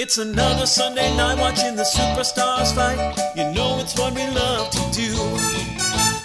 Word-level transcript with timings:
It's 0.00 0.16
another 0.16 0.64
Sunday 0.64 1.12
night 1.16 1.40
watching 1.40 1.74
the 1.74 1.82
superstars 1.82 2.72
fight. 2.72 3.18
You 3.34 3.50
know 3.52 3.80
it's 3.80 3.98
what 3.98 4.14
we 4.14 4.24
love 4.30 4.70
to 4.70 4.78
do. 4.92 5.10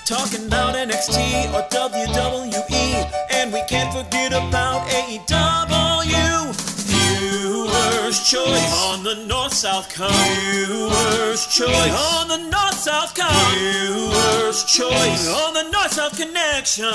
Talking 0.06 0.46
about 0.46 0.76
NXT 0.76 1.52
or 1.56 1.68
WWE, 1.70 3.12
and 3.32 3.52
we 3.52 3.64
can't 3.68 3.92
forget 3.92 4.32
about 4.32 4.88
AEW. 4.90 6.54
Viewers' 6.86 8.30
choice 8.30 8.74
on 8.86 9.04
the 9.04 9.16
North 9.26 9.56
South 9.56 9.92
Cup. 9.92 10.12
Viewers' 10.12 11.48
choice 11.48 11.98
on 12.14 12.28
the 12.28 12.38
North 12.52 12.78
South 12.78 13.16
Cup. 13.16 13.34
Viewers' 13.58 14.66
choice 14.66 15.28
on 15.28 15.56
the 15.56 15.64
North 15.72 15.94
South 15.94 16.16
Connection. 16.16 16.94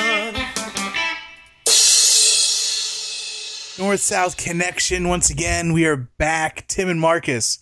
North 3.79 4.01
South 4.01 4.37
connection 4.37 5.09
once 5.09 5.31
again. 5.31 5.73
We 5.73 5.87
are 5.87 5.97
back. 5.97 6.67
Tim 6.69 6.89
and 6.89 7.01
Marcus 7.01 7.59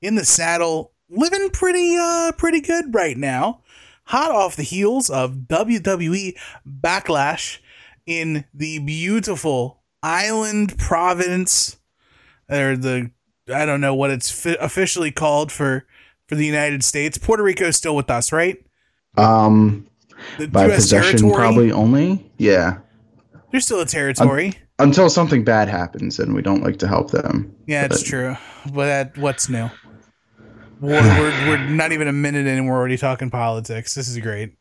in 0.00 0.14
the 0.14 0.24
saddle, 0.24 0.92
living 1.10 1.50
pretty 1.50 1.96
uh 1.98 2.32
pretty 2.36 2.60
good 2.60 2.94
right 2.94 3.16
now. 3.16 3.60
Hot 4.04 4.30
off 4.30 4.56
the 4.56 4.62
heels 4.62 5.10
of 5.10 5.32
WWE 5.48 6.34
Backlash 6.66 7.58
in 8.06 8.44
the 8.54 8.78
beautiful 8.80 9.82
island 10.02 10.78
Providence, 10.78 11.76
or 12.48 12.76
the 12.76 13.10
I 13.54 13.66
don't 13.66 13.80
know 13.82 13.94
what 13.94 14.10
it's 14.10 14.30
fi- 14.30 14.56
officially 14.60 15.10
called 15.10 15.52
for 15.52 15.84
for 16.26 16.36
the 16.36 16.46
United 16.46 16.82
States. 16.82 17.18
Puerto 17.18 17.42
Rico 17.42 17.66
is 17.66 17.76
still 17.76 17.94
with 17.96 18.10
us, 18.10 18.32
right? 18.32 18.64
Um, 19.18 19.86
The 20.38 20.48
by 20.48 20.66
US 20.68 20.76
possession, 20.76 21.18
territory? 21.18 21.34
probably 21.34 21.72
only. 21.72 22.30
Yeah, 22.38 22.78
There's 23.50 23.64
still 23.66 23.80
a 23.80 23.86
territory. 23.86 24.54
Until 24.80 25.10
something 25.10 25.44
bad 25.44 25.68
happens, 25.68 26.18
and 26.18 26.34
we 26.34 26.42
don't 26.42 26.62
like 26.62 26.78
to 26.78 26.88
help 26.88 27.10
them. 27.10 27.54
Yeah, 27.66 27.84
it's 27.84 28.02
true. 28.02 28.36
But 28.72 28.86
that, 28.86 29.18
what's 29.18 29.48
new? 29.48 29.70
We're, 30.80 31.00
we're, 31.02 31.30
we're 31.48 31.68
not 31.68 31.92
even 31.92 32.08
a 32.08 32.12
minute 32.12 32.46
in 32.46 32.58
and 32.58 32.66
we're 32.66 32.76
already 32.76 32.96
talking 32.96 33.30
politics. 33.30 33.94
This 33.94 34.08
is 34.08 34.18
great. 34.18 34.54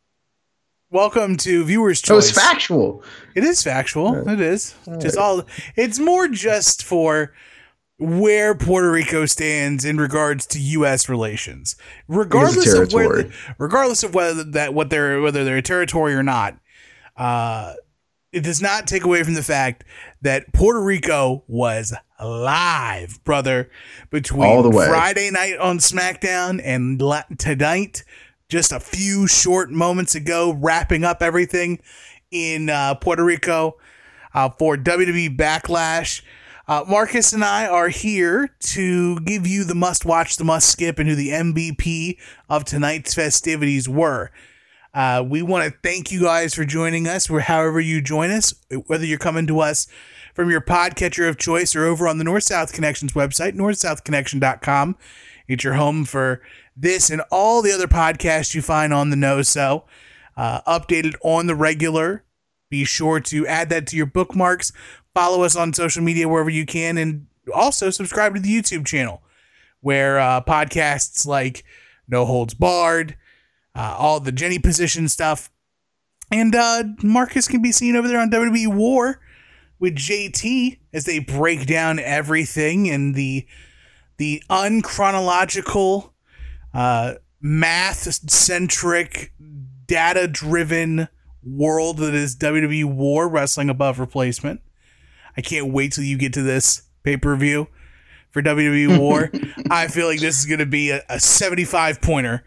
Welcome 0.91 1.37
to 1.37 1.63
Viewers 1.65 2.01
was 2.09 2.31
Choice. 2.31 2.31
factual. 2.31 3.03
It 3.35 3.43
is 3.43 3.61
factual. 3.61 4.27
It 4.27 4.41
is. 4.41 4.75
Just 4.99 5.17
all. 5.17 5.43
It's 5.75 5.99
more 5.99 6.27
just 6.27 6.83
for 6.83 7.31
where 7.99 8.55
Puerto 8.55 8.89
Rico 8.91 9.27
stands 9.27 9.85
in 9.85 9.97
regards 9.97 10.47
to 10.47 10.59
U.S. 10.59 11.07
relations, 11.07 11.75
regardless 12.07 12.73
of 12.73 12.91
where, 12.91 13.29
regardless 13.59 14.03
of 14.03 14.15
whether 14.15 14.43
that 14.43 14.73
what 14.73 14.89
they're 14.89 15.21
whether 15.21 15.43
they're 15.43 15.57
a 15.57 15.61
territory 15.61 16.15
or 16.15 16.23
not. 16.23 16.57
Uh, 17.15 17.73
it 18.31 18.43
does 18.43 18.61
not 18.61 18.87
take 18.87 19.03
away 19.03 19.23
from 19.23 19.33
the 19.33 19.43
fact 19.43 19.83
that 20.21 20.53
Puerto 20.53 20.81
Rico 20.81 21.43
was 21.47 21.93
live, 22.23 23.23
brother, 23.23 23.69
between 24.11 24.43
All 24.43 24.61
the 24.63 24.69
way. 24.69 24.87
Friday 24.87 25.31
night 25.31 25.57
on 25.57 25.79
SmackDown 25.79 26.61
and 26.63 27.01
tonight, 27.39 28.03
just 28.47 28.71
a 28.71 28.79
few 28.79 29.27
short 29.27 29.71
moments 29.71 30.15
ago, 30.15 30.53
wrapping 30.53 31.03
up 31.03 31.23
everything 31.23 31.79
in 32.29 32.69
uh, 32.69 32.95
Puerto 32.95 33.23
Rico 33.23 33.77
uh, 34.33 34.49
for 34.49 34.77
WWE 34.77 35.35
Backlash. 35.35 36.21
Uh, 36.67 36.85
Marcus 36.87 37.33
and 37.33 37.43
I 37.43 37.65
are 37.65 37.89
here 37.89 38.55
to 38.59 39.19
give 39.21 39.47
you 39.47 39.63
the 39.63 39.73
must 39.73 40.05
watch, 40.05 40.35
the 40.37 40.43
must 40.43 40.69
skip, 40.69 40.99
and 40.99 41.09
who 41.09 41.15
the 41.15 41.29
MVP 41.29 42.17
of 42.47 42.63
tonight's 42.63 43.15
festivities 43.15 43.89
were. 43.89 44.29
Uh, 44.93 45.23
we 45.27 45.41
want 45.41 45.65
to 45.71 45.79
thank 45.83 46.11
you 46.11 46.21
guys 46.21 46.55
for 46.55 46.65
joining 46.65 47.07
us, 47.07 47.29
where 47.29 47.41
however 47.41 47.79
you 47.79 48.01
join 48.01 48.31
us, 48.31 48.53
whether 48.87 49.05
you're 49.05 49.17
coming 49.17 49.47
to 49.47 49.59
us 49.59 49.87
from 50.33 50.49
your 50.49 50.61
podcatcher 50.61 51.27
of 51.29 51.37
choice 51.37 51.75
or 51.75 51.85
over 51.85 52.07
on 52.07 52.17
the 52.17 52.23
North 52.23 52.43
South 52.43 52.73
Connections 52.73 53.13
website, 53.13 53.55
northsouthconnection.com. 53.55 54.97
It's 55.47 55.63
your 55.63 55.73
home 55.73 56.05
for 56.05 56.41
this 56.75 57.09
and 57.09 57.21
all 57.31 57.61
the 57.61 57.71
other 57.71 57.87
podcasts 57.87 58.55
you 58.55 58.61
find 58.61 58.93
on 58.93 59.09
the 59.09 59.15
No 59.15 59.41
So, 59.41 59.85
uh, 60.37 60.61
updated 60.61 61.15
on 61.21 61.47
the 61.47 61.55
regular. 61.55 62.23
Be 62.69 62.85
sure 62.85 63.19
to 63.19 63.47
add 63.47 63.69
that 63.69 63.87
to 63.87 63.97
your 63.97 64.05
bookmarks. 64.05 64.71
Follow 65.13 65.43
us 65.43 65.55
on 65.55 65.73
social 65.73 66.03
media 66.03 66.29
wherever 66.29 66.49
you 66.49 66.65
can, 66.65 66.97
and 66.97 67.27
also 67.53 67.89
subscribe 67.89 68.35
to 68.35 68.39
the 68.39 68.49
YouTube 68.49 68.85
channel 68.85 69.23
where 69.81 70.19
uh, 70.19 70.41
podcasts 70.41 71.25
like 71.25 71.63
No 72.07 72.25
Holds 72.25 72.53
Barred, 72.53 73.15
uh, 73.79 73.95
all 73.97 74.19
the 74.19 74.33
Jenny 74.33 74.59
position 74.59 75.07
stuff, 75.07 75.49
and 76.31 76.53
uh, 76.53 76.83
Marcus 77.01 77.47
can 77.47 77.61
be 77.61 77.71
seen 77.71 77.95
over 77.95 78.09
there 78.09 78.19
on 78.19 78.29
WWE 78.29 78.75
War 78.75 79.21
with 79.79 79.95
JT 79.95 80.79
as 80.91 81.05
they 81.05 81.19
break 81.19 81.65
down 81.65 81.97
everything 81.97 82.87
in 82.87 83.13
the 83.13 83.47
the 84.17 84.43
unchronological, 84.49 86.11
uh, 86.73 87.13
math 87.39 88.29
centric, 88.29 89.31
data 89.85 90.27
driven 90.27 91.07
world 91.41 91.99
that 91.99 92.13
is 92.13 92.35
WWE 92.35 92.83
War 92.83 93.29
Wrestling 93.29 93.69
Above 93.69 93.97
Replacement. 93.97 94.59
I 95.37 95.41
can't 95.41 95.71
wait 95.71 95.93
till 95.93 96.03
you 96.03 96.17
get 96.17 96.33
to 96.33 96.41
this 96.41 96.81
pay 97.03 97.15
per 97.15 97.33
view 97.37 97.69
for 98.31 98.41
WWE 98.41 98.99
War. 98.99 99.31
I 99.71 99.87
feel 99.87 100.07
like 100.07 100.19
this 100.19 100.37
is 100.37 100.45
going 100.45 100.59
to 100.59 100.65
be 100.65 100.89
a, 100.89 101.01
a 101.07 101.17
75 101.17 102.01
pointer 102.01 102.43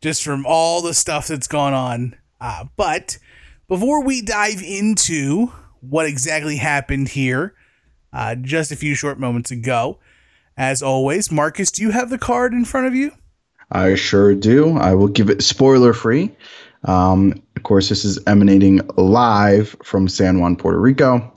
just 0.00 0.22
from 0.22 0.44
all 0.46 0.82
the 0.82 0.94
stuff 0.94 1.28
that's 1.28 1.46
gone 1.46 1.74
on. 1.74 2.16
Uh, 2.40 2.64
but 2.76 3.18
before 3.66 4.02
we 4.02 4.22
dive 4.22 4.62
into 4.62 5.52
what 5.80 6.06
exactly 6.06 6.56
happened 6.56 7.08
here 7.08 7.54
uh, 8.12 8.34
just 8.34 8.72
a 8.72 8.76
few 8.76 8.94
short 8.94 9.18
moments 9.18 9.50
ago, 9.50 9.98
as 10.56 10.82
always, 10.82 11.30
Marcus, 11.30 11.70
do 11.70 11.82
you 11.82 11.90
have 11.90 12.10
the 12.10 12.18
card 12.18 12.52
in 12.52 12.64
front 12.64 12.86
of 12.86 12.94
you? 12.94 13.12
I 13.70 13.94
sure 13.94 14.34
do. 14.34 14.76
I 14.78 14.94
will 14.94 15.08
give 15.08 15.30
it 15.30 15.42
spoiler 15.42 15.92
free. 15.92 16.34
Um, 16.84 17.42
of 17.56 17.62
course, 17.64 17.88
this 17.88 18.04
is 18.04 18.18
emanating 18.26 18.80
live 18.96 19.76
from 19.82 20.08
San 20.08 20.40
Juan, 20.40 20.56
Puerto 20.56 20.80
Rico. 20.80 21.32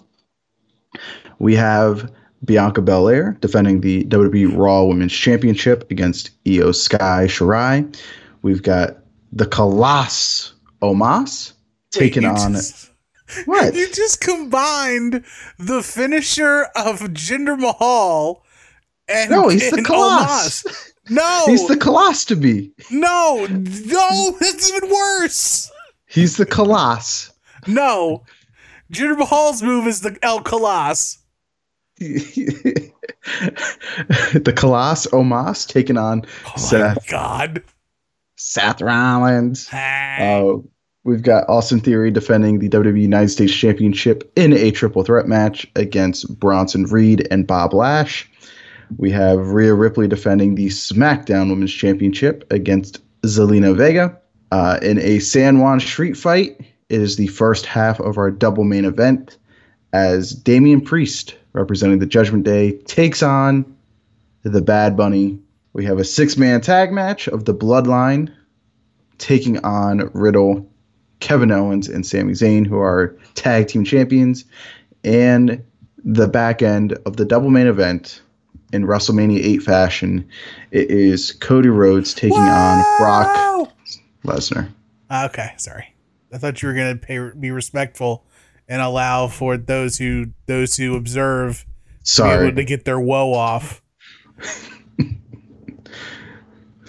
We 1.40 1.56
have 1.56 2.12
Bianca 2.46 2.82
Belair 2.82 3.38
defending 3.42 3.82
the 3.82 4.04
WWE 4.06 4.56
Raw 4.56 4.84
Women's 4.84 5.14
Championship 5.14 5.90
against 5.92 6.32
Io 6.48 6.72
Sky 6.72 7.26
Shirai. 7.28 7.96
We've 8.42 8.64
got 8.64 8.98
the 9.32 9.46
Colossus 9.46 10.54
Omos 10.82 11.54
taking 11.92 12.26
on 12.26 12.54
just- 12.54 12.90
what? 13.46 13.74
You 13.76 13.90
just 13.94 14.20
combined 14.20 15.24
the 15.58 15.82
finisher 15.82 16.64
of 16.76 17.00
Jinder 17.14 17.58
Mahal 17.58 18.44
and 19.08 19.32
No, 19.32 19.48
he's 19.48 19.70
the 19.72 19.78
and 19.78 19.86
Colossus. 19.86 20.92
No, 21.10 21.46
He's 21.48 21.66
the 21.68 21.76
Colostomy. 21.76 22.72
no, 22.92 23.48
no. 23.50 24.38
That's 24.40 24.70
even 24.72 24.90
worse. 24.90 25.72
He's 26.08 26.36
the 26.38 26.46
Colossus. 26.46 27.32
No, 27.68 28.24
Jinder 28.92 29.18
Mahal's 29.18 29.64
move 29.64 29.88
is 29.88 30.02
the 30.02 30.18
El 30.22 30.42
Colossus. 30.42 31.18
the 32.00 32.92
Colossus 34.56 35.12
Omos 35.12 35.68
taking 35.68 35.98
on 35.98 36.26
Oh 36.48 36.58
Seth 36.58 37.08
God. 37.08 37.64
Seth 38.42 38.82
Rollins. 38.82 39.68
Hey. 39.68 40.18
Uh, 40.20 40.58
we've 41.04 41.22
got 41.22 41.48
Austin 41.48 41.80
Theory 41.80 42.12
defending 42.12 42.60
the 42.60 42.70
WWE 42.70 43.02
United 43.02 43.30
States 43.30 43.54
Championship 43.54 44.30
in 44.36 44.52
a 44.54 44.72
triple 44.72 45.04
threat 45.04 45.28
match 45.28 45.68
against 45.76 46.40
Bronson 46.40 46.86
Reed 46.86 47.28
and 47.30 47.46
Bob 47.46 47.74
Lash. 47.74 48.30
We 48.98 49.12
have 49.12 49.52
Rhea 49.52 49.74
Ripley 49.74 50.08
defending 50.08 50.56
the 50.56 50.68
SmackDown 50.68 51.50
Women's 51.50 51.72
Championship 51.72 52.52
against 52.52 53.00
Zelina 53.22 53.78
Vega. 53.78 54.18
Uh, 54.52 54.80
in 54.82 55.00
a 55.00 55.20
San 55.20 55.60
Juan 55.60 55.80
street 55.80 56.18
fight, 56.18 56.60
it 56.90 57.00
is 57.00 57.16
the 57.16 57.28
first 57.28 57.66
half 57.66 58.02
of 58.02 58.18
our 58.18 58.32
double 58.32 58.66
main 58.66 58.84
event 58.84 59.38
as 59.94 60.34
Damian 60.34 60.82
Priest, 60.82 61.38
representing 61.54 62.00
the 62.00 62.06
Judgment 62.06 62.44
Day, 62.44 62.74
takes 62.80 63.24
on 63.24 63.78
the 64.44 64.62
Bad 64.62 64.98
Bunny. 64.98 65.40
We 65.74 65.86
have 65.86 66.00
a 66.00 66.04
six 66.04 66.36
man 66.36 66.60
tag 66.60 66.92
match 66.92 67.30
of 67.30 67.46
the 67.46 67.54
Bloodline 67.54 68.34
taking 69.22 69.64
on 69.64 70.10
Riddle, 70.14 70.68
Kevin 71.20 71.52
Owens, 71.52 71.88
and 71.88 72.06
Sami 72.06 72.34
Zayn, 72.34 72.68
who 72.68 72.80
are 72.80 73.16
tag 73.36 73.68
team 73.68 73.86
champions. 73.86 74.44
And 75.04 75.64
the 76.04 76.28
back 76.28 76.62
end 76.62 76.94
of 77.06 77.18
the 77.18 77.26
double 77.26 77.50
main 77.50 77.68
event 77.68 78.22
in 78.74 78.84
WrestleMania 78.86 79.40
8 79.40 79.60
fashion, 79.60 80.28
it 80.72 80.90
is 80.90 81.32
Cody 81.32 81.70
Rhodes 81.70 82.14
taking 82.14 82.38
on 82.38 82.84
Brock 82.98 83.72
Lesnar. 84.26 84.70
Ah, 85.10 85.26
okay, 85.26 85.54
sorry. 85.58 85.94
I 86.34 86.38
thought 86.38 86.62
you 86.62 86.70
were 86.70 86.74
gonna 86.74 86.96
pay, 86.96 87.32
be 87.38 87.52
respectful 87.52 88.26
and 88.68 88.82
allow 88.82 89.28
for 89.28 89.58
those 89.58 89.98
who 89.98 90.28
those 90.46 90.78
who 90.78 90.96
observe 90.96 91.60
to 91.60 91.66
be 91.66 92.04
Sorry. 92.04 92.48
able 92.48 92.56
to 92.56 92.64
get 92.64 92.86
their 92.86 93.00
woe 93.00 93.34
off. 93.34 93.82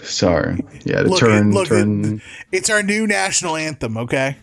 Sorry. 0.03 0.63
Yeah, 0.83 1.03
to 1.03 1.09
Look, 1.09 1.19
turn. 1.19 1.49
it, 1.49 1.53
look 1.53 1.67
turn 1.67 2.15
it, 2.15 2.21
it's 2.51 2.69
our 2.69 2.83
new 2.83 3.07
national 3.07 3.55
anthem. 3.55 3.97
Okay, 3.97 4.37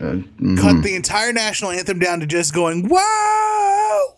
uh, 0.00 0.04
mhm. 0.40 0.58
cut 0.58 0.82
the 0.82 0.94
entire 0.94 1.32
national 1.32 1.70
anthem 1.70 1.98
down 1.98 2.20
to 2.20 2.26
just 2.26 2.54
going 2.54 2.88
"Whoa" 2.90 4.16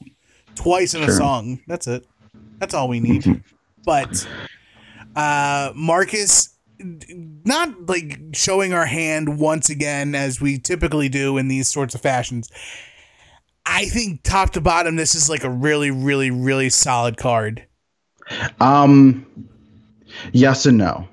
twice 0.54 0.94
in 0.94 1.02
a 1.02 1.12
song. 1.12 1.60
That's 1.66 1.86
it. 1.86 2.06
That's 2.58 2.74
all 2.74 2.88
we 2.88 3.00
need. 3.00 3.42
but 3.84 4.26
uh, 5.16 5.72
Marcus, 5.74 6.56
not 6.78 7.88
like 7.88 8.20
showing 8.32 8.72
our 8.72 8.86
hand 8.86 9.38
once 9.38 9.68
again 9.70 10.14
as 10.14 10.40
we 10.40 10.58
typically 10.58 11.08
do 11.08 11.38
in 11.38 11.48
these 11.48 11.68
sorts 11.68 11.94
of 11.94 12.00
fashions. 12.00 12.50
I 13.66 13.84
think 13.86 14.22
top 14.22 14.50
to 14.50 14.60
bottom, 14.60 14.96
this 14.96 15.14
is 15.14 15.28
like 15.28 15.44
a 15.44 15.50
really, 15.50 15.90
really, 15.90 16.30
really 16.30 16.70
solid 16.70 17.16
card. 17.16 17.66
Um, 18.60 19.26
yes 20.32 20.66
and 20.66 20.78
no. 20.78 21.08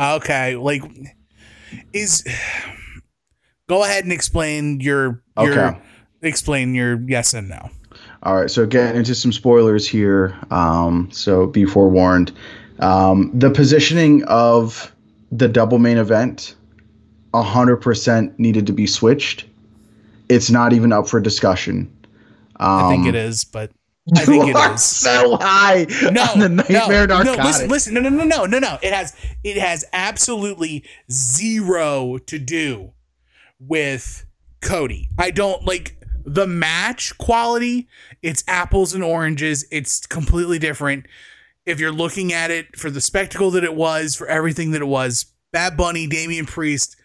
Okay, 0.00 0.56
like 0.56 0.82
is 1.92 2.24
go 3.68 3.84
ahead 3.84 4.04
and 4.04 4.12
explain 4.12 4.80
your 4.80 5.22
your 5.40 5.58
Okay. 5.58 5.78
explain 6.22 6.74
your 6.74 7.00
yes 7.08 7.34
and 7.34 7.48
no. 7.48 7.70
All 8.22 8.36
right, 8.40 8.50
so 8.50 8.66
getting 8.66 8.96
into 8.96 9.14
some 9.14 9.32
spoilers 9.32 9.86
here. 9.86 10.36
Um, 10.50 11.08
so 11.12 11.46
be 11.46 11.64
forewarned. 11.64 12.32
Um, 12.80 13.30
the 13.32 13.50
positioning 13.50 14.24
of 14.24 14.92
the 15.30 15.48
double 15.48 15.78
main 15.78 15.98
event, 15.98 16.54
hundred 17.34 17.76
percent 17.76 18.38
needed 18.38 18.66
to 18.66 18.72
be 18.72 18.86
switched. 18.86 19.46
It's 20.28 20.50
not 20.50 20.72
even 20.72 20.92
up 20.92 21.08
for 21.08 21.20
discussion. 21.20 21.90
Um, 22.56 22.84
I 22.84 22.88
think 22.88 23.06
it 23.06 23.14
is, 23.14 23.44
but 23.44 23.70
I 24.16 24.24
think 24.24 24.44
you 24.44 24.50
it 24.50 24.56
are 24.56 24.74
is. 24.74 24.82
so 24.82 25.36
high 25.36 25.86
no, 26.10 26.22
on 26.22 26.38
the 26.38 26.48
nightmare 26.48 27.06
no, 27.06 27.22
no, 27.22 27.32
listen, 27.34 27.68
listen, 27.68 27.94
no, 27.94 28.00
no, 28.00 28.08
no, 28.08 28.24
no, 28.24 28.44
no, 28.46 28.58
no. 28.58 28.78
It 28.82 28.92
has 28.92 29.14
it 29.44 29.56
has 29.56 29.84
absolutely 29.92 30.84
zero 31.10 32.18
to 32.18 32.38
do 32.38 32.92
with 33.58 34.24
Cody. 34.60 35.10
I 35.18 35.30
don't 35.30 35.64
like 35.64 35.96
the 36.24 36.46
match 36.46 37.16
quality. 37.18 37.88
It's 38.22 38.44
apples 38.46 38.94
and 38.94 39.02
oranges. 39.02 39.66
It's 39.70 40.06
completely 40.06 40.58
different. 40.58 41.06
If 41.66 41.80
you're 41.80 41.92
looking 41.92 42.32
at 42.32 42.50
it 42.50 42.76
for 42.76 42.90
the 42.90 43.00
spectacle 43.00 43.50
that 43.52 43.64
it 43.64 43.74
was, 43.74 44.14
for 44.14 44.26
everything 44.26 44.70
that 44.70 44.80
it 44.80 44.86
was, 44.86 45.26
Bad 45.52 45.76
Bunny, 45.76 46.06
Damian 46.06 46.46
Priest 46.46 46.96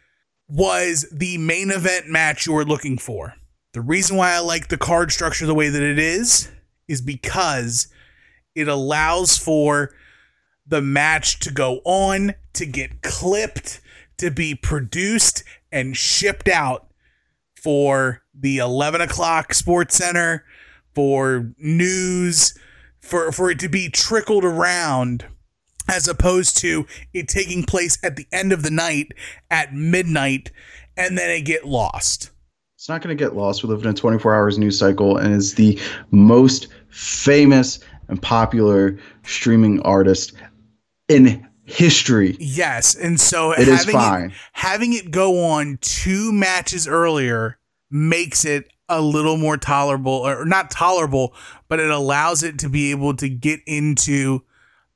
was 0.48 1.06
the 1.12 1.38
main 1.38 1.72
event 1.72 2.08
match 2.08 2.46
you 2.46 2.54
were 2.54 2.66
looking 2.66 2.98
for. 2.98 3.34
The 3.74 3.82
reason 3.82 4.18
why 4.18 4.34
I 4.34 4.40
like 4.40 4.68
the 4.68 4.78
card 4.78 5.12
structure 5.12 5.46
the 5.46 5.56
way 5.56 5.70
that 5.70 5.82
it 5.82 5.98
is 5.98 6.50
is 6.88 7.02
because 7.02 7.88
it 8.56 8.68
allows 8.68 9.38
for 9.38 9.94
the 10.66 10.82
match 10.82 11.40
to 11.40 11.52
go 11.52 11.82
on, 11.84 12.36
to 12.54 12.66
get 12.66 13.02
clipped, 13.02 13.82
to 14.18 14.32
be 14.32 14.56
produced 14.56 15.44
and 15.72 15.98
shipped 15.98 16.48
out 16.48 16.88
for 17.56 18.22
the 18.34 18.58
11 18.58 19.02
o'clock 19.02 19.54
sports 19.54 19.96
center, 19.96 20.46
for 20.94 21.54
news, 21.58 22.58
for, 23.02 23.32
for 23.32 23.50
it 23.50 23.60
to 23.60 23.70
be 23.70 23.90
trickled 23.90 24.46
around 24.46 25.26
as 25.88 26.08
opposed 26.08 26.58
to 26.58 26.86
it 27.14 27.28
taking 27.28 27.64
place 27.64 27.98
at 28.04 28.16
the 28.16 28.28
end 28.32 28.54
of 28.54 28.64
the 28.64 28.72
night 28.72 29.12
at 29.50 29.74
midnight 29.74 30.52
and 30.96 31.18
then 31.18 31.30
it 31.30 31.42
get 31.42 31.66
lost. 31.66 32.32
It's 32.84 32.90
not 32.90 33.02
going 33.02 33.18
to 33.18 33.24
get 33.24 33.34
lost. 33.34 33.64
We 33.64 33.70
live 33.70 33.82
in 33.82 33.92
a 33.92 33.94
24 33.94 34.36
hours 34.36 34.60
news 34.60 34.78
cycle 34.78 35.16
and 35.16 35.34
is 35.34 35.56
the 35.56 35.80
most 36.12 36.68
famous 36.90 37.80
and 38.10 38.22
popular 38.22 39.00
streaming 39.24 39.80
artist 39.84 40.34
in 41.08 41.48
history. 41.64 42.36
Yes, 42.42 42.94
and 42.94 43.18
so 43.18 43.54
It 43.54 43.70
is 43.70 43.86
having 43.86 43.96
fine. 43.96 44.30
it 44.32 44.34
having 44.52 44.92
it 44.92 45.12
go 45.12 45.46
on 45.46 45.78
two 45.80 46.34
matches 46.34 46.86
earlier 46.86 47.58
makes 47.90 48.44
it 48.44 48.68
a 48.90 49.00
little 49.00 49.38
more 49.38 49.56
tolerable 49.56 50.12
or 50.12 50.44
not 50.44 50.70
tolerable, 50.70 51.34
but 51.70 51.80
it 51.80 51.90
allows 51.90 52.44
it 52.44 52.60
to 52.60 52.68
be 52.68 52.92
able 52.92 53.16
to 53.16 53.30
get 53.30 53.62
into 53.66 54.42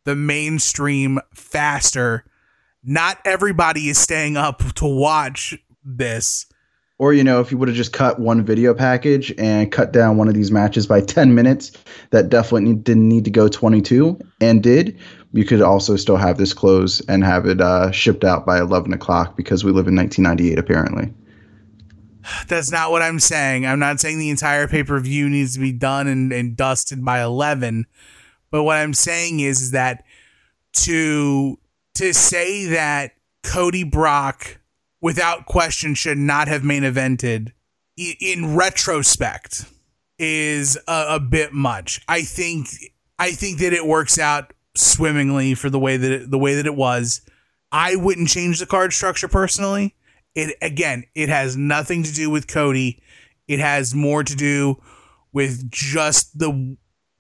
the 0.04 0.14
mainstream 0.14 1.22
faster. 1.34 2.26
Not 2.84 3.20
everybody 3.24 3.88
is 3.88 3.98
staying 3.98 4.36
up 4.36 4.74
to 4.74 4.86
watch 4.86 5.58
this. 5.86 6.48
Or, 7.00 7.14
you 7.14 7.24
know, 7.24 7.40
if 7.40 7.52
you 7.52 7.60
would 7.60 7.68
have 7.68 7.78
just 7.78 7.94
cut 7.94 8.20
one 8.20 8.44
video 8.44 8.74
package 8.74 9.32
and 9.38 9.72
cut 9.72 9.94
down 9.94 10.18
one 10.18 10.28
of 10.28 10.34
these 10.34 10.52
matches 10.52 10.88
by 10.88 11.02
10 11.06 11.36
minutes, 11.36 11.72
that 12.10 12.30
definitely 12.30 12.74
didn't 12.74 13.08
need 13.08 13.26
to 13.26 13.32
go 13.32 13.48
22 13.48 14.20
and 14.42 14.64
did, 14.64 14.98
you 15.34 15.46
could 15.46 15.62
also 15.62 15.96
still 15.96 16.18
have 16.18 16.38
this 16.38 16.54
close 16.54 17.00
and 17.02 17.24
have 17.24 17.46
it 17.46 17.62
uh, 17.62 17.92
shipped 17.92 18.24
out 18.24 18.46
by 18.46 18.60
11 18.60 18.94
o'clock 18.94 19.38
because 19.38 19.64
we 19.64 19.72
live 19.72 19.88
in 19.88 19.96
1998, 19.96 20.58
apparently. 20.58 21.14
That's 22.48 22.72
not 22.72 22.92
what 22.92 23.02
I'm 23.02 23.20
saying. 23.20 23.66
I'm 23.66 23.80
not 23.80 24.00
saying 24.00 24.20
the 24.20 24.30
entire 24.30 24.68
pay 24.68 24.84
per 24.84 25.00
view 25.00 25.30
needs 25.30 25.54
to 25.54 25.60
be 25.60 25.72
done 25.72 26.08
and, 26.08 26.32
and 26.32 26.56
dusted 26.56 27.04
by 27.04 27.22
11. 27.22 27.86
But 28.52 28.64
what 28.64 28.78
I'm 28.78 28.94
saying 28.94 29.40
is, 29.40 29.62
is 29.62 29.72
that 29.72 30.04
to 30.74 31.60
to 31.96 32.14
say 32.14 32.66
that 32.66 33.14
Cody 33.44 33.84
Brock, 33.84 34.60
without 35.02 35.46
question, 35.46 35.94
should 35.96 36.18
not 36.18 36.48
have 36.48 36.64
main 36.64 36.84
evented 36.84 37.52
in 37.98 38.56
retrospect 38.56 39.66
is 40.20 40.78
a, 40.88 41.06
a 41.16 41.20
bit 41.20 41.54
much. 41.54 42.02
I 42.08 42.22
think 42.22 42.68
I 43.20 43.32
think 43.32 43.60
that 43.60 43.74
it 43.74 43.86
works 43.86 44.20
out 44.20 44.54
swimmingly 44.76 45.56
for 45.56 45.70
the 45.70 45.80
way 45.80 45.98
that 45.98 46.12
it, 46.12 46.32
the 46.32 46.38
way 46.38 46.56
that 46.56 46.66
it 46.66 46.76
was. 46.76 47.22
I 47.72 47.96
wouldn't 47.96 48.30
change 48.30 48.60
the 48.60 48.66
card 48.66 48.94
structure 48.94 49.28
personally. 49.28 49.96
It 50.36 50.56
again, 50.62 51.06
it 51.16 51.30
has 51.30 51.58
nothing 51.58 52.04
to 52.04 52.14
do 52.14 52.30
with 52.30 52.48
Cody. 52.48 53.02
It 53.48 53.60
has 53.60 53.96
more 53.96 54.24
to 54.24 54.36
do 54.36 54.82
with 55.34 55.70
just 55.70 56.38
the 56.38 56.78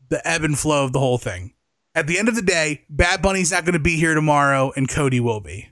the 0.09 0.25
ebb 0.27 0.44
and 0.44 0.57
flow 0.57 0.85
of 0.85 0.94
the 0.94 1.00
whole 1.00 1.18
thing. 1.18 1.53
At 1.95 2.06
the 2.06 2.19
end 2.19 2.30
of 2.30 2.35
the 2.35 2.44
day, 2.44 2.85
Bad 2.89 3.21
Bunny's 3.23 3.51
not 3.51 3.65
going 3.65 3.73
to 3.73 3.80
be 3.80 3.97
here 3.97 4.13
tomorrow, 4.13 4.71
and 4.75 4.88
Cody 4.88 5.19
will 5.19 5.39
be. 5.39 5.69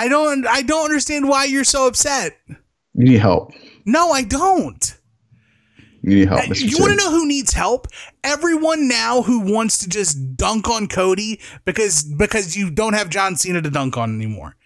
I 0.00 0.08
don't. 0.08 0.46
I 0.46 0.62
don't 0.62 0.84
understand 0.86 1.28
why 1.28 1.44
you're 1.44 1.64
so 1.64 1.86
upset. 1.86 2.38
You 2.48 3.04
need 3.04 3.18
help. 3.20 3.52
No, 3.84 4.10
I 4.12 4.22
don't. 4.22 4.98
You 6.02 6.16
need 6.16 6.28
help, 6.28 6.40
Uh, 6.40 6.44
Mr. 6.44 6.70
You 6.70 6.78
want 6.78 6.92
to 6.92 6.96
know 6.96 7.10
who 7.10 7.28
needs 7.28 7.52
help? 7.52 7.86
Everyone 8.24 8.88
now 8.88 9.20
who 9.20 9.40
wants 9.40 9.76
to 9.78 9.88
just 9.88 10.36
dunk 10.38 10.70
on 10.70 10.88
Cody 10.88 11.38
because 11.66 12.02
because 12.02 12.56
you 12.56 12.70
don't 12.70 12.94
have 12.94 13.10
John 13.10 13.36
Cena 13.36 13.60
to 13.60 13.68
dunk 13.68 13.98
on 13.98 14.14
anymore. 14.14 14.56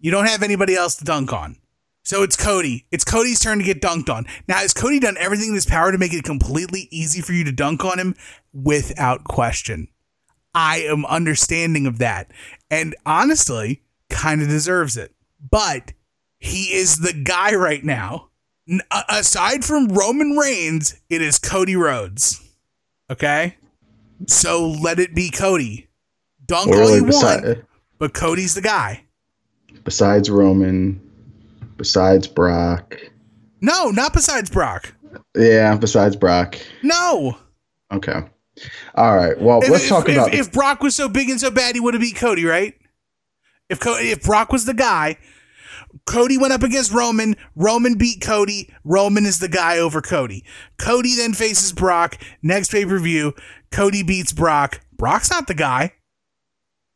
You 0.00 0.10
don't 0.10 0.26
have 0.26 0.42
anybody 0.42 0.74
else 0.74 0.96
to 0.96 1.04
dunk 1.04 1.34
on. 1.34 1.56
So 2.02 2.22
it's 2.22 2.36
Cody. 2.36 2.86
It's 2.90 3.04
Cody's 3.04 3.40
turn 3.40 3.58
to 3.58 3.64
get 3.64 3.82
dunked 3.82 4.08
on. 4.08 4.24
Now, 4.48 4.56
has 4.56 4.72
Cody 4.72 4.98
done 4.98 5.18
everything 5.18 5.48
in 5.50 5.54
his 5.54 5.66
power 5.66 5.92
to 5.92 5.98
make 5.98 6.14
it 6.14 6.24
completely 6.24 6.88
easy 6.90 7.20
for 7.20 7.34
you 7.34 7.44
to 7.44 7.52
dunk 7.52 7.84
on 7.84 7.98
him? 7.98 8.14
Without 8.54 9.24
question. 9.24 9.88
I 10.54 10.78
am 10.78 11.04
understanding 11.04 11.86
of 11.86 11.98
that. 11.98 12.30
And 12.70 12.96
honestly, 13.04 13.82
kind 14.18 14.42
of 14.42 14.48
deserves 14.48 14.96
it. 14.96 15.14
But 15.50 15.92
he 16.38 16.74
is 16.74 16.96
the 16.98 17.12
guy 17.12 17.54
right 17.54 17.84
now. 17.84 18.28
Aside 19.08 19.64
from 19.64 19.88
Roman 19.88 20.36
Reigns, 20.36 21.00
it 21.08 21.22
is 21.22 21.38
Cody 21.38 21.76
Rhodes. 21.76 22.40
Okay? 23.10 23.56
So 24.26 24.68
let 24.82 24.98
it 24.98 25.14
be 25.14 25.30
Cody. 25.30 25.88
Dunk 26.46 26.68
Or 26.72 26.82
all 26.82 26.96
you 26.96 27.04
like 27.04 27.12
want, 27.12 27.58
but 27.98 28.14
Cody's 28.14 28.54
the 28.54 28.60
guy. 28.62 29.04
besides 29.84 30.28
Roman, 30.30 31.00
besides 31.76 32.26
Brock. 32.26 32.96
No, 33.60 33.90
not 33.90 34.12
besides 34.12 34.50
Brock. 34.50 34.94
Yeah, 35.36 35.76
besides 35.76 36.16
Brock. 36.16 36.56
No. 36.82 37.38
Okay. 37.92 38.20
All 38.94 39.16
right. 39.16 39.38
Well, 39.40 39.60
If, 39.62 39.68
let's 39.70 39.88
talk 39.88 40.08
if- 40.08 40.14
about. 40.16 40.34
if, 40.34 40.50
Brock 40.52 40.82
was 40.82 40.94
so 40.94 41.08
big 41.08 41.28
and 41.30 41.40
so 41.40 41.50
bad, 41.50 41.74
he 41.74 41.80
would 41.80 41.94
have 41.94 42.00
beat 42.00 42.16
Cody, 42.16 42.44
right? 42.44 42.74
If 43.68 43.80
Co- 43.80 43.96
if 43.98 44.22
Brock 44.22 44.52
was 44.52 44.64
the 44.64 44.74
guy, 44.74 45.18
Cody 46.06 46.38
went 46.38 46.52
up 46.52 46.62
against 46.62 46.92
Roman. 46.92 47.36
Roman 47.54 47.96
beat 47.96 48.20
Cody. 48.22 48.72
Roman 48.84 49.26
is 49.26 49.38
the 49.38 49.48
guy 49.48 49.78
over 49.78 50.00
Cody. 50.00 50.44
Cody 50.78 51.14
then 51.14 51.34
faces 51.34 51.72
Brock. 51.72 52.16
Next 52.42 52.70
pay 52.70 52.84
per 52.84 52.98
view, 52.98 53.34
Cody 53.70 54.02
beats 54.02 54.32
Brock. 54.32 54.80
Brock's 54.96 55.30
not 55.30 55.46
the 55.46 55.54
guy. 55.54 55.92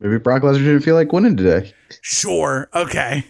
maybe 0.00 0.18
Brock 0.18 0.42
Lesnar 0.42 0.58
didn't 0.58 0.80
feel 0.80 0.94
like 0.96 1.12
winning 1.12 1.36
today. 1.36 1.72
Sure. 2.00 2.68
Okay. 2.74 3.24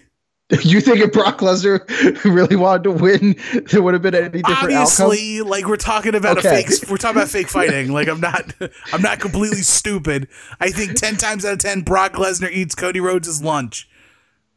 You 0.62 0.80
think 0.82 0.98
if 1.00 1.12
Brock 1.12 1.38
Lesnar 1.38 1.80
really 2.24 2.56
wanted 2.56 2.82
to 2.84 2.90
win, 2.90 3.36
there 3.70 3.82
would 3.82 3.94
have 3.94 4.02
been 4.02 4.14
any 4.14 4.28
different 4.28 4.48
outcome? 4.72 5.06
Obviously, 5.08 5.40
like 5.40 5.66
we're 5.66 5.76
talking 5.76 6.14
about 6.14 6.38
Okay. 6.38 6.60
a 6.62 6.66
fake. 6.66 6.90
We're 6.90 6.98
talking 6.98 7.16
about 7.16 7.30
fake 7.30 7.48
fighting. 7.48 7.90
Like 7.90 8.08
I'm 8.08 8.20
not. 8.20 8.52
I'm 8.92 9.00
not 9.02 9.18
completely 9.18 9.62
stupid. 9.62 10.28
I 10.60 10.68
think 10.70 10.94
ten 10.94 11.16
times 11.16 11.44
out 11.46 11.54
of 11.54 11.58
ten, 11.58 11.80
Brock 11.80 12.12
Lesnar 12.14 12.50
eats 12.50 12.74
Cody 12.74 13.00
Rhodes' 13.00 13.42
lunch. 13.42 13.88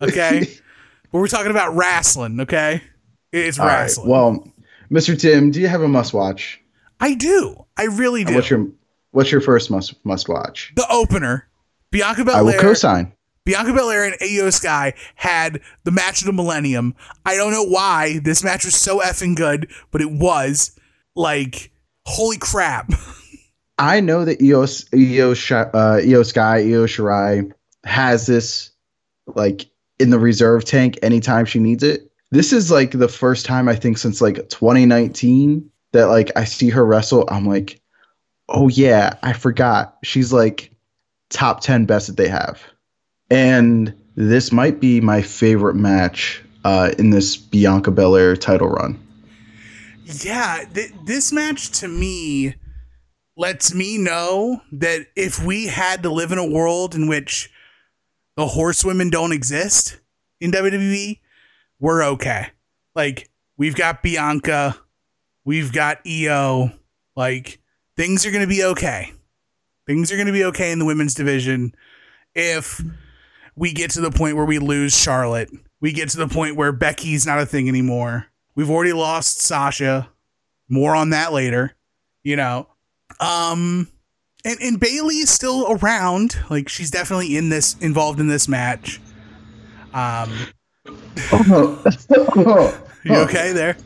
Okay, 0.02 0.42
but 1.12 1.18
we're 1.20 1.28
talking 1.28 1.52
about 1.52 1.74
wrestling. 1.76 2.42
Okay, 2.42 2.82
it's 3.32 3.58
All 3.58 3.66
right. 3.66 3.82
wrestling. 3.84 4.10
Well, 4.10 4.52
Mr. 4.92 5.18
Tim, 5.18 5.50
do 5.52 5.62
you 5.62 5.68
have 5.70 5.82
a 5.82 5.88
must 5.88 6.14
watch? 6.14 6.60
I 7.00 7.14
do. 7.14 7.66
I 7.78 7.86
really 7.86 8.26
do. 8.26 8.36
What's 8.36 8.50
your 8.50 8.68
What's 9.12 9.32
your 9.32 9.40
first 9.42 9.72
must 9.72 9.96
must 10.06 10.28
watch? 10.28 10.74
the 10.76 10.86
opener, 10.92 11.48
Bianca 11.92 12.26
Belair. 12.26 12.40
I 12.40 12.42
will 12.42 12.60
co-sign. 12.60 13.14
Bianca 13.46 13.74
Belair 13.74 14.06
and 14.06 14.16
Io 14.22 14.50
Sky 14.50 14.94
had 15.16 15.62
the 15.84 15.92
match 15.92 16.22
of 16.22 16.26
the 16.26 16.34
millennium. 16.34 16.96
I 17.26 17.36
don't 17.36 17.52
know 17.52 17.64
why 17.64 18.20
this 18.24 18.44
match 18.44 18.66
was 18.66 18.76
so 18.76 19.00
effing 19.00 19.36
good, 19.36 19.70
but 19.92 20.02
it 20.02 20.12
was 20.12 20.78
like 21.16 21.72
holy 22.06 22.38
crap. 22.38 22.92
I 23.78 24.00
know 24.00 24.26
that 24.26 24.42
EOS 24.42 24.86
EOS 24.94 25.52
uh, 25.52 26.02
Io 26.04 26.24
Sky 26.24 26.60
Io 26.60 26.86
Shirai 26.86 27.52
has 27.84 28.26
this 28.26 28.72
like 29.28 29.66
in 30.00 30.10
the 30.10 30.20
reserve 30.20 30.66
tank 30.66 30.98
anytime 31.02 31.46
she 31.46 31.60
needs 31.60 31.84
it. 31.84 32.12
This 32.32 32.52
is 32.52 32.72
like 32.72 32.92
the 32.92 33.08
first 33.08 33.46
time 33.46 33.70
I 33.70 33.76
think 33.76 33.98
since 33.98 34.22
like 34.22 34.50
2019 34.50 35.70
that 35.92 36.06
like 36.06 36.32
I 36.36 36.46
see 36.46 36.70
her 36.70 36.86
wrestle. 36.86 37.26
I'm 37.30 37.46
like, 37.46 37.82
oh 38.50 38.70
yeah, 38.70 39.18
I 39.24 39.34
forgot 39.34 39.98
she's 40.04 40.34
like 40.34 40.72
top 41.30 41.62
10 41.62 41.86
best 41.86 42.08
that 42.08 42.18
they 42.18 42.28
have, 42.28 42.62
and 43.30 43.94
this 44.16 44.52
might 44.52 44.80
be 44.80 45.02
my 45.02 45.22
favorite 45.22 45.76
match 45.76 46.44
uh, 46.64 46.92
in 46.98 47.10
this 47.10 47.36
Bianca 47.38 47.92
Belair 47.92 48.36
title 48.36 48.70
run. 48.70 49.00
Yeah, 50.06 50.66
th- 50.74 50.94
this 51.04 51.32
match 51.32 51.72
to 51.80 51.88
me 51.88 52.56
lets 53.38 53.74
me 53.74 53.98
know 53.98 54.62
that 54.72 55.08
if 55.16 55.44
we 55.44 55.68
had 55.68 56.04
to 56.04 56.12
live 56.12 56.32
in 56.32 56.38
a 56.38 56.48
world 56.48 56.96
in 56.96 57.08
which 57.08 57.52
the 58.38 58.48
horsewomen 58.48 59.10
don't 59.10 59.32
exist 59.32 60.00
in 60.40 60.52
WWE, 60.52 61.20
we're 61.80 62.04
okay. 62.04 62.48
Like 62.96 63.30
we've 63.58 63.76
got 63.76 64.04
Bianca, 64.04 64.76
we've 65.44 65.74
got 65.74 66.00
Io, 66.08 66.72
like 67.16 67.60
things 67.98 68.26
are 68.26 68.32
going 68.32 68.44
to 68.44 68.48
be 68.48 68.64
okay. 68.64 69.12
Things 69.88 70.12
are 70.12 70.16
going 70.16 70.28
to 70.28 70.34
be 70.34 70.46
okay 70.46 70.72
in 70.72 70.80
the 70.80 70.86
women's 70.86 71.14
division 71.14 71.76
if 72.34 72.82
we 73.56 73.74
get 73.74 73.92
to 73.92 74.02
the 74.02 74.12
point 74.12 74.36
where 74.36 74.46
we 74.46 74.60
lose 74.60 74.98
Charlotte. 74.98 75.50
We 75.80 75.92
get 75.92 76.10
to 76.10 76.18
the 76.18 76.28
point 76.28 76.56
where 76.56 76.72
Becky's 76.72 77.26
not 77.26 77.40
a 77.40 77.46
thing 77.46 77.68
anymore. 77.70 78.28
We've 78.56 78.70
already 78.70 78.94
lost 78.94 79.40
Sasha. 79.40 80.10
More 80.68 80.96
on 80.96 81.12
that 81.12 81.32
later. 81.32 81.76
You 82.24 82.36
know, 82.38 82.68
um, 83.20 83.88
and 84.44 84.60
and 84.62 84.80
Bayley 84.80 85.18
is 85.18 85.30
still 85.30 85.68
around. 85.72 86.38
Like 86.50 86.70
she's 86.70 86.90
definitely 86.90 87.38
in 87.38 87.50
this, 87.50 87.76
involved 87.80 88.20
in 88.20 88.28
this 88.28 88.48
match. 88.48 89.00
Um, 89.94 90.32
you 93.04 93.16
okay 93.16 93.54
there? 93.54 93.78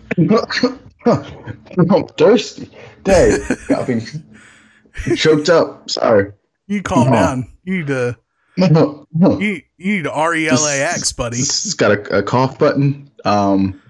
I'm 1.06 2.08
thirsty. 2.18 2.70
Dave, 3.04 3.70
I've 3.70 3.88
been 3.88 4.02
choked 5.16 5.50
up. 5.50 5.90
Sorry. 5.90 6.32
You 6.68 6.82
calm 6.82 7.12
down. 7.12 7.52
You 7.64 7.78
need 7.78 7.88
to. 7.88 8.18
You, 9.40 9.62
you 9.78 9.98
need 9.98 10.08
R 10.08 10.36
E 10.36 10.48
L 10.48 10.66
A 10.66 10.82
X, 10.82 11.12
buddy. 11.12 11.38
It's 11.38 11.74
got 11.74 11.92
a, 11.92 12.20
a 12.20 12.24
cough 12.24 12.60
button. 12.60 13.10
Um. 13.26 13.82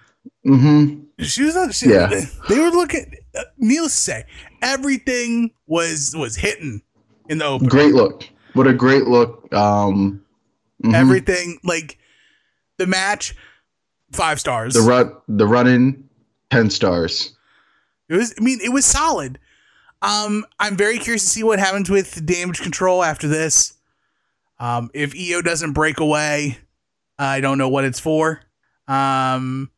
Mm-hmm. 0.46 1.24
She 1.24 1.44
was 1.44 1.56
on. 1.58 1.72
She, 1.72 1.90
Yeah. 1.90 2.10
They 2.48 2.60
were 2.60 2.70
looking. 2.70 3.14
Uh, 3.38 3.44
needless 3.58 3.94
to 3.94 4.00
say, 4.00 4.26
everything 4.62 5.52
was 5.68 6.16
was 6.18 6.36
hitting 6.36 6.82
in 7.28 7.38
the 7.40 7.46
open. 7.46 7.68
Great 7.68 7.94
look. 7.94 8.28
What 8.54 8.68
a 8.68 8.74
great 8.74 9.04
look. 9.06 9.54
Um. 9.54 10.24
mhm. 10.84 10.94
Everything 10.94 11.60
like 11.64 11.98
the 12.78 12.88
match, 12.88 13.36
five 14.12 14.40
stars. 14.40 14.74
the 14.74 14.82
run 14.82 15.14
the 15.28 15.46
run 15.46 15.68
in 15.68 16.10
ten 16.50 16.70
stars. 16.70 17.36
It 18.08 18.16
was. 18.16 18.34
I 18.40 18.42
mean, 18.42 18.60
it 18.64 18.70
was 18.70 18.86
solid. 18.86 19.40
Um, 20.02 20.46
I'm 20.60 20.78
very 20.78 20.98
curious 20.98 21.24
to 21.24 21.30
see 21.30 21.44
what 21.44 21.60
happens 21.60 21.90
with 21.90 22.26
damage 22.26 22.62
control 22.62 23.04
after 23.04 23.28
this. 23.28 23.74
Um, 24.60 24.90
if 24.94 25.16
EO 25.16 25.42
doesn't 25.42 25.74
break 25.74 26.00
away, 26.00 26.58
I 27.18 27.40
don't 27.42 27.58
know 27.58 27.70
what 27.70 27.86
it's 27.86 28.00
for. 28.00 28.42
Um, 28.88 29.72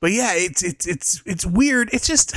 but 0.00 0.12
yeah, 0.12 0.32
it's 0.34 0.62
it's 0.62 0.86
it's 0.86 1.22
it's 1.26 1.44
weird. 1.46 1.90
It's 1.92 2.06
just. 2.06 2.34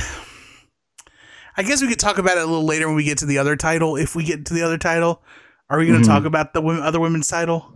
I 1.56 1.62
guess 1.62 1.82
we 1.82 1.88
could 1.88 2.00
talk 2.00 2.16
about 2.18 2.38
it 2.38 2.42
a 2.42 2.46
little 2.46 2.64
later 2.64 2.86
when 2.86 2.96
we 2.96 3.04
get 3.04 3.18
to 3.18 3.26
the 3.26 3.36
other 3.38 3.56
title. 3.56 3.96
If 3.96 4.16
we 4.16 4.24
get 4.24 4.46
to 4.46 4.54
the 4.54 4.62
other 4.62 4.78
title, 4.78 5.22
are 5.68 5.78
we 5.78 5.86
going 5.86 6.00
to 6.02 6.08
Mhm. 6.08 6.10
talk 6.10 6.24
about 6.24 6.54
the 6.54 6.62
women, 6.62 6.82
other 6.82 6.98
women's 7.00 7.28
title? 7.28 7.72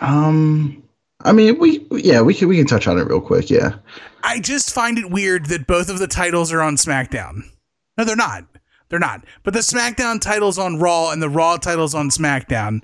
Um. 0.00 0.82
I 1.22 1.32
mean, 1.32 1.58
we 1.58 1.86
yeah 1.90 2.22
we 2.22 2.32
can 2.32 2.48
we 2.48 2.56
can 2.56 2.66
touch 2.66 2.86
on 2.88 2.98
it 2.98 3.02
real 3.06 3.20
quick. 3.20 3.50
Yeah. 3.50 3.74
I 4.22 4.40
just 4.40 4.72
find 4.72 4.98
it 4.98 5.10
weird 5.10 5.46
that 5.46 5.66
both 5.66 5.90
of 5.90 5.98
the 5.98 6.06
titles 6.06 6.50
are 6.52 6.62
on 6.62 6.76
SmackDown. 6.76 7.42
No, 7.98 8.04
they're 8.04 8.16
not. 8.16 8.44
They're 8.88 8.98
not. 8.98 9.24
But 9.44 9.52
the 9.54 9.60
SmackDown 9.60 10.20
title's 10.20 10.58
on 10.58 10.78
Raw 10.78 11.10
and 11.10 11.22
the 11.22 11.28
Raw 11.28 11.58
title's 11.58 11.94
on 11.94 12.08
SmackDown. 12.08 12.82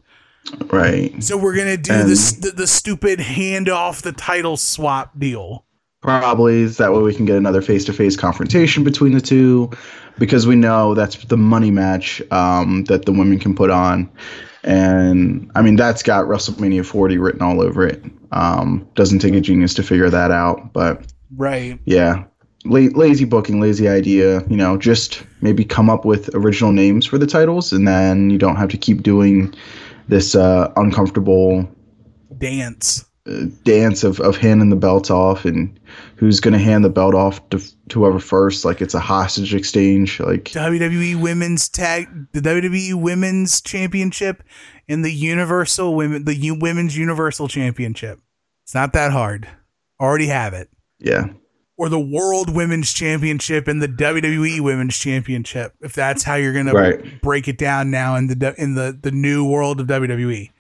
Right. 0.71 1.23
So 1.23 1.37
we're 1.37 1.57
gonna 1.57 1.77
do 1.77 1.93
And- 1.93 2.09
this 2.09 2.33
the, 2.33 2.51
the 2.51 2.67
stupid 2.67 3.21
hand 3.21 3.69
off 3.69 4.03
the 4.03 4.13
title 4.13 4.57
swap 4.57 5.19
deal. 5.19 5.65
Probably 6.03 6.61
is 6.63 6.77
that 6.77 6.93
way 6.93 7.01
we 7.03 7.15
can 7.15 7.25
get 7.25 7.37
another 7.37 7.61
face 7.63 7.85
to 7.87 7.93
face 7.93 8.17
confrontation 8.17 8.85
between 8.85 9.13
the 9.13 9.21
two, 9.21 9.71
because 10.19 10.47
we 10.47 10.55
know 10.55 10.95
that's 10.95 11.17
the 11.25 11.37
money 11.37 11.71
match 11.73 12.23
um, 12.31 12.85
that 12.85 13.07
the 13.07 13.13
women 13.13 13.41
can 13.41 13.55
put 13.57 13.71
on, 13.71 14.09
and 14.63 15.51
I 15.57 15.63
mean 15.63 15.75
that's 15.77 16.03
got 16.05 16.27
WrestleMania 16.27 16.85
40 16.85 17.19
written 17.19 17.43
all 17.43 17.61
over 17.61 17.85
it. 17.87 18.05
Um, 18.33 18.87
doesn't 18.95 19.19
take 19.21 19.35
a 19.35 19.41
genius 19.41 19.75
to 19.75 19.83
figure 19.83 20.11
that 20.11 20.31
out, 20.31 20.73
but 20.73 21.03
Right. 21.37 21.79
yeah, 21.87 22.25
La- 22.65 22.91
lazy 22.95 23.25
booking, 23.25 23.61
lazy 23.61 23.89
idea. 23.89 24.45
You 24.49 24.57
know, 24.57 24.77
just 24.77 25.25
maybe 25.41 25.65
come 25.65 25.91
up 25.91 26.05
with 26.05 26.33
original 26.35 26.73
names 26.73 27.05
for 27.07 27.19
the 27.19 27.27
titles, 27.27 27.73
and 27.73 27.89
then 27.89 28.31
you 28.31 28.39
don't 28.39 28.57
have 28.57 28.69
to 28.69 28.77
keep 28.77 29.03
doing 29.03 29.53
this 30.09 30.35
uh, 30.35 30.73
uncomfortable 30.77 31.69
Dance. 32.39 33.05
uh, 33.27 33.47
dance 33.65 34.05
of, 34.05 34.21
of 34.21 34.37
handing 34.37 34.71
the 34.71 34.77
belt 34.77 35.11
off 35.11 35.45
and 35.45 35.79
who's 36.17 36.41
going 36.41 36.53
to 36.53 36.59
hand 36.59 36.85
the 36.85 36.91
belt 36.91 37.15
off 37.15 37.47
to, 37.51 37.59
to 37.89 38.01
whoever 38.01 38.19
first. 38.19 38.65
Like 38.65 38.81
it's 38.81 38.95
a 38.95 39.01
hostage 39.01 39.55
exchange. 39.55 40.21
Like 40.21 40.45
WWE 40.45 41.21
Women's 41.21 41.69
Tag 41.69 42.09
the 42.33 42.41
WWE 42.41 42.95
Women's 42.95 43.61
Championship 43.61 44.43
and 44.89 45.05
the 45.05 45.13
Universal 45.13 45.95
Women 45.95 46.25
the 46.25 46.35
U, 46.37 46.55
Women's 46.55 46.97
Universal 46.97 47.49
Championship. 47.49 48.21
It's 48.65 48.75
not 48.75 48.93
that 48.93 49.13
hard. 49.13 49.49
Already 50.01 50.27
have 50.27 50.53
it. 50.53 50.69
yeah, 50.99 51.27
or 51.77 51.89
the 51.89 52.01
World 52.01 52.55
Women's 52.55 52.93
Championship 52.93 53.69
and 53.69 53.83
the 53.83 53.89
WWE 53.89 54.61
Women's 54.61 54.97
Championship. 54.97 55.75
If 55.81 55.93
that's 55.93 56.23
how 56.23 56.35
you're 56.37 56.53
gonna 56.53 56.73
break 57.23 57.49
it 57.49 57.59
down 57.59 57.91
now 57.91 58.17
in 58.17 58.29
the 58.29 58.55
in 58.59 58.75
the 58.75 58.99
the 59.01 59.11
new 59.11 59.45
world 59.49 59.81
of 59.81 59.87
WWE. 59.87 60.51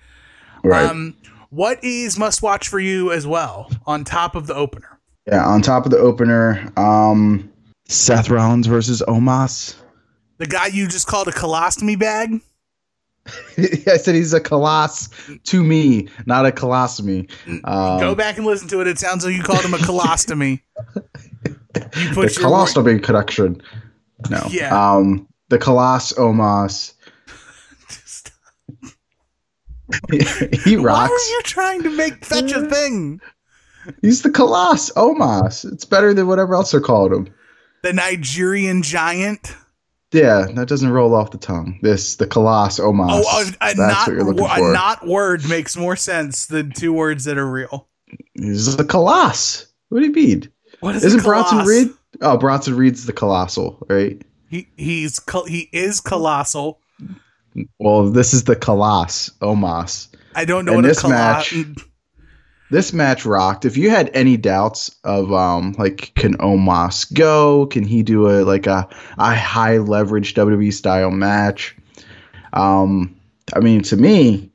right. 0.62 0.86
Um, 0.86 1.16
what 1.50 1.82
is 1.82 2.18
must 2.18 2.42
watch 2.42 2.68
for 2.68 2.80
you 2.80 3.12
as 3.12 3.26
well 3.26 3.70
on 3.86 4.04
top 4.04 4.34
of 4.34 4.46
the 4.46 4.54
opener? 4.54 4.98
yeah. 5.26 5.46
On 5.46 5.62
top 5.62 5.84
of 5.86 5.90
the 5.90 5.98
opener, 5.98 6.72
um, 6.76 7.50
Seth 7.88 8.28
Rollins 8.30 8.66
versus 8.66 9.02
Omos. 9.06 9.76
The 10.38 10.46
guy 10.46 10.66
you 10.66 10.86
just 10.86 11.06
called 11.06 11.28
a 11.28 11.32
colostomy 11.32 11.98
bag. 11.98 12.40
I 13.58 13.96
said 13.96 14.14
he's 14.14 14.32
a 14.32 14.40
coloss 14.40 15.10
to 15.44 15.62
me, 15.62 16.08
not 16.26 16.46
a 16.46 16.50
colostomy. 16.50 17.30
Um, 17.64 18.00
Go 18.00 18.14
back 18.14 18.36
and 18.36 18.46
listen 18.46 18.68
to 18.68 18.80
it. 18.80 18.86
It 18.86 18.98
sounds 18.98 19.24
like 19.24 19.34
you 19.34 19.42
called 19.42 19.64
him 19.64 19.74
a 19.74 19.78
colostomy. 19.78 20.62
you 20.94 21.00
the 21.74 22.10
put 22.14 22.36
your 22.36 22.46
colostomy 22.46 23.02
connection. 23.02 23.60
No. 24.30 24.46
Yeah. 24.50 24.94
Um, 24.94 25.28
the 25.48 25.58
coloss 25.58 26.14
Omos. 26.14 26.94
he 30.64 30.76
rocks. 30.76 31.10
Why 31.10 31.14
are 31.14 31.30
you 31.30 31.40
trying 31.44 31.82
to 31.84 31.90
make 31.90 32.24
such 32.24 32.52
a 32.52 32.62
thing? 32.68 33.20
He's 34.02 34.22
the 34.22 34.30
Colossus 34.30 34.90
Omos. 34.96 35.70
It's 35.72 35.84
better 35.84 36.12
than 36.12 36.26
whatever 36.26 36.54
else 36.54 36.72
they're 36.72 36.80
called 36.80 37.12
him. 37.12 37.28
The 37.82 37.92
Nigerian 37.92 38.82
giant. 38.82 39.54
Yeah, 40.16 40.46
that 40.54 40.68
doesn't 40.68 40.90
roll 40.90 41.14
off 41.14 41.30
the 41.30 41.38
tongue. 41.38 41.78
This 41.82 42.16
the 42.16 42.26
coloss 42.26 42.80
Omos. 42.80 43.08
Oh, 43.10 43.42
a, 43.60 43.64
a 43.64 43.70
uh, 43.70 43.74
That's 43.74 43.76
not 43.78 44.06
what 44.08 44.14
you're 44.14 44.24
looking 44.24 44.46
for. 44.46 44.70
a 44.70 44.72
not 44.72 45.06
word 45.06 45.48
makes 45.48 45.76
more 45.76 45.96
sense 45.96 46.46
than 46.46 46.72
two 46.72 46.92
words 46.92 47.24
that 47.24 47.36
are 47.38 47.50
real. 47.50 47.88
He's 48.34 48.76
the 48.76 48.84
coloss. 48.84 49.66
What 49.90 50.00
do 50.00 50.06
you 50.06 50.12
mean? 50.12 50.50
What 50.80 50.94
is 50.96 51.04
Isn't 51.04 51.20
a 51.20 51.22
Bronson? 51.22 51.66
Reed? 51.66 51.88
Oh, 52.22 52.36
Bronson 52.36 52.74
Reed's 52.76 53.04
the 53.06 53.12
Colossal, 53.12 53.78
right? 53.88 54.20
He 54.48 54.68
he's 54.76 55.20
he 55.48 55.68
is 55.72 56.00
colossal. 56.00 56.80
Well, 57.78 58.10
this 58.10 58.32
is 58.32 58.44
the 58.44 58.56
Colossus 58.56 59.30
Omos. 59.40 60.08
I 60.34 60.44
don't 60.44 60.64
know 60.64 60.72
And 60.72 60.78
what 60.82 60.84
a 60.86 60.88
this 60.88 61.04
match- 61.06 61.54
This 62.70 62.92
match 62.92 63.24
rocked. 63.24 63.64
If 63.64 63.76
you 63.76 63.90
had 63.90 64.10
any 64.12 64.36
doubts 64.36 64.94
of 65.04 65.32
um 65.32 65.74
like 65.78 66.12
can 66.16 66.36
Omos 66.38 67.12
go? 67.12 67.66
Can 67.66 67.84
he 67.84 68.02
do 68.02 68.28
a 68.28 68.42
like 68.44 68.66
a, 68.66 68.88
a 69.18 69.34
high 69.34 69.78
leverage 69.78 70.34
WWE 70.34 70.72
style 70.72 71.10
match? 71.10 71.76
Um 72.52 73.14
I 73.54 73.60
mean 73.60 73.82
to 73.82 73.96
me, 73.96 74.50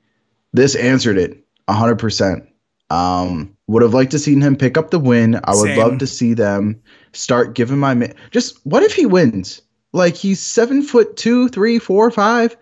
this 0.53 0.75
answered 0.75 1.18
it 1.18 1.44
hundred 1.70 2.00
percent. 2.00 2.44
Um 2.89 3.56
would 3.68 3.82
have 3.82 3.94
liked 3.94 4.12
to 4.12 4.20
seen 4.20 4.41
him 4.41 4.58
pick 4.58 4.77
up 4.77 4.91
the 4.91 5.00
win. 5.00 5.39
I 5.46 5.51
would 5.51 5.70
Same. 5.70 5.77
love 5.80 5.98
to 6.00 6.08
see 6.08 6.34
them 6.34 6.82
start 7.13 7.56
giving 7.56 7.77
my 7.80 7.94
ma- 7.94 8.08
just 8.32 8.60
what 8.65 8.84
if 8.84 8.94
he 8.94 9.06
wins? 9.06 9.62
Like 9.94 10.15
he's 10.15 10.41
seven 10.41 10.82
foot 10.84 11.15
two, 11.15 11.48
three, 11.48 11.80
four, 11.80 12.12
five. 12.12 12.58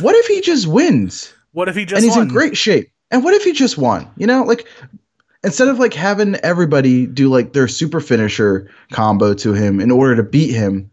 What 0.00 0.16
if 0.16 0.26
he 0.26 0.40
just 0.40 0.66
wins? 0.66 1.32
What 1.52 1.68
if 1.68 1.76
he 1.76 1.84
just 1.84 2.02
and 2.02 2.04
he's 2.04 2.16
won? 2.16 2.26
in 2.26 2.32
great 2.32 2.56
shape. 2.56 2.90
And 3.10 3.24
what 3.24 3.34
if 3.34 3.44
he 3.44 3.52
just 3.52 3.78
won? 3.78 4.10
You 4.16 4.26
know, 4.26 4.44
like 4.44 4.66
instead 5.42 5.68
of 5.68 5.78
like 5.78 5.94
having 5.94 6.36
everybody 6.36 7.06
do 7.06 7.28
like 7.28 7.52
their 7.52 7.68
super 7.68 8.00
finisher 8.00 8.70
combo 8.92 9.34
to 9.34 9.52
him 9.52 9.80
in 9.80 9.90
order 9.90 10.16
to 10.16 10.22
beat 10.22 10.52
him, 10.52 10.90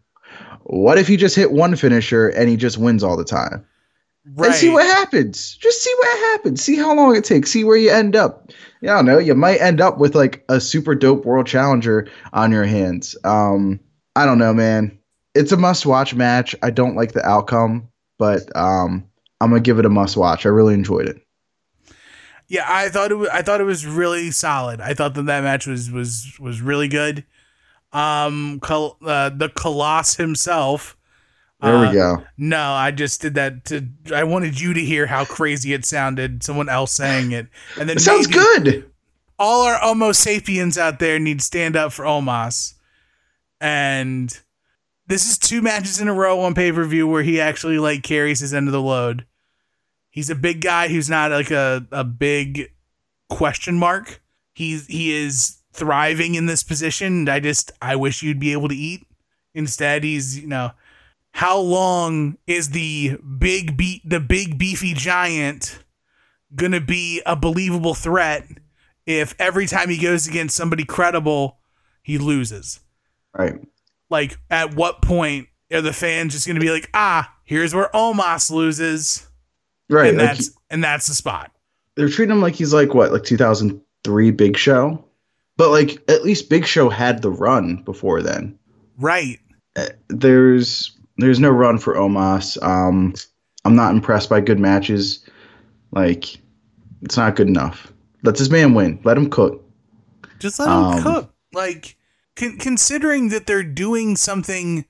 what 0.64 0.98
if 0.98 1.08
he 1.08 1.16
just 1.16 1.36
hit 1.36 1.52
one 1.52 1.76
finisher 1.76 2.28
and 2.28 2.48
he 2.48 2.56
just 2.56 2.78
wins 2.78 3.02
all 3.02 3.16
the 3.16 3.24
time? 3.24 3.64
Right. 4.34 4.48
And 4.48 4.54
see 4.54 4.68
what 4.70 4.84
happens. 4.84 5.56
Just 5.56 5.82
see 5.82 5.94
what 5.98 6.18
happens. 6.32 6.62
See 6.62 6.76
how 6.76 6.94
long 6.94 7.16
it 7.16 7.24
takes. 7.24 7.50
See 7.50 7.64
where 7.64 7.76
you 7.76 7.90
end 7.90 8.14
up. 8.14 8.50
Yeah, 8.82 8.94
I 8.94 8.96
don't 8.96 9.06
know. 9.06 9.18
You 9.18 9.34
might 9.34 9.60
end 9.60 9.80
up 9.80 9.98
with 9.98 10.14
like 10.14 10.44
a 10.48 10.60
super 10.60 10.94
dope 10.94 11.24
world 11.24 11.46
challenger 11.46 12.08
on 12.32 12.52
your 12.52 12.64
hands. 12.64 13.16
Um, 13.24 13.80
I 14.16 14.26
don't 14.26 14.38
know, 14.38 14.52
man. 14.52 14.98
It's 15.34 15.52
a 15.52 15.56
must 15.56 15.86
watch 15.86 16.14
match. 16.14 16.54
I 16.62 16.70
don't 16.70 16.96
like 16.96 17.12
the 17.12 17.24
outcome, 17.24 17.88
but 18.18 18.54
um, 18.56 19.08
I'm 19.40 19.50
gonna 19.50 19.60
give 19.60 19.78
it 19.78 19.86
a 19.86 19.90
must 19.90 20.16
watch. 20.16 20.44
I 20.44 20.50
really 20.50 20.74
enjoyed 20.74 21.08
it. 21.08 21.20
Yeah, 22.48 22.64
I 22.66 22.88
thought 22.88 23.10
it 23.10 23.16
was, 23.16 23.28
I 23.28 23.42
thought 23.42 23.60
it 23.60 23.64
was 23.64 23.86
really 23.86 24.30
solid. 24.30 24.80
I 24.80 24.94
thought 24.94 25.14
that 25.14 25.26
that 25.26 25.42
match 25.42 25.66
was 25.66 25.90
was 25.90 26.36
was 26.40 26.62
really 26.62 26.88
good. 26.88 27.24
Um, 27.92 28.58
Col- 28.60 28.96
uh, 29.04 29.30
the 29.30 29.48
Coloss 29.48 30.16
himself. 30.16 30.96
There 31.60 31.74
uh, 31.74 31.88
we 31.88 31.92
go. 31.92 32.24
No, 32.36 32.72
I 32.72 32.90
just 32.90 33.20
did 33.20 33.34
that 33.34 33.64
to. 33.66 33.88
I 34.14 34.24
wanted 34.24 34.60
you 34.60 34.72
to 34.72 34.80
hear 34.80 35.06
how 35.06 35.24
crazy 35.24 35.74
it 35.74 35.84
sounded. 35.84 36.42
Someone 36.42 36.68
else 36.68 36.92
saying 36.92 37.32
it, 37.32 37.48
and 37.78 37.88
then 37.88 37.96
It 37.98 38.00
sounds 38.00 38.26
good. 38.26 38.90
All 39.38 39.62
our 39.62 39.78
Homo 39.78 40.12
sapiens 40.12 40.78
out 40.78 40.98
there 40.98 41.18
need 41.18 41.40
to 41.40 41.44
stand 41.44 41.76
up 41.76 41.92
for 41.92 42.04
Omos, 42.04 42.74
and 43.60 44.36
this 45.06 45.28
is 45.28 45.36
two 45.36 45.60
matches 45.60 46.00
in 46.00 46.08
a 46.08 46.14
row 46.14 46.40
on 46.40 46.54
pay 46.54 46.72
per 46.72 46.84
view 46.84 47.06
where 47.06 47.22
he 47.22 47.40
actually 47.40 47.78
like 47.78 48.02
carries 48.02 48.40
his 48.40 48.54
end 48.54 48.68
of 48.68 48.72
the 48.72 48.82
load. 48.82 49.26
He's 50.18 50.30
a 50.30 50.34
big 50.34 50.62
guy 50.62 50.88
who's 50.88 51.08
not 51.08 51.30
like 51.30 51.52
a, 51.52 51.86
a 51.92 52.02
big 52.02 52.72
question 53.28 53.78
mark. 53.78 54.20
He's 54.52 54.84
he 54.88 55.12
is 55.12 55.58
thriving 55.72 56.34
in 56.34 56.46
this 56.46 56.64
position. 56.64 57.18
And 57.18 57.28
I 57.28 57.38
just 57.38 57.70
I 57.80 57.94
wish 57.94 58.20
you'd 58.20 58.40
be 58.40 58.50
able 58.50 58.66
to 58.66 58.74
eat. 58.74 59.06
Instead, 59.54 60.02
he's 60.02 60.36
you 60.36 60.48
know 60.48 60.72
how 61.30 61.56
long 61.56 62.36
is 62.48 62.70
the 62.70 63.16
big 63.38 63.76
beat 63.76 64.02
the 64.04 64.18
big 64.18 64.58
beefy 64.58 64.92
giant 64.92 65.84
gonna 66.52 66.80
be 66.80 67.22
a 67.24 67.36
believable 67.36 67.94
threat 67.94 68.44
if 69.06 69.36
every 69.38 69.66
time 69.66 69.88
he 69.88 69.98
goes 69.98 70.26
against 70.26 70.56
somebody 70.56 70.82
credible 70.84 71.58
he 72.02 72.18
loses? 72.18 72.80
Right. 73.32 73.54
Like 74.10 74.36
at 74.50 74.74
what 74.74 75.00
point 75.00 75.46
are 75.72 75.80
the 75.80 75.92
fans 75.92 76.32
just 76.32 76.44
gonna 76.44 76.58
be 76.58 76.72
like, 76.72 76.90
ah, 76.92 77.36
here's 77.44 77.72
where 77.72 77.88
Omos 77.94 78.50
loses? 78.50 79.27
Right. 79.88 80.10
and 80.10 80.18
Like 80.18 80.26
that's 80.36 80.50
and 80.70 80.84
that's 80.84 81.06
the 81.08 81.14
spot. 81.14 81.50
they're 81.96 82.08
treating 82.08 82.34
him 82.36 82.42
like 82.42 82.54
he's 82.54 82.72
like 82.74 82.94
what, 82.94 83.12
like 83.12 83.24
2003 83.24 84.30
Big 84.32 84.56
Show, 84.56 85.04
but 85.56 85.70
like 85.70 86.02
at 86.08 86.22
least 86.24 86.50
Big 86.50 86.66
Show 86.66 86.88
had 86.88 87.22
the 87.22 87.30
run 87.30 87.82
before 87.84 88.22
then. 88.22 88.58
Right. 88.98 89.38
There's 90.08 90.96
there's 91.16 91.40
no 91.40 91.50
run 91.50 91.78
for 91.78 91.94
Omos. 91.94 92.62
Um, 92.62 93.14
I'm 93.64 93.76
not 93.76 93.92
impressed 93.94 94.30
by 94.30 94.40
good 94.40 94.58
matches. 94.60 95.24
Like 95.92 96.36
it's 97.02 97.16
not 97.16 97.36
good 97.36 97.48
enough. 97.48 97.92
Let 98.22 98.36
this 98.36 98.50
man 98.50 98.74
win. 98.74 99.00
Let 99.04 99.16
him 99.16 99.30
cook. 99.30 99.64
Just 100.38 100.58
let 100.58 100.66
them 100.66 100.74
Um, 100.74 101.02
cook. 101.02 101.34
Like 101.52 101.96
con- 102.36 102.58
considering 102.58 103.28
that 103.30 103.46
they're 103.46 103.62
doing 103.62 104.16
something, 104.16 104.84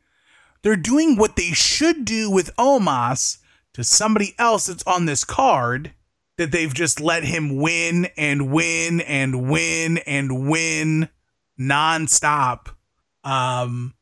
they're 0.63 0.77
doing 0.77 1.17
what 1.17 1.37
they 1.37 1.53
should 1.53 2.05
do 2.05 2.31
with 2.31 2.55
Omos 2.57 3.39
to 3.75 3.85
somebody 3.85 4.35
else 4.39 4.67
that's 4.67 4.83
on 4.85 5.07
this 5.07 5.25
card. 5.25 5.93
That 6.37 6.53
they've 6.53 6.73
just 6.73 7.01
let 7.01 7.25
him 7.25 7.57
win 7.57 8.07
and 8.17 8.53
win 8.53 9.01
and 9.01 9.51
win 9.51 9.99
and 9.99 10.49
win 10.49 11.09
nonstop. 11.61 12.69
Um, 13.25 13.95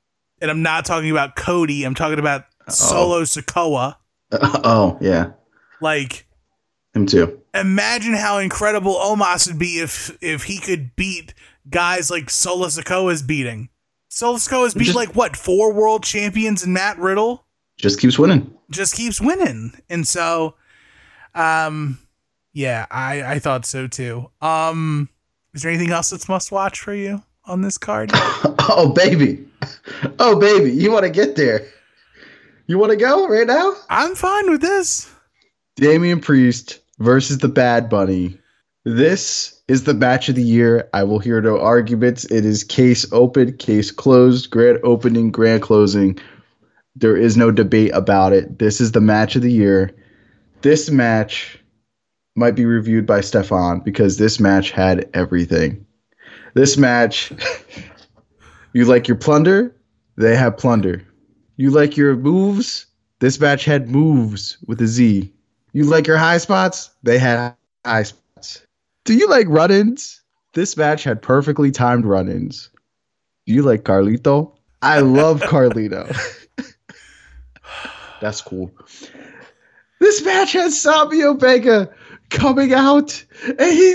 and 0.43 0.51
I'm 0.51 0.63
not 0.63 0.85
talking 0.85 1.11
about 1.11 1.35
Cody. 1.37 1.85
I'm 1.85 1.95
talking 1.95 2.19
about 2.19 2.45
Solo 2.69 3.23
Sikoa. 3.23 3.97
oh 4.33 4.99
yeah, 5.01 5.31
Like 5.81 6.27
him 6.95 7.07
too. 7.07 7.41
imagine 7.55 8.13
how 8.13 8.37
incredible 8.37 8.95
Omos 8.97 9.49
would 9.49 9.59
be 9.59 9.79
if 9.81 10.15
if 10.21 10.43
he 10.45 10.59
could 10.59 10.95
beat 10.95 11.33
guys 11.71 12.11
like 12.11 12.29
Solo 12.29 12.67
Sikoa's 12.67 13.23
beating. 13.23 13.71
Solo 14.09 14.37
Sikoa's 14.37 14.75
beat 14.75 14.85
Just- 14.85 14.97
like 14.97 15.15
what 15.17 15.37
four 15.39 15.73
world 15.73 16.03
champions 16.05 16.63
and 16.65 16.75
Matt 16.75 16.99
Riddle 16.99 17.46
Just 17.77 18.01
keeps 18.01 18.19
winning. 18.19 18.53
just 18.71 18.95
keeps 18.95 19.21
winning, 19.21 19.73
and 19.91 20.07
so, 20.07 20.55
um, 21.35 21.99
yeah, 22.53 22.87
I 22.91 23.23
I 23.35 23.39
thought 23.39 23.67
so 23.67 23.87
too. 23.87 24.31
Um, 24.41 25.09
is 25.55 25.63
there 25.63 25.71
anything 25.71 25.93
else 25.93 26.11
that's 26.11 26.29
must 26.29 26.51
watch 26.53 26.81
for 26.81 26.95
you 26.95 27.23
on 27.45 27.61
this 27.63 27.79
card? 27.79 28.11
oh 28.15 28.93
baby, 28.95 29.47
oh 30.19 30.39
baby, 30.39 30.71
you 30.73 30.91
want 30.91 31.05
to 31.05 31.11
get 31.11 31.37
there? 31.37 31.67
You 32.67 32.79
want 32.79 32.91
to 32.91 32.97
go 32.97 33.29
right 33.29 33.47
now? 33.47 33.75
I'm 33.91 34.15
fine 34.15 34.51
with 34.51 34.61
this. 34.61 35.09
Damian 35.77 36.21
Priest 36.21 36.81
versus 36.99 37.39
the 37.39 37.49
Bad 37.49 37.89
Bunny. 37.89 38.39
This 38.85 39.61
is 39.69 39.85
the 39.85 39.95
match 39.95 40.29
of 40.29 40.35
the 40.37 40.43
year. 40.43 40.89
I 40.95 41.03
will 41.05 41.19
hear 41.19 41.41
no 41.43 41.61
arguments. 41.61 42.25
It 42.27 42.45
is 42.45 42.65
case 42.65 43.05
open, 43.13 43.57
case 43.59 43.91
closed, 43.91 44.51
grand 44.51 44.79
opening, 44.83 45.31
grand 45.31 45.63
closing. 45.63 46.19
There 46.97 47.17
is 47.17 47.37
no 47.37 47.51
debate 47.51 47.91
about 47.95 48.33
it. 48.33 48.59
This 48.59 48.81
is 48.81 48.93
the 48.93 49.01
match 49.01 49.37
of 49.37 49.43
the 49.43 49.53
year. 49.53 49.95
This 50.63 50.91
match 50.91 51.59
might 52.35 52.55
be 52.55 52.65
reviewed 52.65 53.07
by 53.07 53.21
Stefan 53.21 53.81
because 53.81 54.17
this 54.17 54.41
match 54.41 54.71
had 54.71 55.09
everything. 55.15 55.85
This 56.55 56.77
match, 56.77 57.33
you 58.73 58.87
like 58.87 59.09
your 59.09 59.17
plunder? 59.17 59.75
They 60.17 60.35
have 60.35 60.57
plunder. 60.57 61.03
You 61.57 61.71
like 61.71 61.97
your 61.97 62.17
moves? 62.17 62.87
This 63.19 63.39
match 63.41 63.65
had 63.65 63.89
moves 63.91 64.59
with 64.67 64.81
a 64.81 64.87
Z. 64.87 65.33
You 65.73 65.85
like 65.85 66.07
your 66.07 66.17
high 66.17 66.39
spots? 66.39 66.91
They 67.03 67.19
had 67.19 67.55
high 67.85 68.05
spots. 68.05 68.63
Do 69.05 69.15
you 69.15 69.29
like 69.29 69.47
run 69.49 69.71
ins? 69.71 70.23
This 70.55 70.77
match 70.77 71.05
had 71.05 71.21
perfectly 71.21 71.71
timed 71.71 72.07
run 72.07 72.29
ins. 72.29 72.71
Do 73.47 73.53
you 73.53 73.63
like 73.63 73.85
Carlito? 73.85 74.53
I 74.83 75.01
love 75.01 75.41
Carlito. 75.43 76.15
That's 78.21 78.41
cool. 78.41 78.71
This 80.01 80.25
match 80.25 80.53
has 80.53 80.81
Savio 80.81 81.35
Vega 81.35 81.91
coming 82.31 82.75
out, 82.75 83.25
and 83.45 83.73
he 83.73 83.93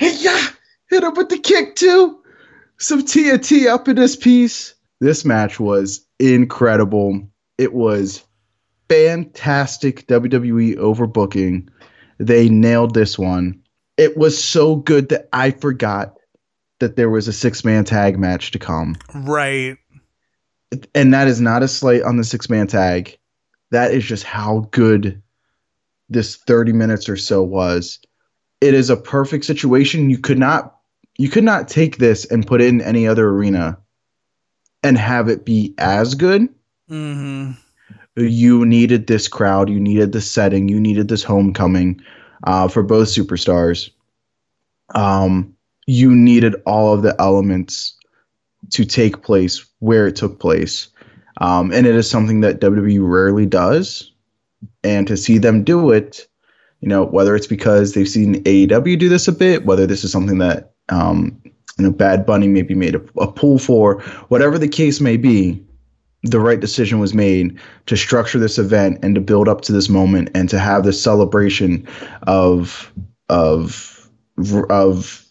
yeah, 0.00 0.46
hit 0.88 1.02
him 1.02 1.14
with 1.14 1.28
the 1.28 1.40
kick 1.42 1.76
too. 1.76 2.20
Some 2.78 3.02
TNT 3.02 3.66
up 3.68 3.88
in 3.88 3.96
this 3.96 4.16
piece. 4.16 4.74
This 5.00 5.24
match 5.24 5.58
was 5.58 6.06
incredible. 6.18 7.28
It 7.58 7.72
was 7.72 8.24
fantastic 8.88 10.06
WWE 10.06 10.76
overbooking. 10.76 11.68
They 12.18 12.48
nailed 12.48 12.94
this 12.94 13.18
one. 13.18 13.62
It 13.96 14.16
was 14.16 14.42
so 14.42 14.76
good 14.76 15.08
that 15.10 15.28
I 15.32 15.50
forgot 15.52 16.16
that 16.80 16.96
there 16.96 17.10
was 17.10 17.28
a 17.28 17.32
six 17.32 17.64
man 17.64 17.84
tag 17.84 18.18
match 18.18 18.50
to 18.52 18.58
come. 18.58 18.96
Right. 19.14 19.78
And 20.94 21.12
that 21.14 21.28
is 21.28 21.40
not 21.40 21.62
a 21.62 21.68
slight 21.68 22.02
on 22.02 22.16
the 22.16 22.24
six 22.24 22.48
man 22.48 22.66
tag. 22.66 23.18
That 23.70 23.92
is 23.92 24.04
just 24.04 24.24
how 24.24 24.68
good 24.70 25.20
this 26.08 26.36
30 26.36 26.72
minutes 26.72 27.08
or 27.08 27.16
so 27.16 27.42
was. 27.42 27.98
It 28.60 28.74
is 28.74 28.90
a 28.90 28.96
perfect 28.96 29.44
situation. 29.44 30.10
You 30.10 30.18
could 30.18 30.38
not 30.38 30.76
you 31.16 31.28
could 31.28 31.44
not 31.44 31.68
take 31.68 31.98
this 31.98 32.24
and 32.24 32.46
put 32.46 32.60
it 32.60 32.68
in 32.68 32.80
any 32.80 33.06
other 33.06 33.28
arena 33.28 33.78
and 34.82 34.98
have 34.98 35.28
it 35.28 35.44
be 35.44 35.74
as 35.78 36.14
good 36.14 36.48
Mm-hmm. 36.90 37.52
you 38.16 38.66
needed 38.66 39.06
this 39.06 39.26
crowd, 39.26 39.70
you 39.70 39.80
needed 39.80 40.12
this 40.12 40.30
setting, 40.30 40.68
you 40.68 40.78
needed 40.78 41.08
this 41.08 41.24
homecoming 41.24 42.00
uh, 42.46 42.68
for 42.68 42.82
both 42.82 43.08
superstars. 43.08 43.90
Um, 44.94 45.56
you 45.86 46.14
needed 46.14 46.56
all 46.66 46.92
of 46.92 47.02
the 47.02 47.16
elements 47.18 47.96
to 48.70 48.84
take 48.84 49.22
place 49.22 49.64
where 49.78 50.06
it 50.06 50.16
took 50.16 50.40
place. 50.40 50.88
Um, 51.38 51.72
and 51.72 51.86
it 51.86 51.94
is 51.94 52.08
something 52.08 52.40
that 52.40 52.60
WWE 52.60 53.00
rarely 53.02 53.46
does. 53.46 54.12
And 54.82 55.06
to 55.08 55.16
see 55.16 55.38
them 55.38 55.64
do 55.64 55.90
it, 55.90 56.26
you 56.80 56.88
know, 56.88 57.04
whether 57.04 57.34
it's 57.34 57.46
because 57.46 57.92
they've 57.92 58.08
seen 58.08 58.42
AEW 58.44 58.98
do 58.98 59.08
this 59.08 59.28
a 59.28 59.32
bit, 59.32 59.64
whether 59.64 59.86
this 59.86 60.04
is 60.04 60.12
something 60.12 60.38
that, 60.38 60.72
um, 60.90 61.40
you 61.78 61.84
know, 61.84 61.90
Bad 61.90 62.24
Bunny 62.24 62.48
maybe 62.48 62.74
made 62.74 62.94
a, 62.94 63.02
a 63.18 63.30
pull 63.30 63.58
for, 63.58 64.00
whatever 64.28 64.58
the 64.58 64.68
case 64.68 65.00
may 65.00 65.16
be, 65.16 65.64
the 66.24 66.40
right 66.40 66.60
decision 66.60 66.98
was 66.98 67.14
made 67.14 67.58
to 67.86 67.96
structure 67.96 68.38
this 68.38 68.58
event 68.58 68.98
and 69.02 69.14
to 69.14 69.20
build 69.20 69.48
up 69.48 69.60
to 69.62 69.72
this 69.72 69.88
moment 69.88 70.30
and 70.34 70.48
to 70.48 70.58
have 70.58 70.84
this 70.84 71.00
celebration 71.02 71.86
of 72.22 72.92
of 73.28 74.08
of 74.70 75.24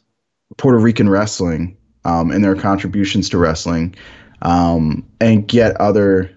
Puerto 0.58 0.78
Rican 0.78 1.10
wrestling 1.10 1.76
um, 2.06 2.32
and 2.32 2.44
their 2.44 2.56
contributions 2.56 3.30
to 3.30 3.38
wrestling, 3.38 3.96
um, 4.42 5.08
and 5.20 5.48
get 5.48 5.76
other 5.78 6.36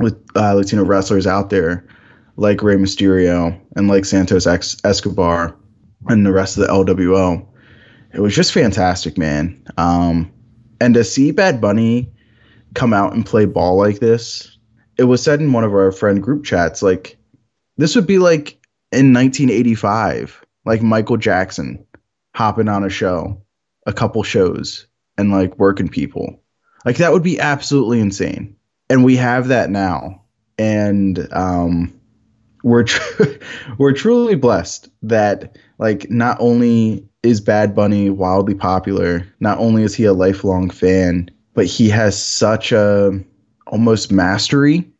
uh, 0.00 0.54
Latino 0.54 0.84
wrestlers 0.84 1.26
out 1.26 1.50
there 1.50 1.86
like 2.36 2.62
Rey 2.62 2.76
Mysterio 2.76 3.58
and 3.76 3.88
like 3.88 4.04
Santos 4.04 4.46
Escobar 4.46 5.54
and 6.08 6.24
the 6.24 6.32
rest 6.32 6.56
of 6.56 6.66
the 6.66 6.72
LWO. 6.72 7.46
It 8.14 8.20
was 8.20 8.34
just 8.34 8.52
fantastic, 8.52 9.18
man. 9.18 9.62
Um, 9.76 10.32
and 10.80 10.94
to 10.94 11.04
see 11.04 11.30
Bad 11.32 11.60
Bunny 11.60 12.10
come 12.74 12.92
out 12.92 13.12
and 13.12 13.26
play 13.26 13.44
ball 13.44 13.76
like 13.76 13.98
this. 14.00 14.56
It 14.96 15.04
was 15.04 15.22
said 15.22 15.40
in 15.40 15.52
one 15.52 15.64
of 15.64 15.72
our 15.72 15.92
friend 15.92 16.22
group 16.22 16.44
chats, 16.44 16.82
like 16.82 17.18
this 17.76 17.94
would 17.94 18.06
be 18.06 18.18
like 18.18 18.58
in 18.92 19.12
1985, 19.12 20.44
like 20.64 20.82
Michael 20.82 21.16
Jackson 21.16 21.84
hopping 22.34 22.68
on 22.68 22.84
a 22.84 22.90
show, 22.90 23.40
a 23.90 23.94
couple 23.94 24.22
shows, 24.22 24.86
and 25.18 25.30
like 25.30 25.58
working 25.58 25.88
people. 25.88 26.40
Like 26.84 26.96
that 26.96 27.12
would 27.12 27.22
be 27.22 27.38
absolutely 27.38 28.00
insane. 28.00 28.56
And 28.88 29.04
we 29.04 29.16
have 29.16 29.48
that 29.48 29.70
now. 29.70 30.22
And 30.58 31.28
um 31.32 31.94
we're 32.62 32.84
tr- 32.84 33.24
we're 33.78 33.92
truly 33.92 34.34
blessed 34.34 34.88
that 35.02 35.56
like 35.78 36.10
not 36.10 36.36
only 36.40 37.06
is 37.22 37.40
Bad 37.40 37.74
Bunny 37.74 38.10
wildly 38.10 38.54
popular, 38.54 39.26
not 39.40 39.58
only 39.58 39.82
is 39.82 39.94
he 39.94 40.04
a 40.04 40.12
lifelong 40.12 40.70
fan, 40.70 41.30
but 41.54 41.66
he 41.66 41.88
has 41.90 42.22
such 42.22 42.72
a 42.72 43.22
almost 43.66 44.10
mastery 44.10 44.90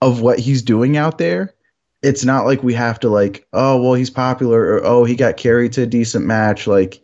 of 0.00 0.20
what 0.20 0.38
he's 0.38 0.62
doing 0.62 0.96
out 0.96 1.18
there. 1.18 1.54
It's 2.02 2.24
not 2.24 2.46
like 2.46 2.64
we 2.64 2.74
have 2.74 2.98
to 3.00 3.08
like, 3.08 3.46
oh 3.52 3.80
well, 3.80 3.94
he's 3.94 4.10
popular 4.10 4.60
or 4.60 4.84
oh 4.84 5.04
he 5.04 5.14
got 5.14 5.36
carried 5.36 5.72
to 5.74 5.82
a 5.82 5.86
decent 5.86 6.26
match. 6.26 6.66
Like, 6.66 7.00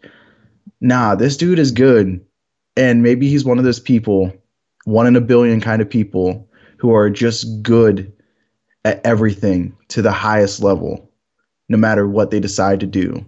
nah, 0.81 1.15
this 1.15 1.37
dude 1.37 1.59
is 1.59 1.71
good, 1.71 2.25
and 2.77 3.03
maybe 3.03 3.29
he's 3.29 3.45
one 3.45 3.59
of 3.59 3.65
those 3.65 3.81
people, 3.81 4.33
one 4.85 5.07
in 5.07 5.17
a 5.17 5.21
billion 5.21 5.61
kind 5.61 5.83
of 5.83 5.91
people 5.91 6.49
who 6.77 6.95
are 6.95 7.11
just 7.11 7.63
good 7.63 8.13
at 8.85 9.05
everything 9.05 9.77
to 9.89 10.03
the 10.03 10.13
highest 10.13 10.63
level, 10.63 11.11
no 11.69 11.77
matter 11.77 12.07
what 12.07 12.31
they 12.31 12.41
decide 12.41 12.81
to 12.81 12.87
do. 12.87 13.25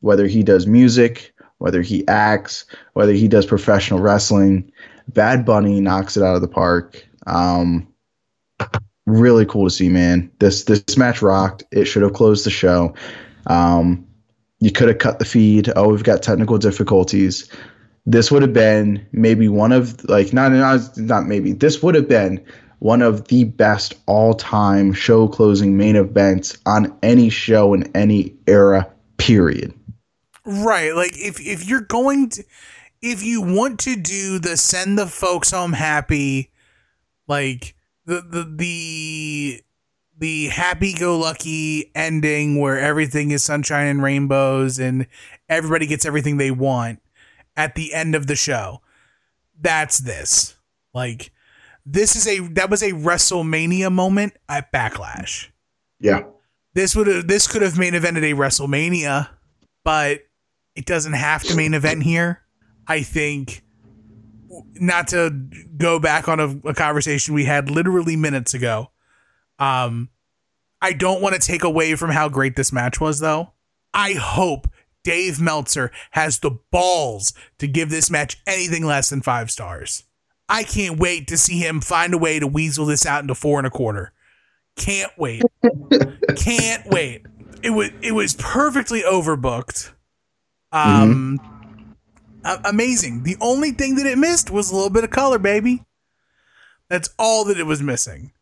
Whether 0.00 0.26
he 0.26 0.42
does 0.42 0.66
music, 0.66 1.34
whether 1.58 1.82
he 1.82 2.06
acts, 2.08 2.64
whether 2.94 3.12
he 3.12 3.28
does 3.28 3.44
professional 3.44 4.00
wrestling, 4.00 4.70
Bad 5.08 5.44
Bunny 5.44 5.80
knocks 5.80 6.16
it 6.16 6.22
out 6.22 6.36
of 6.36 6.40
the 6.40 6.48
park. 6.48 7.06
Um, 7.26 7.86
really 9.06 9.44
cool 9.44 9.64
to 9.64 9.70
see, 9.70 9.88
man. 9.88 10.30
This 10.38 10.64
this 10.64 10.96
match 10.96 11.20
rocked. 11.20 11.64
It 11.70 11.84
should 11.84 12.02
have 12.02 12.12
closed 12.12 12.46
the 12.46 12.50
show. 12.50 12.94
Um, 13.46 14.06
you 14.60 14.70
could 14.70 14.88
have 14.88 14.98
cut 14.98 15.18
the 15.18 15.24
feed. 15.24 15.72
Oh, 15.74 15.88
we've 15.88 16.04
got 16.04 16.22
technical 16.22 16.58
difficulties. 16.58 17.50
This 18.06 18.30
would 18.30 18.42
have 18.42 18.52
been 18.52 19.04
maybe 19.12 19.48
one 19.48 19.72
of 19.72 20.02
like 20.08 20.32
not 20.32 20.52
not 20.52 20.96
not 20.96 21.26
maybe. 21.26 21.52
This 21.52 21.82
would 21.82 21.94
have 21.94 22.08
been 22.08 22.44
one 22.78 23.02
of 23.02 23.28
the 23.28 23.44
best 23.44 23.94
all-time 24.06 24.94
show 24.94 25.28
closing 25.28 25.76
main 25.76 25.96
events 25.96 26.56
on 26.64 26.96
any 27.02 27.28
show 27.28 27.74
in 27.74 27.90
any 27.94 28.34
era. 28.46 28.90
Period. 29.18 29.74
Right. 30.46 30.94
Like 30.94 31.12
if 31.14 31.40
if 31.40 31.68
you're 31.68 31.82
going 31.82 32.30
to 32.30 32.44
if 33.02 33.22
you 33.22 33.42
want 33.42 33.78
to 33.80 33.96
do 33.96 34.38
the 34.38 34.56
send 34.56 34.98
the 34.98 35.06
folks 35.06 35.50
home 35.50 35.74
happy, 35.74 36.50
like 37.28 37.74
the 38.06 38.22
the 38.22 38.50
the 38.56 39.62
the 40.20 40.48
happy 40.48 40.92
go 40.92 41.18
lucky 41.18 41.90
ending 41.94 42.60
where 42.60 42.78
everything 42.78 43.30
is 43.30 43.42
sunshine 43.42 43.86
and 43.86 44.02
rainbows 44.02 44.78
and 44.78 45.06
everybody 45.48 45.86
gets 45.86 46.04
everything 46.04 46.36
they 46.36 46.50
want 46.50 47.00
at 47.56 47.74
the 47.74 47.94
end 47.94 48.14
of 48.14 48.26
the 48.26 48.36
show. 48.36 48.82
That's 49.58 49.98
this. 49.98 50.56
Like 50.94 51.32
this 51.86 52.16
is 52.16 52.28
a 52.28 52.46
that 52.52 52.70
was 52.70 52.82
a 52.82 52.92
WrestleMania 52.92 53.90
moment 53.90 54.34
at 54.48 54.70
Backlash. 54.70 55.48
Yeah. 55.98 56.24
This 56.74 56.94
would 56.94 57.06
have 57.06 57.26
this 57.26 57.46
could 57.46 57.62
have 57.62 57.78
main 57.78 57.94
evented 57.94 58.18
a 58.18 58.34
WrestleMania, 58.34 59.30
but 59.84 60.20
it 60.76 60.84
doesn't 60.84 61.14
have 61.14 61.42
to 61.44 61.56
main 61.56 61.72
event 61.72 62.02
here. 62.02 62.42
I 62.86 63.02
think 63.02 63.62
not 64.74 65.08
to 65.08 65.30
go 65.78 65.98
back 65.98 66.28
on 66.28 66.40
a, 66.40 66.68
a 66.68 66.74
conversation 66.74 67.34
we 67.34 67.44
had 67.44 67.70
literally 67.70 68.16
minutes 68.16 68.52
ago. 68.52 68.90
Um, 69.60 70.08
I 70.82 70.92
don't 70.92 71.20
want 71.20 71.34
to 71.34 71.46
take 71.46 71.62
away 71.62 71.94
from 71.94 72.10
how 72.10 72.28
great 72.28 72.56
this 72.56 72.72
match 72.72 73.00
was, 73.00 73.20
though. 73.20 73.52
I 73.92 74.14
hope 74.14 74.68
Dave 75.04 75.40
Meltzer 75.40 75.90
has 76.12 76.38
the 76.38 76.58
balls 76.72 77.32
to 77.58 77.68
give 77.68 77.90
this 77.90 78.10
match 78.10 78.40
anything 78.46 78.84
less 78.84 79.10
than 79.10 79.20
five 79.22 79.50
stars. 79.50 80.04
I 80.48 80.64
can't 80.64 80.98
wait 80.98 81.28
to 81.28 81.36
see 81.36 81.58
him 81.58 81.80
find 81.80 82.12
a 82.12 82.18
way 82.18 82.40
to 82.40 82.46
weasel 82.46 82.86
this 82.86 83.06
out 83.06 83.22
into 83.22 83.34
four 83.34 83.58
and 83.58 83.66
a 83.66 83.70
quarter. 83.70 84.12
Can't 84.76 85.12
wait. 85.16 85.42
can't 86.36 86.86
wait. 86.86 87.26
It 87.62 87.70
was 87.70 87.90
it 88.02 88.12
was 88.12 88.34
perfectly 88.34 89.02
overbooked. 89.02 89.92
Um, 90.72 91.38
a- 92.44 92.60
amazing. 92.64 93.22
The 93.24 93.36
only 93.40 93.72
thing 93.72 93.96
that 93.96 94.06
it 94.06 94.18
missed 94.18 94.50
was 94.50 94.70
a 94.70 94.74
little 94.74 94.90
bit 94.90 95.04
of 95.04 95.10
color, 95.10 95.38
baby. 95.38 95.84
That's 96.88 97.10
all 97.18 97.44
that 97.44 97.58
it 97.58 97.66
was 97.66 97.82
missing. 97.82 98.32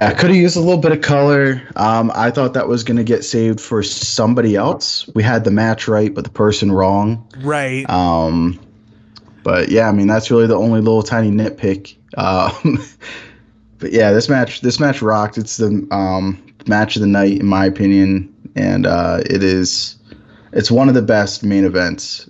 I 0.00 0.14
could 0.14 0.30
have 0.30 0.36
used 0.36 0.56
a 0.56 0.60
little 0.60 0.78
bit 0.78 0.92
of 0.92 1.02
color. 1.02 1.62
Um, 1.76 2.10
I 2.14 2.30
thought 2.30 2.54
that 2.54 2.68
was 2.68 2.82
going 2.84 2.96
to 2.96 3.04
get 3.04 3.22
saved 3.24 3.60
for 3.60 3.82
somebody 3.82 4.56
else. 4.56 5.06
We 5.14 5.22
had 5.22 5.44
the 5.44 5.50
match 5.50 5.88
right, 5.88 6.14
but 6.14 6.24
the 6.24 6.30
person 6.30 6.72
wrong. 6.72 7.26
Right. 7.40 7.88
Um, 7.90 8.58
but 9.42 9.68
yeah, 9.68 9.88
I 9.88 9.92
mean 9.92 10.06
that's 10.06 10.30
really 10.30 10.46
the 10.46 10.56
only 10.56 10.80
little 10.80 11.02
tiny 11.02 11.30
nitpick. 11.30 11.96
Um, 12.16 12.82
but 13.78 13.92
yeah, 13.92 14.12
this 14.12 14.28
match 14.28 14.60
this 14.62 14.80
match 14.80 15.02
rocked. 15.02 15.38
It's 15.38 15.56
the 15.58 15.86
um, 15.90 16.42
match 16.66 16.96
of 16.96 17.02
the 17.02 17.08
night 17.08 17.38
in 17.40 17.46
my 17.46 17.64
opinion, 17.66 18.32
and 18.56 18.86
uh, 18.86 19.20
it 19.26 19.42
is 19.42 19.96
it's 20.52 20.70
one 20.70 20.88
of 20.88 20.94
the 20.94 21.02
best 21.02 21.42
main 21.44 21.64
events. 21.64 22.28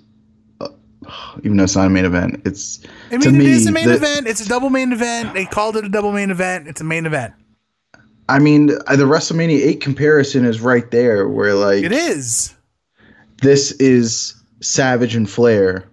Uh, 0.61 0.69
even 1.43 1.57
though 1.57 1.65
it's 1.65 1.77
not 1.77 1.87
a 1.87 1.91
main 1.91 2.05
event, 2.05 2.43
it's 2.45 2.81
I 3.11 3.17
to 3.17 3.29
it 3.29 3.33
me, 3.33 3.51
is 3.51 3.67
a 3.67 3.73
main 3.73 3.89
the- 3.89 3.95
event. 3.95 4.27
It's 4.27 4.45
a 4.45 4.49
double 4.49 4.71
main 4.71 4.93
event. 4.93 5.35
They 5.35 5.47
called 5.47 5.77
it 5.77 5.85
a 5.85 5.89
double 5.89 6.13
main 6.13 6.31
event. 6.31 6.69
It's 6.69 6.81
a 6.81 6.85
main 6.85 7.07
event. 7.07 7.35
I 8.31 8.39
mean, 8.39 8.67
the 8.67 9.09
WrestleMania 9.09 9.59
8 9.59 9.81
comparison 9.81 10.45
is 10.45 10.61
right 10.61 10.89
there 10.93 11.29
where 11.29 11.55
like 11.55 11.83
It 11.83 11.91
is. 11.91 12.55
this 13.43 13.73
is 13.73 14.41
Savage 14.61 15.17
and 15.17 15.29
Flair. 15.29 15.85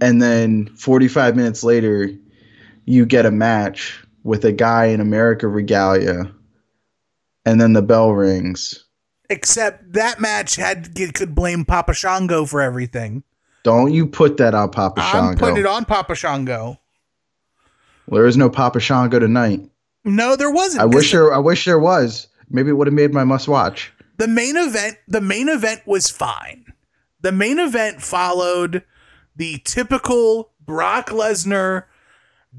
And 0.00 0.22
then 0.22 0.68
45 0.76 1.36
minutes 1.36 1.62
later, 1.62 2.08
you 2.86 3.04
get 3.04 3.26
a 3.26 3.30
match 3.30 4.02
with 4.24 4.46
a 4.46 4.52
guy 4.52 4.86
in 4.86 5.00
America 5.00 5.46
regalia. 5.46 6.32
And 7.44 7.60
then 7.60 7.74
the 7.74 7.82
bell 7.82 8.12
rings. 8.12 8.86
Except 9.28 9.92
that 9.92 10.20
match 10.20 10.56
had 10.56 10.94
could 11.12 11.34
blame 11.34 11.66
Papa 11.66 11.92
Shango 11.92 12.46
for 12.46 12.62
everything. 12.62 13.24
Don't 13.62 13.92
you 13.92 14.06
put 14.06 14.38
that 14.38 14.54
on 14.54 14.70
Papa 14.70 15.02
Shango. 15.02 15.32
I'm 15.32 15.36
putting 15.36 15.58
it 15.58 15.66
on 15.66 15.84
Papa 15.84 16.14
Shango. 16.14 16.80
Well, 18.06 18.20
there 18.20 18.26
is 18.26 18.38
no 18.38 18.48
Papa 18.48 18.80
Shango 18.80 19.18
tonight. 19.18 19.68
No, 20.04 20.36
there 20.36 20.50
wasn't. 20.50 20.82
I 20.82 20.86
wish 20.86 21.12
there 21.12 21.32
I 21.32 21.38
wish 21.38 21.64
there 21.64 21.78
was. 21.78 22.28
Maybe 22.50 22.70
it 22.70 22.74
would 22.74 22.86
have 22.86 22.94
made 22.94 23.12
my 23.14 23.24
must 23.24 23.48
watch. 23.48 23.92
the 24.18 24.28
main 24.28 24.56
event 24.56 24.96
the 25.08 25.20
main 25.20 25.48
event 25.48 25.80
was 25.86 26.10
fine 26.10 26.66
the 27.20 27.32
main 27.32 27.58
event 27.58 28.02
followed 28.02 28.84
the 29.36 29.58
typical 29.64 30.50
brock 30.64 31.08
lesnar 31.08 31.84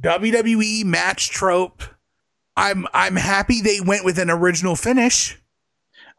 wwe 0.02 0.84
match 0.84 1.30
trope 1.30 1.84
i'm 2.58 2.88
i'm 2.94 3.16
happy 3.16 3.62
they 3.62 3.80
went 3.80 4.04
with 4.04 4.18
an 4.18 4.30
original 4.30 4.76
finish 4.76 5.38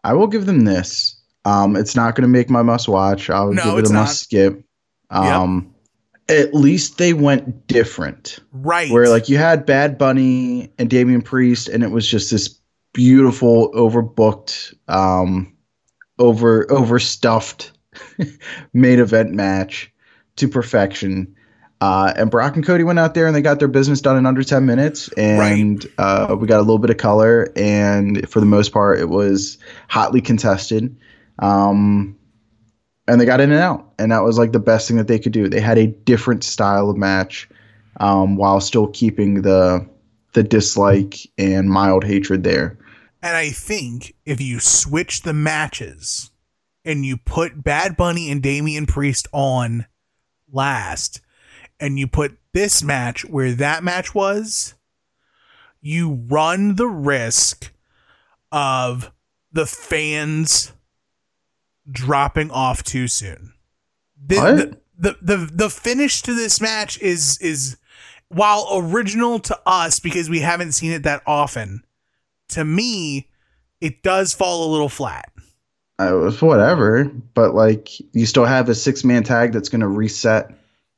I 0.05 0.13
will 0.13 0.27
give 0.27 0.45
them 0.45 0.67
this. 0.67 1.19
Um, 1.47 1.77
it's 1.77 1.97
not 1.97 2.15
going 2.15 2.23
to 2.23 2.29
make 2.29 2.51
my 2.51 2.61
must 2.63 2.89
watch. 2.89 3.31
I'll 3.31 3.53
No, 3.55 3.65
give 3.65 3.79
it 3.85 3.91
a 3.91 3.93
not. 3.95 4.01
must 4.03 4.21
skip. 4.25 4.63
Um, 5.09 5.74
At 6.29 6.55
least 6.55 6.99
they 6.99 7.13
went 7.13 7.67
different. 7.67 8.39
right 8.53 8.91
Where 8.91 9.09
like 9.09 9.29
you 9.29 9.37
had 9.37 9.67
Bad 9.67 9.99
Bunny 9.99 10.71
and 10.79 10.89
Damian 10.89 11.23
Priest, 11.23 11.69
and 11.69 11.83
it 11.83 11.91
was 11.91 12.09
just 12.09 12.31
this 12.31 12.61
beautiful, 12.93 13.71
overbooked, 13.73 14.75
um, 14.89 15.55
over 16.19 16.71
overstuffed 16.71 17.73
main 18.73 19.01
event 19.01 19.33
match 19.33 19.93
to 20.37 20.49
perfection. 20.49 21.35
Uh, 21.81 22.15
and 22.17 22.31
Brock 22.31 22.57
and 22.57 22.65
Cody 22.65 22.83
went 22.85 22.99
out 22.99 23.15
there 23.15 23.27
and 23.27 23.37
they 23.37 23.43
got 23.43 23.59
their 23.59 23.69
business 23.69 24.01
done 24.01 24.17
in 24.17 24.25
under 24.25 24.43
10 24.43 24.65
minutes. 24.65 25.09
And 25.19 25.85
uh, 25.99 26.35
we 26.39 26.47
got 26.47 26.59
a 26.59 26.63
little 26.63 26.79
bit 26.79 26.91
of 26.91 26.97
color. 26.97 27.53
And 27.57 28.27
for 28.29 28.41
the 28.41 28.47
most 28.47 28.73
part, 28.73 29.01
it 29.01 29.11
was 29.11 29.59
hotly 29.89 30.23
contested. 30.23 30.97
Um, 31.41 32.17
and 33.07 33.21
they 33.21 33.25
got 33.27 33.41
in 33.41 33.51
and 33.51 33.61
out. 33.61 33.93
And 33.99 34.13
that 34.13 34.23
was 34.23 34.39
like 34.39 34.53
the 34.53 34.59
best 34.59 34.89
thing 34.89 34.97
that 34.97 35.09
they 35.09 35.19
could 35.19 35.33
do. 35.33 35.49
They 35.49 35.61
had 35.61 35.79
a 35.79 35.87
different 35.87 36.45
style 36.45 36.89
of 36.91 36.97
match 36.97 37.49
um, 38.01 38.37
while 38.37 38.61
still 38.61 38.89
keeping 38.89 39.43
the 39.43 39.87
the 40.35 40.43
dislike 40.43 41.17
and 41.39 41.71
mild 41.71 42.05
hatred 42.05 42.43
there. 42.43 42.77
and 43.23 43.37
i 43.37 43.49
think 43.51 44.15
if 44.27 44.41
you 44.41 44.59
switch 44.59 45.23
the 45.23 45.33
matches 45.33 46.31
and 46.85 47.07
you 47.07 47.17
put 47.17 47.63
bad 47.65 47.97
bunny 47.97 48.31
and 48.31 48.43
damian 48.43 48.85
priest 48.85 49.29
on 49.33 49.87
last 50.53 51.21
and 51.81 51.99
you 51.99 52.07
put 52.07 52.37
this 52.53 52.83
match 52.83 53.25
where 53.25 53.53
that 53.53 53.83
match 53.85 54.15
was 54.15 54.75
you 55.81 56.25
run 56.27 56.75
the 56.77 56.89
risk 56.89 57.73
of 58.53 59.13
the 59.53 59.67
fans 59.67 60.74
dropping 61.91 62.51
off 62.51 62.83
too 62.83 63.09
soon. 63.09 63.55
The, 64.27 64.79
the, 64.97 65.11
the 65.11 65.17
the 65.21 65.51
the 65.53 65.71
finish 65.71 66.23
to 66.23 66.35
this 66.35 66.61
match 66.61 67.01
is 67.01 67.39
is 67.39 67.77
while 68.29 68.69
original 68.73 69.39
to 69.41 69.59
us 69.67 70.01
because 70.01 70.31
we 70.31 70.41
haven't 70.41 70.73
seen 70.73 70.93
it 70.93 71.03
that 71.03 71.23
often, 71.27 71.85
to 72.49 72.65
me, 72.65 73.29
it 73.81 74.03
does 74.03 74.33
fall 74.33 74.69
a 74.69 74.73
little 74.73 74.89
flat. 74.89 75.31
It 76.01 76.13
was 76.13 76.43
whatever, 76.43 77.05
but 77.35 77.55
like 77.55 77.89
you 78.13 78.27
still 78.27 78.45
have 78.45 78.69
a 78.69 78.75
six 78.75 79.05
man 79.05 79.23
tag 79.23 79.53
that's 79.53 79.69
going 79.69 79.83
to 79.83 79.89
reset 79.89 80.51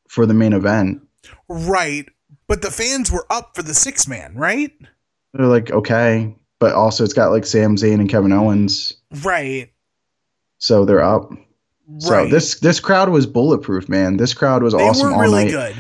for 0.09 0.25
the 0.25 0.35
main 0.35 0.53
event. 0.53 1.03
Right. 1.49 2.09
But 2.46 2.62
the 2.62 2.70
fans 2.70 3.11
were 3.11 3.27
up 3.29 3.57
for 3.57 3.62
the 3.62 3.75
six 3.75 4.07
man, 4.07 4.35
right? 4.37 4.72
They're 5.35 5.46
like, 5.46 5.70
okay, 5.70 6.35
but 6.61 6.75
also 6.75 7.05
it's 7.05 7.12
got 7.12 7.31
like 7.33 7.44
Sam 7.44 7.77
Zayn 7.77 7.94
and 7.94 8.09
Kevin 8.09 8.33
Owens, 8.33 8.94
Right. 9.22 9.70
So 10.58 10.84
they're 10.84 11.02
up. 11.02 11.30
So 11.98 12.26
this 12.28 12.58
this 12.60 12.80
crowd 12.80 13.10
was 13.10 13.26
bulletproof, 13.26 13.88
man. 13.88 14.16
This 14.16 14.34
crowd 14.34 14.62
was 14.62 14.74
they 14.74 14.82
awesome 14.82 15.08
were 15.08 15.14
all 15.14 15.20
really 15.20 15.44
night. 15.44 15.50
good. 15.50 15.76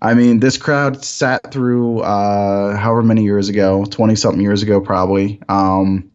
I 0.00 0.14
mean, 0.14 0.40
this 0.40 0.56
crowd 0.56 1.04
sat 1.04 1.52
through 1.52 2.00
uh 2.00 2.76
however 2.76 3.02
many 3.02 3.24
years 3.24 3.48
ago, 3.48 3.84
20 3.86 4.14
something 4.14 4.40
years 4.40 4.62
ago 4.62 4.80
probably. 4.80 5.40
Um 5.48 6.08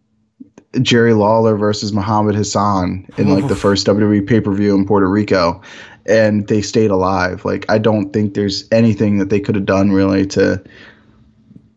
Jerry 0.82 1.14
Lawler 1.14 1.56
versus 1.56 1.92
Muhammad 1.92 2.36
Hassan 2.36 3.06
in 3.18 3.30
like 3.34 3.48
the 3.48 3.56
first 3.56 3.88
WWE 3.88 4.28
pay-per-view 4.28 4.76
in 4.76 4.86
Puerto 4.86 5.10
Rico 5.10 5.62
and 6.06 6.48
they 6.48 6.62
stayed 6.62 6.92
alive. 6.92 7.44
Like 7.46 7.66
I 7.70 7.78
don't 7.78 8.12
think 8.14 8.34
there's 8.34 8.68
anything 8.72 9.18
that 9.18 9.30
they 9.30 9.40
could 9.40 9.56
have 9.56 9.66
done 9.66 9.92
really 9.92 10.26
to 10.28 10.64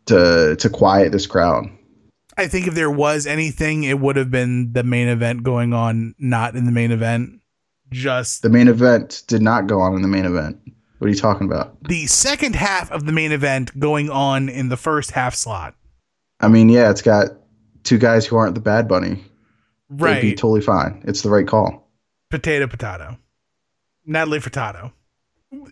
to 0.07 0.57
to 0.57 0.69
quiet 0.69 1.13
this 1.13 1.27
crowd. 1.27 1.69
I 2.41 2.49
think 2.49 2.67
if 2.67 2.75
there 2.75 2.91
was 2.91 3.27
anything, 3.27 3.85
it 3.85 4.01
would 4.01 4.17
have 4.17 4.31
been 4.31 4.73
the 4.73 4.83
main 4.83 5.09
event 5.09 5.43
going 5.43 5.73
on, 5.73 6.15
not 6.19 6.57
in 6.57 6.65
the 6.65 6.73
main 6.73 6.91
event. 6.91 7.41
Just 7.91 8.43
The 8.43 8.49
main 8.49 8.69
event 8.69 9.23
did 9.27 9.43
not 9.43 9.67
go 9.67 9.81
on 9.81 9.95
in 9.95 10.03
the 10.03 10.09
main 10.09 10.25
event. 10.25 10.59
What 10.99 11.07
are 11.07 11.11
you 11.11 11.17
talking 11.17 11.47
about? 11.47 11.83
the 11.85 12.07
second 12.07 12.55
half 12.55 12.91
of 12.93 13.05
the 13.07 13.13
main 13.13 13.33
event 13.33 13.79
going 13.79 14.11
on 14.11 14.49
in 14.49 14.69
the 14.69 14.77
first 14.77 15.11
half 15.13 15.35
slot. 15.35 15.75
I 16.41 16.49
mean, 16.49 16.69
yeah, 16.69 16.91
it's 16.91 17.03
got 17.03 17.29
two 17.85 17.99
guys 17.99 18.27
who 18.27 18.37
aren't 18.37 18.55
the 18.55 18.61
Bad 18.61 18.87
Bunny. 18.89 19.23
They'd 19.91 20.21
be 20.21 20.35
totally 20.35 20.61
fine. 20.61 21.03
It's 21.07 21.23
the 21.23 21.31
right 21.31 21.47
call. 21.47 21.91
potato 22.31 22.67
potato. 22.67 23.19
Natalie 24.07 24.39
Furtado. 24.41 24.93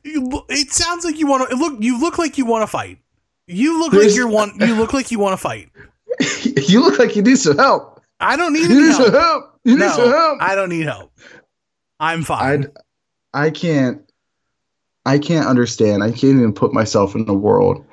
It 0.05 0.73
sounds 0.73 1.05
like 1.05 1.19
you 1.19 1.27
want 1.27 1.49
to 1.49 1.57
look. 1.57 1.77
You 1.81 2.01
look 2.01 2.19
like 2.19 2.37
you 2.37 2.45
want 2.45 2.63
to 2.63 2.67
fight. 2.67 2.99
You 3.47 3.79
look 3.81 3.93
like 3.93 4.15
you're 4.15 4.29
one. 4.29 4.53
You 4.61 4.75
look 4.75 4.93
like 4.93 5.11
you 5.11 5.19
want 5.19 5.33
to 5.35 5.37
fight. 5.43 5.71
you 6.69 6.81
look 6.81 6.99
like 6.99 7.17
you 7.17 7.23
need 7.23 7.39
some 7.39 7.57
help. 7.59 8.03
I 8.21 8.37
don't 8.37 8.53
need 8.53 8.69
You 8.71 8.77
any 8.79 8.89
need 8.89 8.95
some 8.95 9.13
help. 9.13 9.15
help. 9.15 9.61
You 9.65 9.79
need 9.79 9.91
some 9.91 10.11
help. 10.11 10.39
I 10.41 10.55
don't 10.55 10.71
need 10.71 10.87
help. 10.87 11.13
I'm 12.01 12.23
fine. 12.23 12.67
I 13.35 13.47
I 13.47 13.51
can't 13.51 14.03
I 15.07 15.19
can't 15.19 15.47
understand. 15.47 16.03
I 16.03 16.11
can't 16.11 16.39
even 16.39 16.53
put 16.53 16.73
myself 16.73 17.15
in 17.15 17.29
a 17.29 17.35
world 17.35 17.85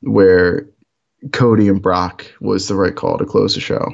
where 0.00 0.68
Cody 1.32 1.68
and 1.68 1.82
Brock 1.82 2.26
was 2.40 2.68
the 2.68 2.74
right 2.74 2.94
call 2.94 3.18
to 3.18 3.24
close 3.24 3.54
the 3.54 3.60
show. 3.60 3.86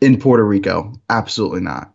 In 0.00 0.18
Puerto 0.18 0.44
Rico, 0.44 0.92
absolutely 1.10 1.60
not. 1.60 1.92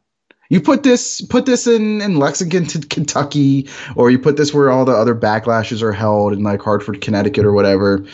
You 0.49 0.59
put 0.59 0.83
this 0.83 1.21
put 1.21 1.45
this 1.45 1.65
in 1.65 2.01
in 2.01 2.17
Lexington, 2.17 2.65
Kentucky, 2.89 3.69
or 3.95 4.11
you 4.11 4.19
put 4.19 4.35
this 4.37 4.53
where 4.53 4.69
all 4.69 4.83
the 4.83 4.91
other 4.91 5.15
backlashes 5.15 5.81
are 5.81 5.93
held 5.93 6.33
in 6.33 6.43
like 6.43 6.61
Hartford, 6.61 6.99
Connecticut, 7.01 7.45
or 7.45 7.53
whatever. 7.53 8.05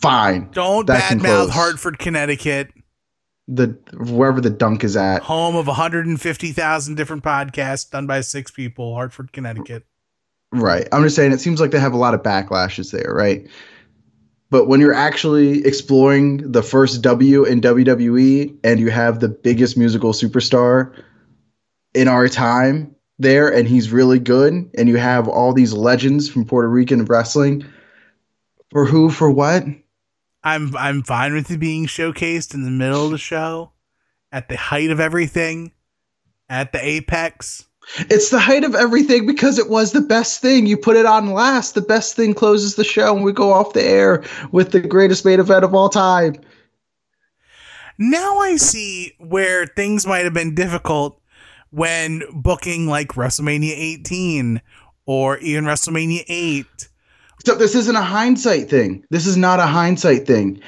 Fine. 0.00 0.50
don't 0.52 0.86
badmouth. 0.86 1.50
Hartford, 1.50 1.98
Connecticut, 1.98 2.70
The 3.48 3.78
wherever 3.94 4.40
the 4.40 4.50
dunk 4.50 4.84
is 4.84 4.96
at. 4.96 5.22
home 5.22 5.56
of 5.56 5.66
150,000 5.66 6.94
different 6.94 7.22
podcasts 7.22 7.90
done 7.90 8.06
by 8.06 8.20
six 8.20 8.50
people. 8.50 8.94
Hartford, 8.94 9.32
Connecticut. 9.32 9.84
Right. 10.52 10.88
I'm 10.92 11.02
just 11.02 11.16
saying 11.16 11.32
it 11.32 11.40
seems 11.40 11.60
like 11.60 11.70
they 11.70 11.78
have 11.78 11.92
a 11.92 11.98
lot 11.98 12.12
of 12.14 12.22
backlashes 12.22 12.90
there, 12.90 13.14
right? 13.14 13.46
But 14.50 14.66
when 14.66 14.80
you're 14.80 14.94
actually 14.94 15.64
exploring 15.64 16.50
the 16.50 16.62
first 16.62 17.02
W 17.02 17.44
in 17.44 17.60
WWE 17.60 18.56
and 18.64 18.80
you 18.80 18.90
have 18.90 19.20
the 19.20 19.28
biggest 19.28 19.76
musical 19.76 20.12
superstar 20.12 20.92
in 21.94 22.08
our 22.08 22.28
time 22.28 22.94
there 23.20 23.48
and 23.52 23.68
he's 23.68 23.92
really 23.92 24.18
good 24.18 24.68
and 24.76 24.88
you 24.88 24.96
have 24.96 25.28
all 25.28 25.52
these 25.52 25.72
legends 25.72 26.28
from 26.28 26.44
Puerto 26.44 26.68
Rican 26.68 27.04
wrestling 27.04 27.64
for 28.70 28.86
who 28.86 29.10
for 29.10 29.30
what? 29.30 29.64
I'm 30.42 30.74
I'm 30.76 31.02
fine 31.02 31.34
with 31.34 31.50
it 31.50 31.58
being 31.58 31.86
showcased 31.86 32.54
in 32.54 32.62
the 32.62 32.70
middle 32.70 33.04
of 33.04 33.10
the 33.10 33.18
show, 33.18 33.72
at 34.32 34.48
the 34.48 34.56
height 34.56 34.90
of 34.90 35.00
everything, 35.00 35.72
at 36.48 36.72
the 36.72 36.84
apex. 36.84 37.66
It's 37.98 38.30
the 38.30 38.38
height 38.38 38.62
of 38.62 38.74
everything 38.74 39.26
because 39.26 39.58
it 39.58 39.68
was 39.68 39.92
the 39.92 40.00
best 40.00 40.40
thing. 40.40 40.66
You 40.66 40.76
put 40.76 40.96
it 40.96 41.06
on 41.06 41.32
last. 41.32 41.74
The 41.74 41.80
best 41.80 42.14
thing 42.14 42.34
closes 42.34 42.76
the 42.76 42.84
show 42.84 43.14
and 43.14 43.24
we 43.24 43.32
go 43.32 43.52
off 43.52 43.72
the 43.72 43.82
air 43.82 44.22
with 44.52 44.70
the 44.70 44.80
greatest 44.80 45.24
main 45.24 45.40
event 45.40 45.64
of 45.64 45.74
all 45.74 45.88
time. 45.88 46.36
Now 47.98 48.38
I 48.38 48.56
see 48.56 49.12
where 49.18 49.66
things 49.66 50.06
might 50.06 50.24
have 50.24 50.32
been 50.32 50.54
difficult 50.54 51.20
when 51.70 52.22
booking 52.32 52.86
like 52.86 53.08
WrestleMania 53.08 53.72
18 53.72 54.62
or 55.06 55.38
even 55.38 55.64
WrestleMania 55.64 56.24
8. 56.28 56.88
So 57.44 57.54
this 57.54 57.74
isn't 57.74 57.96
a 57.96 58.02
hindsight 58.02 58.68
thing. 58.68 59.04
This 59.10 59.26
is 59.26 59.36
not 59.36 59.60
a 59.60 59.66
hindsight 59.66 60.26
thing. 60.26 60.60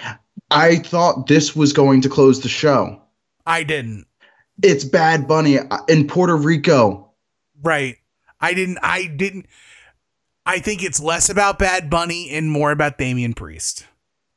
I 0.51 0.77
thought 0.77 1.27
this 1.27 1.55
was 1.57 1.73
going 1.73 2.01
to 2.03 2.09
close 2.09 2.41
the 2.41 2.49
show. 2.49 3.01
I 3.47 3.63
didn't. 3.63 4.07
It's 4.63 4.85
Bad 4.85 5.27
Bunny 5.27 5.59
in 5.89 6.07
Puerto 6.07 6.37
Rico. 6.37 7.11
Right. 7.63 7.97
I 8.41 8.55
didn't 8.55 8.79
I 8.83 9.07
didn't 9.07 9.47
I 10.45 10.59
think 10.59 10.83
it's 10.83 11.01
less 11.01 11.29
about 11.29 11.59
Bad 11.59 11.89
Bunny 11.89 12.31
and 12.31 12.51
more 12.51 12.73
about 12.73 12.99
Damian 12.99 13.35
Priest. 13.35 13.87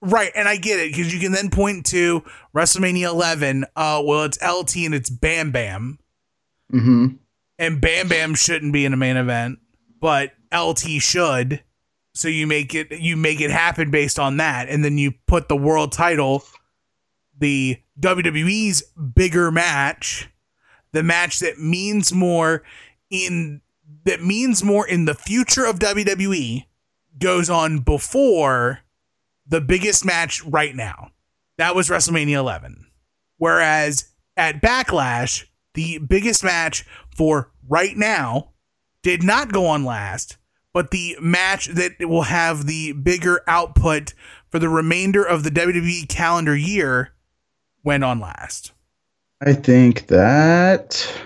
Right, 0.02 0.32
and 0.36 0.48
I 0.48 0.58
get 0.58 0.80
it 0.80 0.92
because 0.92 1.12
you 1.12 1.20
can 1.20 1.32
then 1.32 1.50
point 1.50 1.88
to 1.88 2.24
WrestleMania 2.56 3.08
11. 3.08 3.66
Uh, 3.76 4.04
well, 4.06 4.24
it's 4.24 4.38
LT 4.40 4.76
and 4.86 4.94
it's 4.94 5.10
Bam 5.10 5.52
Bam, 5.52 5.98
hmm 6.70 7.08
and 7.58 7.82
Bam 7.82 8.08
Bam 8.08 8.36
shouldn't 8.36 8.74
be 8.74 8.86
in 8.86 8.94
a 8.94 8.98
main 8.98 9.18
event, 9.18 9.60
but 10.00 10.34
LT 10.54 11.02
should. 11.02 11.64
So 12.16 12.30
you 12.30 12.48
make 12.48 12.74
it 12.74 12.92
you 12.92 13.18
make 13.18 13.42
it 13.42 13.52
happen 13.52 13.92
based 13.92 14.18
on 14.18 14.38
that, 14.38 14.70
and 14.70 14.84
then 14.84 14.98
you 14.98 15.14
put 15.28 15.50
the 15.50 15.56
world 15.56 15.92
title, 15.92 16.44
the 17.38 17.78
WWE's 18.00 18.84
bigger 19.14 19.52
match, 19.52 20.30
the 20.94 21.04
match 21.04 21.40
that 21.40 21.60
means 21.60 22.14
more 22.14 22.64
in 23.10 23.62
that 24.06 24.24
means 24.24 24.64
more 24.64 24.88
in 24.88 25.06
the 25.06 25.14
future 25.14 25.66
of 25.66 25.80
WWE 25.80 26.64
goes 27.20 27.50
on 27.50 27.80
before 27.80 28.80
the 29.46 29.62
biggest 29.62 30.06
match 30.06 30.44
right 30.46 30.76
now. 30.76 31.12
That 31.58 31.76
was 31.76 31.90
WrestleMania 31.90 32.36
11. 32.38 32.88
Whereas 33.38 34.10
at 34.38 34.62
Backlash, 34.62 35.46
the 35.74 35.98
biggest 36.00 36.44
match 36.44 36.86
for 37.16 37.52
right 37.68 37.96
now 37.96 38.52
did 39.04 39.24
not 39.24 39.52
go 39.52 39.66
on 39.68 39.86
last, 39.86 40.38
but 40.76 40.92
the 40.92 41.16
match 41.22 41.68
that 41.68 41.94
will 42.02 42.24
have 42.24 42.66
the 42.66 42.92
bigger 42.92 43.42
output 43.48 44.14
for 44.50 44.60
the 44.60 44.68
remainder 44.68 45.24
of 45.24 45.46
the 45.46 45.50
WWE 45.50 46.10
calendar 46.10 46.54
year 46.54 47.14
went 47.86 48.04
on 48.04 48.20
last. 48.20 48.74
I 49.40 49.54
think 49.54 50.08
that 50.08 51.22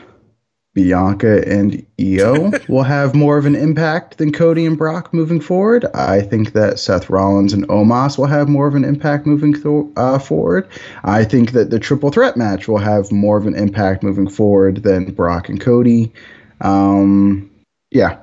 Bianca 0.75 1.43
and 1.49 1.83
Io 1.99 2.51
will 2.69 2.83
have 2.83 3.15
more 3.15 3.39
of 3.39 3.47
an 3.47 3.55
impact 3.55 4.19
than 4.19 4.31
Cody 4.31 4.67
and 4.67 4.77
Brock 4.77 5.11
moving 5.15 5.41
forward. 5.41 5.83
I 5.95 6.21
think 6.21 6.53
that 6.53 6.77
Seth 6.77 7.09
Rollins 7.09 7.51
and 7.51 7.67
Omos 7.69 8.19
will 8.19 8.27
have 8.27 8.49
more 8.49 8.67
of 8.67 8.75
an 8.75 8.85
impact 8.85 9.25
moving 9.25 9.53
th- 9.53 9.87
uh, 9.97 10.19
forward. 10.19 10.67
I 11.03 11.23
think 11.23 11.53
that 11.53 11.71
the 11.71 11.79
triple 11.79 12.11
threat 12.11 12.37
match 12.37 12.67
will 12.67 12.77
have 12.77 13.11
more 13.11 13.39
of 13.39 13.47
an 13.47 13.55
impact 13.55 14.03
moving 14.03 14.29
forward 14.29 14.83
than 14.83 15.11
Brock 15.11 15.49
and 15.49 15.59
Cody. 15.59 16.13
Um, 16.61 17.49
yeah, 17.89 18.19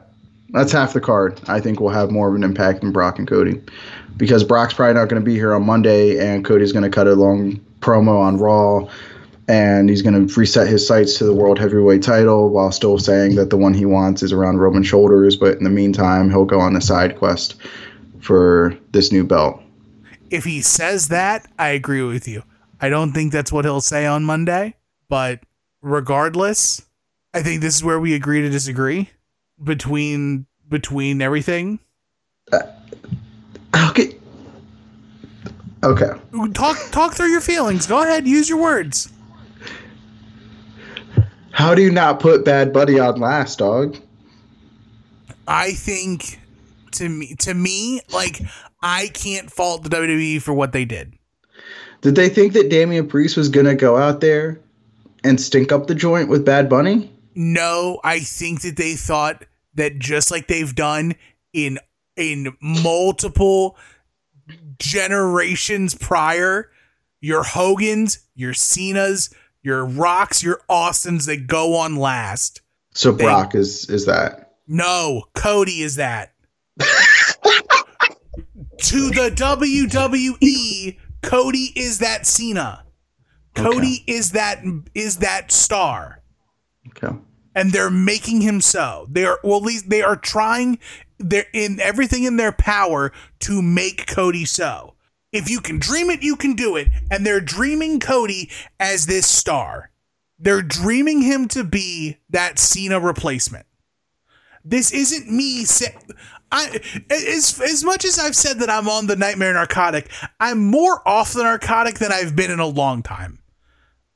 that's 0.51 0.73
half 0.73 0.93
the 0.93 1.01
card. 1.01 1.41
I 1.49 1.61
think 1.61 1.81
will 1.81 1.91
have 1.91 2.11
more 2.11 2.29
of 2.29 2.35
an 2.35 2.45
impact 2.45 2.81
than 2.81 2.93
Brock 2.93 3.19
and 3.19 3.27
Cody 3.27 3.61
because 4.17 4.45
Brock's 4.45 4.75
probably 4.75 4.95
not 4.95 5.09
going 5.09 5.21
to 5.21 5.25
be 5.25 5.35
here 5.35 5.55
on 5.55 5.65
Monday, 5.65 6.19
and 6.19 6.45
Cody's 6.45 6.73
going 6.73 6.85
to 6.85 6.91
cut 6.91 7.07
a 7.07 7.15
long 7.15 7.61
promo 7.81 8.19
on 8.19 8.39
Raw, 8.39 8.89
and 9.49 9.89
he's 9.89 10.03
going 10.03 10.27
to 10.27 10.41
reset 10.41 10.67
his 10.67 10.87
sights 10.87 11.19
to 11.19 11.25
the 11.25 11.35
World 11.35 11.59
Heavyweight 11.59 12.03
title 12.03 12.51
while 12.51 12.73
still 12.73 12.99
saying 12.99 13.35
that 13.37 13.51
the 13.51 13.57
one 13.57 13.75
he 13.75 13.85
wants 13.85 14.23
is 14.23 14.33
around 14.33 14.59
Roman's 14.59 14.87
shoulders. 14.87 15.37
But 15.37 15.59
in 15.59 15.65
the 15.65 15.71
meantime, 15.71 16.31
he'll 16.31 16.45
go 16.45 16.61
on 16.61 16.77
a 16.77 16.81
side 16.81 17.17
quest 17.17 17.57
for 18.21 18.77
this 18.93 19.13
new 19.13 19.25
belt. 19.25 19.63
If 20.31 20.45
he 20.45 20.61
says 20.61 21.09
that, 21.09 21.47
I 21.59 21.69
agree 21.69 22.03
with 22.03 22.27
you. 22.27 22.43
I 22.81 22.89
don't 22.89 23.13
think 23.13 23.33
that's 23.33 23.53
what 23.53 23.65
he'll 23.65 23.81
say 23.81 24.07
on 24.07 24.25
Monday, 24.25 24.75
but 25.09 25.41
regardless, 25.83 26.85
I 27.33 27.43
think 27.43 27.61
this 27.61 27.77
is 27.77 27.85
where 27.85 28.01
we 28.01 28.15
agree 28.15 28.43
to 28.43 28.51
disagree 28.51 29.11
between 29.63 30.47
between 30.69 31.23
everything. 31.23 31.79
Uh, 32.53 32.63
okay. 33.91 34.17
Okay. 35.83 36.11
Talk 36.55 36.79
talk 36.91 37.15
through 37.15 37.31
your 37.31 37.41
feelings. 37.41 37.87
Go 37.87 38.03
ahead, 38.03 38.27
use 38.27 38.49
your 38.49 38.59
words. 38.59 39.13
How 41.51 41.75
do 41.75 41.83
you 41.83 41.91
not 41.91 42.21
put 42.21 42.45
Bad 42.45 42.73
Buddy 42.73 42.99
on 42.99 43.19
last, 43.19 43.59
dog? 43.59 43.97
I 45.49 45.73
think 45.73 46.41
to 46.93 47.09
me 47.09 47.35
to 47.37 47.55
me 47.55 48.01
like 48.13 48.43
I 48.83 49.09
can't 49.09 49.51
fault 49.51 49.83
the 49.83 49.89
WWE 49.91 50.43
for 50.43 50.53
what 50.53 50.73
they 50.73 50.85
did. 50.85 51.15
Did 52.03 52.15
they 52.15 52.29
think 52.29 52.53
that 52.53 52.69
Damian 52.69 53.09
Priest 53.09 53.37
was 53.37 53.49
gonna 53.49 53.75
go 53.75 53.97
out 53.97 54.21
there 54.21 54.61
and 55.25 55.41
stink 55.41 55.73
up 55.73 55.87
the 55.87 55.95
joint 55.95 56.29
with 56.29 56.45
Bad 56.45 56.69
Bunny? 56.69 57.11
No, 57.37 58.01
I 58.03 58.21
think 58.21 58.63
that 58.63 58.77
they 58.77 58.95
thought 58.95 59.45
that 59.75 59.99
just 59.99 60.31
like 60.31 60.49
they've 60.49 60.75
done 60.75 61.15
in 61.53 61.79
in 62.17 62.57
multiple 62.61 63.77
generations 64.79 65.95
prior, 65.95 66.71
your 67.21 67.43
Hogans, 67.43 68.21
your 68.35 68.55
Cenas, 68.55 69.29
your 69.63 69.85
Rocks, 69.85 70.43
your 70.43 70.63
Austins 70.69 71.27
that 71.27 71.47
go 71.47 71.77
on 71.77 71.97
last. 71.97 72.63
So 72.95 73.13
Brock 73.13 73.55
is 73.55 73.91
is 73.91 74.07
that? 74.07 74.55
No, 74.67 75.25
Cody 75.35 75.83
is 75.83 75.97
that. 75.97 76.33
to 76.79 76.87
the 79.11 79.31
WWE, 79.35 80.99
Cody 81.23 81.73
is 81.77 81.99
that 81.99 82.27
Cena. 82.27 82.85
Cody 83.55 84.05
is 84.07 84.33
that 84.33 84.63
is 84.95 85.19
that 85.19 85.53
star. 85.53 86.23
Okay. 86.89 87.15
And 87.55 87.73
they're 87.73 87.91
making 87.91 88.43
him 88.43 88.61
so. 88.61 89.07
They 89.11 89.25
are 89.25 89.39
well 89.43 89.59
at 89.59 89.63
least 89.63 89.89
they 89.89 90.03
are 90.03 90.17
trying 90.17 90.79
they're 91.19 91.47
in 91.53 91.81
everything 91.81 92.25
in 92.25 92.37
their 92.37 92.53
power 92.53 93.13
to 93.41 93.63
make 93.63 94.07
Cody 94.07 94.45
so. 94.45 94.95
If 95.33 95.51
you 95.51 95.61
can 95.61 95.79
dream 95.79 96.11
it, 96.11 96.23
you 96.23 96.37
can 96.37 96.55
do 96.55 96.77
it. 96.77 96.89
And 97.11 97.27
they're 97.27 97.41
dreaming 97.41 98.01
Cody 98.01 98.51
as 98.79 99.07
this 99.07 99.27
star. 99.27 99.91
They're 100.39 100.63
dreaming 100.63 101.23
him 101.23 101.49
to 101.49 101.65
be 101.65 102.19
that 102.31 102.59
Cena 102.59 103.01
replacement. 103.01 103.67
This 104.65 104.91
isn't 104.93 105.31
me 105.31 105.65
say, 105.65 105.97
I 106.51 106.81
as 107.11 107.61
as 107.61 107.85
much 107.85 108.05
as 108.05 108.19
I've 108.19 108.37
said 108.37 108.59
that 108.59 108.71
I'm 108.71 108.89
on 108.89 109.07
the 109.07 109.17
nightmare 109.17 109.55
narcotic, 109.55 110.11
I'm 110.41 110.65
more 110.65 111.07
off 111.07 111.33
the 111.33 111.43
narcotic 111.43 111.99
than 111.99 112.13
I've 112.13 112.37
been 112.37 112.51
in 112.51 112.61
a 112.61 112.67
long 112.67 113.03
time. 113.03 113.39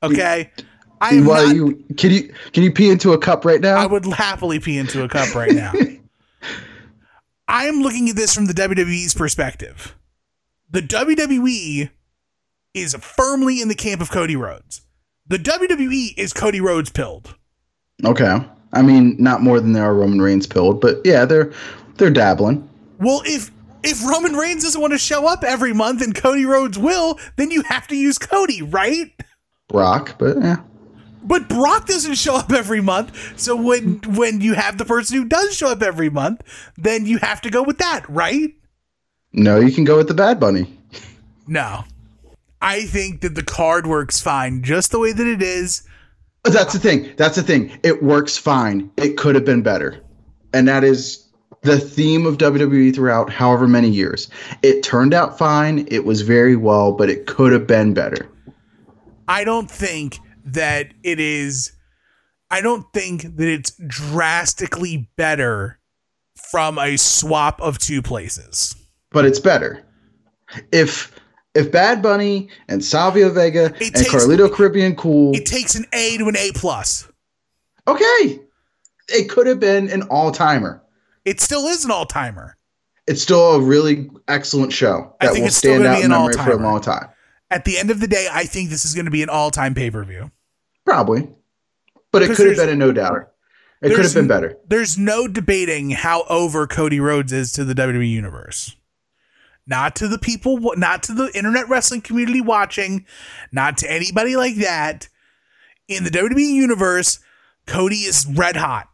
Okay? 0.03 0.51
I 1.01 1.15
am 1.15 1.25
Why 1.25 1.45
not, 1.45 1.55
you 1.55 1.83
can 1.97 2.11
you 2.11 2.33
can 2.53 2.63
you 2.63 2.71
pee 2.71 2.89
into 2.89 3.11
a 3.13 3.17
cup 3.17 3.43
right 3.43 3.59
now? 3.59 3.75
I 3.75 3.87
would 3.87 4.05
happily 4.05 4.59
pee 4.59 4.77
into 4.77 5.03
a 5.03 5.09
cup 5.09 5.33
right 5.33 5.51
now. 5.51 5.73
I 7.47 7.65
am 7.65 7.81
looking 7.81 8.07
at 8.07 8.15
this 8.15 8.35
from 8.35 8.45
the 8.45 8.53
WWE's 8.53 9.15
perspective. 9.15 9.95
The 10.69 10.81
WWE 10.81 11.89
is 12.73 12.95
firmly 12.95 13.61
in 13.61 13.67
the 13.67 13.75
camp 13.75 13.99
of 13.99 14.11
Cody 14.11 14.35
Rhodes. 14.35 14.83
The 15.27 15.37
WWE 15.37 16.13
is 16.17 16.31
Cody 16.33 16.61
Rhodes 16.61 16.89
pilled. 16.91 17.35
okay. 18.05 18.37
I 18.73 18.81
mean, 18.81 19.17
not 19.19 19.41
more 19.41 19.59
than 19.59 19.73
there 19.73 19.83
are 19.83 19.93
Roman 19.93 20.21
Reigns 20.21 20.47
pilled, 20.47 20.79
but 20.79 21.01
yeah, 21.03 21.25
they're 21.25 21.51
they're 21.97 22.09
dabbling. 22.09 22.69
Well, 22.99 23.21
if 23.25 23.51
if 23.83 24.05
Roman 24.05 24.33
Reigns 24.33 24.63
doesn't 24.63 24.79
want 24.79 24.93
to 24.93 24.99
show 24.99 25.27
up 25.27 25.43
every 25.43 25.73
month 25.73 26.01
and 26.01 26.15
Cody 26.15 26.45
Rhodes 26.45 26.77
will, 26.77 27.19
then 27.35 27.51
you 27.51 27.63
have 27.63 27.87
to 27.87 27.95
use 27.95 28.17
Cody, 28.17 28.61
right? 28.61 29.11
Brock, 29.67 30.15
but 30.19 30.37
yeah. 30.37 30.57
But 31.23 31.47
Brock 31.47 31.87
doesn't 31.87 32.15
show 32.15 32.35
up 32.35 32.51
every 32.51 32.81
month. 32.81 33.39
So 33.39 33.55
when 33.55 34.01
when 34.07 34.41
you 34.41 34.53
have 34.53 34.77
the 34.77 34.85
person 34.85 35.17
who 35.17 35.25
does 35.25 35.55
show 35.55 35.71
up 35.71 35.81
every 35.81 36.09
month, 36.09 36.41
then 36.77 37.05
you 37.05 37.17
have 37.19 37.41
to 37.41 37.49
go 37.49 37.63
with 37.63 37.77
that, 37.77 38.09
right? 38.09 38.53
No, 39.33 39.59
you 39.59 39.71
can 39.71 39.83
go 39.83 39.97
with 39.97 40.07
the 40.07 40.13
Bad 40.13 40.39
Bunny. 40.39 40.77
No. 41.47 41.83
I 42.61 42.85
think 42.85 43.21
that 43.21 43.35
the 43.35 43.43
card 43.43 43.87
works 43.87 44.21
fine 44.21 44.61
just 44.61 44.91
the 44.91 44.99
way 44.99 45.11
that 45.13 45.27
it 45.27 45.41
is. 45.41 45.83
That's 46.43 46.73
the 46.73 46.79
thing. 46.79 47.11
That's 47.17 47.35
the 47.35 47.43
thing. 47.43 47.71
It 47.83 48.03
works 48.03 48.37
fine. 48.37 48.91
It 48.97 49.17
could 49.17 49.35
have 49.35 49.45
been 49.45 49.61
better. 49.61 49.99
And 50.53 50.67
that 50.67 50.83
is 50.83 51.27
the 51.61 51.79
theme 51.79 52.25
of 52.25 52.37
WWE 52.37 52.93
throughout 52.93 53.29
however 53.29 53.67
many 53.67 53.89
years. 53.89 54.29
It 54.63 54.81
turned 54.83 55.13
out 55.13 55.37
fine. 55.37 55.87
It 55.89 56.05
was 56.05 56.21
very 56.21 56.55
well, 56.55 56.91
but 56.91 57.09
it 57.09 57.27
could 57.27 57.51
have 57.51 57.67
been 57.67 57.93
better. 57.93 58.27
I 59.27 59.43
don't 59.43 59.69
think 59.69 60.17
that 60.45 60.93
it 61.03 61.19
is 61.19 61.73
I 62.49 62.59
don't 62.61 62.85
think 62.93 63.21
that 63.37 63.47
it's 63.47 63.71
drastically 63.87 65.09
better 65.15 65.79
from 66.51 66.77
a 66.77 66.97
swap 66.97 67.61
of 67.61 67.77
two 67.77 68.01
places. 68.01 68.75
But 69.11 69.25
it's 69.25 69.39
better. 69.39 69.85
If 70.71 71.13
if 71.53 71.71
Bad 71.71 72.01
Bunny 72.01 72.49
and 72.67 72.83
Savio 72.83 73.29
Vega 73.29 73.65
It 73.65 73.81
and 73.81 73.95
takes- 73.95 74.09
Carlito 74.13 74.53
Caribbean 74.53 74.95
Cool, 74.95 75.35
It 75.35 75.45
takes 75.45 75.75
an 75.75 75.85
A 75.93 76.17
to 76.17 76.27
an 76.27 76.37
A 76.37 76.51
plus. 76.53 77.07
okay, 77.87 78.39
it 79.09 79.29
could 79.29 79.47
have 79.47 79.59
been 79.59 79.89
an 79.89 80.03
all 80.03 80.31
timer. 80.31 80.81
It 81.25 81.39
still 81.41 81.67
is 81.67 81.85
an 81.85 81.91
all 81.91 82.05
timer. 82.05 82.57
It's 83.07 83.21
still 83.21 83.55
a 83.55 83.59
really 83.61 84.09
excellent 84.27 84.71
show 84.73 85.15
that 85.21 85.33
will 85.33 85.49
stand 85.49 85.85
out 85.85 86.01
in 86.01 86.09
memory 86.09 86.33
for 86.33 86.51
a 86.51 86.55
long 86.57 86.81
time. 86.81 87.09
At 87.51 87.65
the 87.65 87.77
end 87.77 87.91
of 87.91 87.99
the 87.99 88.07
day, 88.07 88.27
I 88.31 88.45
think 88.45 88.69
this 88.69 88.85
is 88.85 88.95
going 88.95 89.05
to 89.05 89.11
be 89.11 89.21
an 89.21 89.29
all 89.29 89.51
time 89.51 89.75
pay 89.75 89.91
per 89.91 90.03
view. 90.03 90.31
Probably. 90.85 91.29
But 92.11 92.23
it 92.23 92.35
could 92.35 92.47
have 92.47 92.57
been 92.57 92.69
a 92.69 92.75
no 92.75 92.91
doubter. 92.91 93.29
It 93.81 93.95
could 93.95 94.05
have 94.05 94.13
been 94.13 94.27
better. 94.27 94.57
There's 94.67 94.97
no 94.97 95.27
debating 95.27 95.89
how 95.89 96.23
over 96.29 96.67
Cody 96.67 96.99
Rhodes 96.99 97.33
is 97.33 97.51
to 97.53 97.65
the 97.65 97.73
WWE 97.73 98.09
universe. 98.09 98.75
Not 99.65 99.95
to 99.97 100.07
the 100.07 100.19
people, 100.19 100.59
not 100.75 101.03
to 101.03 101.13
the 101.13 101.31
internet 101.33 101.67
wrestling 101.67 102.01
community 102.01 102.41
watching, 102.41 103.05
not 103.51 103.77
to 103.79 103.91
anybody 103.91 104.35
like 104.35 104.55
that. 104.57 105.07
In 105.87 106.03
the 106.03 106.09
WWE 106.09 106.53
universe, 106.53 107.19
Cody 107.65 107.97
is 107.97 108.25
red 108.27 108.55
hot. 108.55 108.87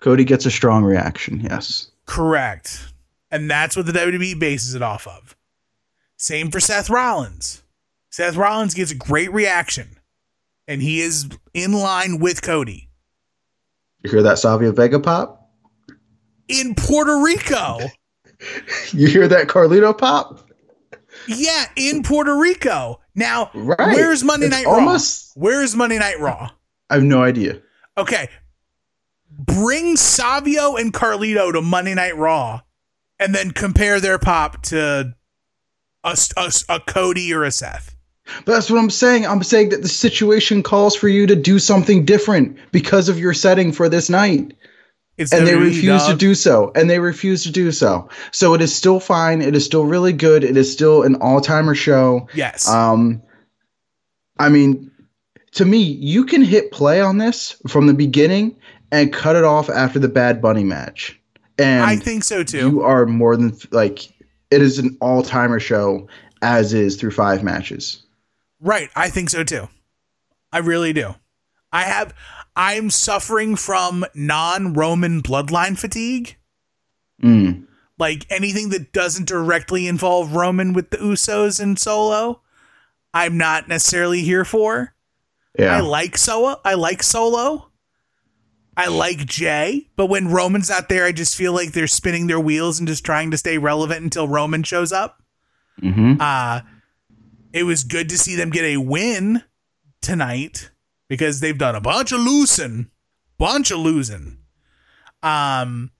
Cody 0.00 0.24
gets 0.24 0.46
a 0.46 0.50
strong 0.50 0.84
reaction, 0.84 1.40
yes. 1.40 1.90
Correct. 2.06 2.92
And 3.30 3.50
that's 3.50 3.76
what 3.76 3.86
the 3.86 3.92
WWE 3.92 4.38
bases 4.38 4.74
it 4.74 4.82
off 4.82 5.06
of. 5.06 5.36
Same 6.18 6.50
for 6.50 6.60
Seth 6.60 6.90
Rollins. 6.90 7.62
Seth 8.10 8.36
Rollins 8.36 8.74
gets 8.74 8.90
a 8.90 8.94
great 8.96 9.32
reaction, 9.32 9.88
and 10.66 10.82
he 10.82 11.00
is 11.00 11.28
in 11.54 11.72
line 11.72 12.18
with 12.18 12.42
Cody. 12.42 12.90
You 14.02 14.10
hear 14.10 14.22
that 14.22 14.38
Savio 14.38 14.72
Vega 14.72 14.98
pop? 15.00 15.50
In 16.48 16.74
Puerto 16.74 17.22
Rico. 17.22 17.78
You 18.92 19.08
hear 19.08 19.26
that 19.26 19.48
Carlito 19.48 19.98
pop? 19.98 20.48
Yeah, 21.26 21.64
in 21.74 22.04
Puerto 22.04 22.36
Rico. 22.36 23.00
Now, 23.16 23.50
Right. 23.52 23.96
where's 23.96 24.22
Monday 24.22 24.46
It's 24.46 24.54
Night 24.54 24.64
almost- 24.66 25.32
Raw? 25.34 25.42
Where's 25.42 25.74
Monday 25.74 25.98
Night 25.98 26.20
Raw? 26.20 26.48
I 26.88 26.94
have 26.94 27.02
no 27.02 27.20
idea. 27.20 27.60
Okay. 27.96 28.28
Bring 29.28 29.96
Savio 29.96 30.76
and 30.76 30.92
Carlito 30.92 31.52
to 31.52 31.60
Monday 31.60 31.94
Night 31.94 32.16
Raw 32.16 32.60
and 33.18 33.34
then 33.34 33.50
compare 33.50 33.98
their 33.98 34.20
pop 34.20 34.62
to 34.66 35.16
a, 36.08 36.40
a, 36.40 36.76
a 36.76 36.80
Cody 36.80 37.32
or 37.32 37.44
a 37.44 37.50
Seth. 37.50 37.94
But 38.44 38.52
that's 38.52 38.70
what 38.70 38.78
I'm 38.78 38.90
saying. 38.90 39.26
I'm 39.26 39.42
saying 39.42 39.70
that 39.70 39.82
the 39.82 39.88
situation 39.88 40.62
calls 40.62 40.94
for 40.94 41.08
you 41.08 41.26
to 41.26 41.36
do 41.36 41.58
something 41.58 42.04
different 42.04 42.58
because 42.72 43.08
of 43.08 43.18
your 43.18 43.32
setting 43.34 43.72
for 43.72 43.88
this 43.88 44.10
night. 44.10 44.54
It's 45.16 45.32
And 45.32 45.46
they 45.46 45.56
refuse 45.56 46.06
to 46.06 46.14
do 46.14 46.34
so. 46.34 46.70
And 46.74 46.88
they 46.88 47.00
refuse 47.00 47.42
to 47.44 47.50
do 47.50 47.72
so. 47.72 48.08
So 48.30 48.54
it 48.54 48.60
is 48.60 48.74
still 48.74 49.00
fine. 49.00 49.42
It 49.42 49.56
is 49.56 49.64
still 49.64 49.84
really 49.84 50.12
good. 50.12 50.44
It 50.44 50.56
is 50.56 50.70
still 50.70 51.02
an 51.02 51.16
all 51.16 51.40
timer 51.40 51.74
show. 51.74 52.28
Yes. 52.34 52.68
Um, 52.68 53.22
I 54.38 54.48
mean, 54.48 54.90
to 55.52 55.64
me, 55.64 55.78
you 55.78 56.24
can 56.24 56.42
hit 56.42 56.70
play 56.70 57.00
on 57.00 57.18
this 57.18 57.60
from 57.66 57.88
the 57.88 57.94
beginning 57.94 58.56
and 58.92 59.12
cut 59.12 59.34
it 59.34 59.44
off 59.44 59.68
after 59.68 59.98
the 59.98 60.08
Bad 60.08 60.40
Bunny 60.40 60.64
match. 60.64 61.18
And 61.58 61.84
I 61.84 61.96
think 61.96 62.22
so 62.22 62.44
too. 62.44 62.58
you 62.58 62.82
are 62.82 63.04
more 63.04 63.36
than 63.36 63.58
like 63.72 64.12
it 64.50 64.62
is 64.62 64.78
an 64.78 64.96
all 65.00 65.22
timer 65.22 65.60
show 65.60 66.08
as 66.42 66.72
is 66.72 66.96
through 66.96 67.10
five 67.10 67.42
matches. 67.42 68.02
Right. 68.60 68.90
I 68.96 69.10
think 69.10 69.30
so 69.30 69.44
too. 69.44 69.68
I 70.52 70.58
really 70.58 70.92
do. 70.92 71.14
I 71.72 71.82
have 71.82 72.14
I'm 72.56 72.90
suffering 72.90 73.56
from 73.56 74.04
non-Roman 74.14 75.22
bloodline 75.22 75.78
fatigue. 75.78 76.36
Mm. 77.22 77.66
Like 77.98 78.26
anything 78.30 78.70
that 78.70 78.92
doesn't 78.92 79.28
directly 79.28 79.86
involve 79.86 80.34
Roman 80.34 80.72
with 80.72 80.90
the 80.90 80.96
Usos 80.96 81.60
and 81.60 81.78
Solo, 81.78 82.40
I'm 83.12 83.36
not 83.36 83.68
necessarily 83.68 84.22
here 84.22 84.44
for. 84.44 84.94
Yeah. 85.58 85.76
I 85.76 85.80
like 85.80 86.16
Soa. 86.16 86.60
I 86.64 86.74
like 86.74 87.02
Solo. 87.02 87.67
I 88.78 88.86
like 88.86 89.26
Jay, 89.26 89.88
but 89.96 90.06
when 90.06 90.28
Roman's 90.28 90.70
not 90.70 90.88
there, 90.88 91.04
I 91.04 91.10
just 91.12 91.34
feel 91.34 91.52
like 91.52 91.72
they're 91.72 91.88
spinning 91.88 92.28
their 92.28 92.38
wheels 92.38 92.78
and 92.78 92.86
just 92.86 93.04
trying 93.04 93.30
to 93.32 93.36
stay 93.36 93.58
relevant 93.58 94.02
until 94.02 94.28
Roman 94.28 94.62
shows 94.62 94.92
up. 94.92 95.22
hmm 95.80 96.14
Uh 96.20 96.60
it 97.52 97.62
was 97.64 97.82
good 97.82 98.08
to 98.10 98.18
see 98.18 98.36
them 98.36 98.50
get 98.50 98.64
a 98.64 98.76
win 98.76 99.42
tonight 100.02 100.70
because 101.08 101.40
they've 101.40 101.56
done 101.56 101.74
a 101.74 101.80
bunch 101.80 102.12
of 102.12 102.20
losing, 102.20 102.90
bunch 103.38 103.70
of 103.70 103.78
losing. 103.78 104.38
Um, 105.22 105.90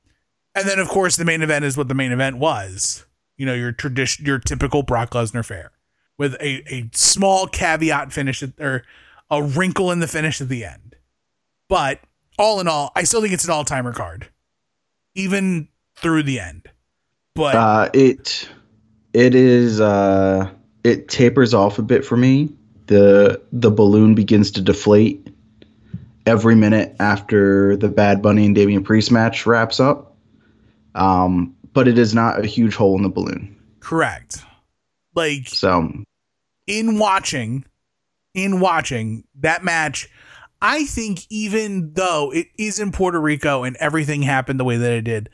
and 0.54 0.68
then 0.68 0.78
of 0.78 0.88
course 0.88 1.16
the 1.16 1.24
main 1.24 1.42
event 1.42 1.64
is 1.64 1.76
what 1.76 1.88
the 1.88 1.94
main 1.94 2.12
event 2.12 2.36
was. 2.38 3.06
You 3.36 3.46
know 3.46 3.54
your 3.54 3.72
tradition, 3.72 4.24
your 4.26 4.38
typical 4.38 4.82
Brock 4.82 5.10
Lesnar 5.10 5.44
fair 5.44 5.72
with 6.18 6.34
a 6.34 6.62
a 6.72 6.90
small 6.92 7.46
caveat 7.46 8.12
finish 8.12 8.42
at, 8.42 8.50
or 8.60 8.84
a 9.30 9.42
wrinkle 9.42 9.90
in 9.90 10.00
the 10.00 10.08
finish 10.08 10.40
at 10.40 10.48
the 10.48 10.64
end. 10.64 10.96
But 11.68 12.00
all 12.38 12.60
in 12.60 12.68
all, 12.68 12.92
I 12.94 13.02
still 13.04 13.20
think 13.20 13.32
it's 13.34 13.44
an 13.44 13.50
all 13.50 13.64
timer 13.64 13.92
card, 13.92 14.28
even 15.14 15.68
through 15.96 16.22
the 16.22 16.40
end. 16.40 16.68
But 17.34 17.54
Uh, 17.54 17.90
it 17.94 18.48
it 19.12 19.34
is 19.34 19.80
uh, 19.80 20.50
it 20.84 21.08
tapers 21.08 21.54
off 21.54 21.78
a 21.78 21.82
bit 21.82 22.04
for 22.04 22.16
me. 22.16 22.50
the 22.86 23.40
The 23.52 23.70
balloon 23.70 24.14
begins 24.14 24.50
to 24.52 24.60
deflate 24.62 25.28
every 26.26 26.54
minute 26.54 26.94
after 27.00 27.76
the 27.76 27.88
Bad 27.88 28.22
Bunny 28.22 28.46
and 28.46 28.54
Damian 28.54 28.84
Priest 28.84 29.10
match 29.10 29.46
wraps 29.46 29.80
up. 29.80 30.16
Um, 30.94 31.54
but 31.72 31.86
it 31.88 31.98
is 31.98 32.14
not 32.14 32.44
a 32.44 32.46
huge 32.46 32.74
hole 32.74 32.96
in 32.96 33.02
the 33.02 33.08
balloon. 33.08 33.56
correct. 33.80 34.42
Like 35.14 35.48
So 35.48 35.90
in 36.66 36.98
watching, 36.98 37.64
in 38.34 38.60
watching 38.60 39.24
that 39.40 39.64
match, 39.64 40.08
I 40.60 40.84
think 40.84 41.20
even 41.30 41.92
though 41.92 42.32
it 42.32 42.48
is 42.58 42.80
in 42.80 42.90
Puerto 42.92 43.20
Rico 43.20 43.62
and 43.64 43.76
everything 43.76 44.22
happened 44.22 44.58
the 44.58 44.64
way 44.64 44.76
that 44.76 44.92
it 44.92 45.02
did, 45.02 45.30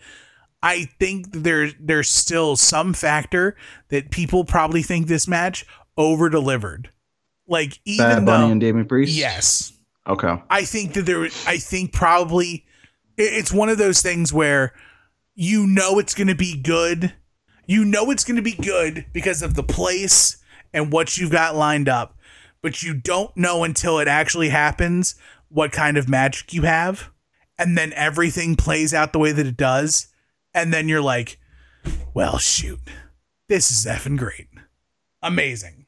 I 0.63 0.85
think 0.99 1.27
there's 1.33 1.75
there's 1.81 2.09
still 2.09 2.57
some 2.57 2.95
factor 2.95 3.57
that 3.89 4.11
people 4.11 4.45
probably 4.45 4.83
think 4.83 5.07
this 5.07 5.27
match 5.29 5.67
over 5.97 6.29
delivered. 6.29 6.91
Like 7.47 7.79
even 7.85 8.07
Bad 8.07 8.27
Bunny 8.27 8.47
though 8.47 8.53
and 8.53 8.61
Damian 8.61 8.87
Priest. 8.87 9.15
yes, 9.15 9.73
Okay. 10.07 10.43
I 10.51 10.65
think 10.65 10.93
that 10.95 11.07
there. 11.07 11.25
I 11.47 11.57
think 11.57 11.93
probably 11.93 12.65
it's 13.17 13.53
one 13.53 13.69
of 13.69 13.79
those 13.79 14.03
things 14.03 14.33
where 14.33 14.75
you 15.35 15.67
know 15.67 15.99
it's 15.99 16.15
going 16.15 16.29
to 16.29 16.35
be 16.35 16.61
good. 16.61 17.15
You 17.67 17.85
know 17.85 18.11
it's 18.11 18.25
going 18.25 18.37
to 18.37 18.43
be 18.43 18.53
good 18.55 19.07
because 19.13 19.41
of 19.41 19.55
the 19.55 19.63
place 19.63 20.37
and 20.75 20.93
what 20.93 21.17
you've 21.17 21.31
got 21.31 21.57
lined 21.57 21.89
up, 21.89 22.19
but 22.65 22.83
you 22.83 22.95
don't 22.95 23.37
know 23.37 23.63
until 23.63 23.99
it 23.99 24.09
actually 24.09 24.49
happens 24.49 25.17
what 25.51 25.71
kind 25.71 25.99
of 25.99 26.09
magic 26.09 26.55
you 26.55 26.63
have, 26.63 27.11
and 27.59 27.77
then 27.77 27.93
everything 27.93 28.57
plays 28.57 28.95
out 28.95 29.13
the 29.13 29.19
way 29.19 29.33
that 29.33 29.47
it 29.47 29.59
does, 29.59 30.09
and 30.55 30.73
then 30.73 30.89
you're 30.89 31.03
like, 31.03 31.39
"Well, 32.15 32.39
shoot, 32.39 32.81
this 33.51 33.71
is 33.71 33.85
effing 33.85 34.17
great, 34.17 34.49
amazing." 35.23 35.85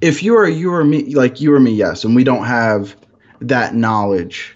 if 0.00 0.20
you 0.20 0.36
are 0.36 0.48
you 0.48 0.74
or 0.74 0.82
me 0.82 1.14
like 1.14 1.40
you 1.40 1.54
or 1.54 1.60
me 1.60 1.70
yes. 1.70 2.04
And 2.04 2.16
we 2.16 2.24
don't 2.24 2.44
have 2.44 2.96
that 3.40 3.76
knowledge 3.76 4.55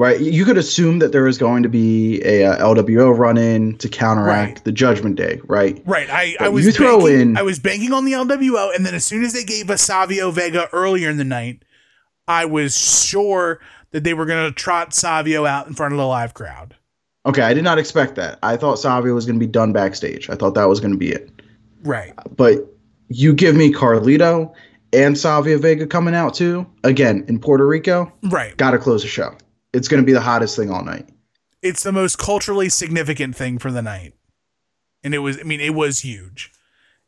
right 0.00 0.20
you 0.20 0.44
could 0.44 0.56
assume 0.58 0.98
that 0.98 1.12
there 1.12 1.26
is 1.28 1.36
going 1.38 1.62
to 1.62 1.68
be 1.68 2.20
a, 2.24 2.44
uh 2.44 2.58
lwo 2.74 3.16
run 3.16 3.36
in 3.38 3.76
to 3.78 3.88
counteract 3.88 4.48
Right. 4.58 4.64
the 4.64 4.72
judgment 4.72 5.16
day 5.16 5.40
right 5.44 5.80
Right. 5.86 6.08
I, 6.10 6.36
I 6.40 6.48
was 6.48 6.64
you 6.66 6.72
throw 6.72 6.98
banking, 6.98 7.20
in- 7.20 7.36
I 7.36 7.42
was 7.42 7.58
banking 7.58 7.92
on 7.92 8.04
the 8.04 8.12
LWO, 8.12 8.74
and 8.74 8.84
then 8.86 8.94
as 8.94 9.04
soon 9.04 9.22
as 9.24 9.32
they 9.32 9.44
gave 9.44 9.70
us 9.70 9.82
Savio 9.82 10.30
Vega 10.30 10.68
earlier 10.72 11.10
in 11.10 11.16
the 11.18 11.24
night, 11.24 11.64
I 12.28 12.44
was 12.46 12.76
sure 12.76 13.60
that 13.92 14.04
they 14.04 14.14
were 14.14 14.26
gonna 14.26 14.52
trot 14.52 14.94
Savio 14.94 15.44
out 15.46 15.66
in 15.66 15.74
front 15.74 15.92
of 15.94 15.98
the 15.98 16.06
live 16.06 16.32
crowd. 16.34 16.74
okay 17.26 17.42
i 17.42 17.52
did 17.52 17.64
not 17.64 17.78
expect 17.78 18.14
that 18.14 18.38
i 18.42 18.56
thought 18.56 18.76
savio 18.78 19.12
was 19.14 19.26
going 19.26 19.38
to 19.38 19.44
be 19.46 19.50
done 19.60 19.72
backstage 19.74 20.30
i 20.30 20.34
thought 20.34 20.54
that 20.54 20.68
was 20.68 20.80
going 20.80 20.92
to 20.92 20.96
be 21.06 21.10
it 21.12 21.28
Right. 21.84 22.14
but 22.36 22.54
you 23.08 23.34
give 23.34 23.54
me 23.56 23.70
carlito 23.72 24.52
and 24.94 25.18
savio 25.18 25.58
vega 25.58 25.86
coming 25.86 26.14
out 26.14 26.32
too 26.32 26.64
again 26.84 27.24
in 27.28 27.38
puerto 27.38 27.66
rico 27.66 28.10
Right. 28.22 28.56
gotta 28.56 28.78
close 28.78 29.02
the 29.02 29.08
show 29.08 29.36
it's 29.72 29.88
going 29.88 30.02
to 30.02 30.06
be 30.06 30.12
the 30.12 30.20
hottest 30.20 30.56
thing 30.56 30.70
all 30.70 30.84
night 30.84 31.08
It's 31.62 31.82
the 31.82 31.92
most 31.92 32.18
culturally 32.18 32.68
significant 32.68 33.36
thing 33.36 33.58
for 33.58 33.70
the 33.70 33.82
night. 33.82 34.14
And 35.04 35.14
it 35.14 35.18
was 35.18 35.38
I 35.38 35.42
mean, 35.44 35.60
it 35.60 35.74
was 35.74 36.00
huge. 36.00 36.52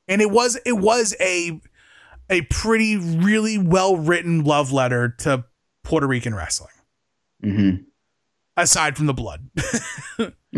And 0.09 0.21
it 0.23 0.31
was 0.31 0.59
it 0.65 0.79
was 0.79 1.15
a 1.21 1.61
a 2.31 2.43
pretty 2.43 2.97
really 2.97 3.59
well 3.59 3.97
written 3.97 4.45
love 4.45 4.73
letter 4.73 5.09
to 5.19 5.45
Puerto 5.85 6.07
Rican 6.07 6.35
wrestling. 6.35 6.73
hmm 7.43 7.71
Aside 8.57 8.97
from 8.97 9.07
the 9.07 9.15
blood. 9.15 9.49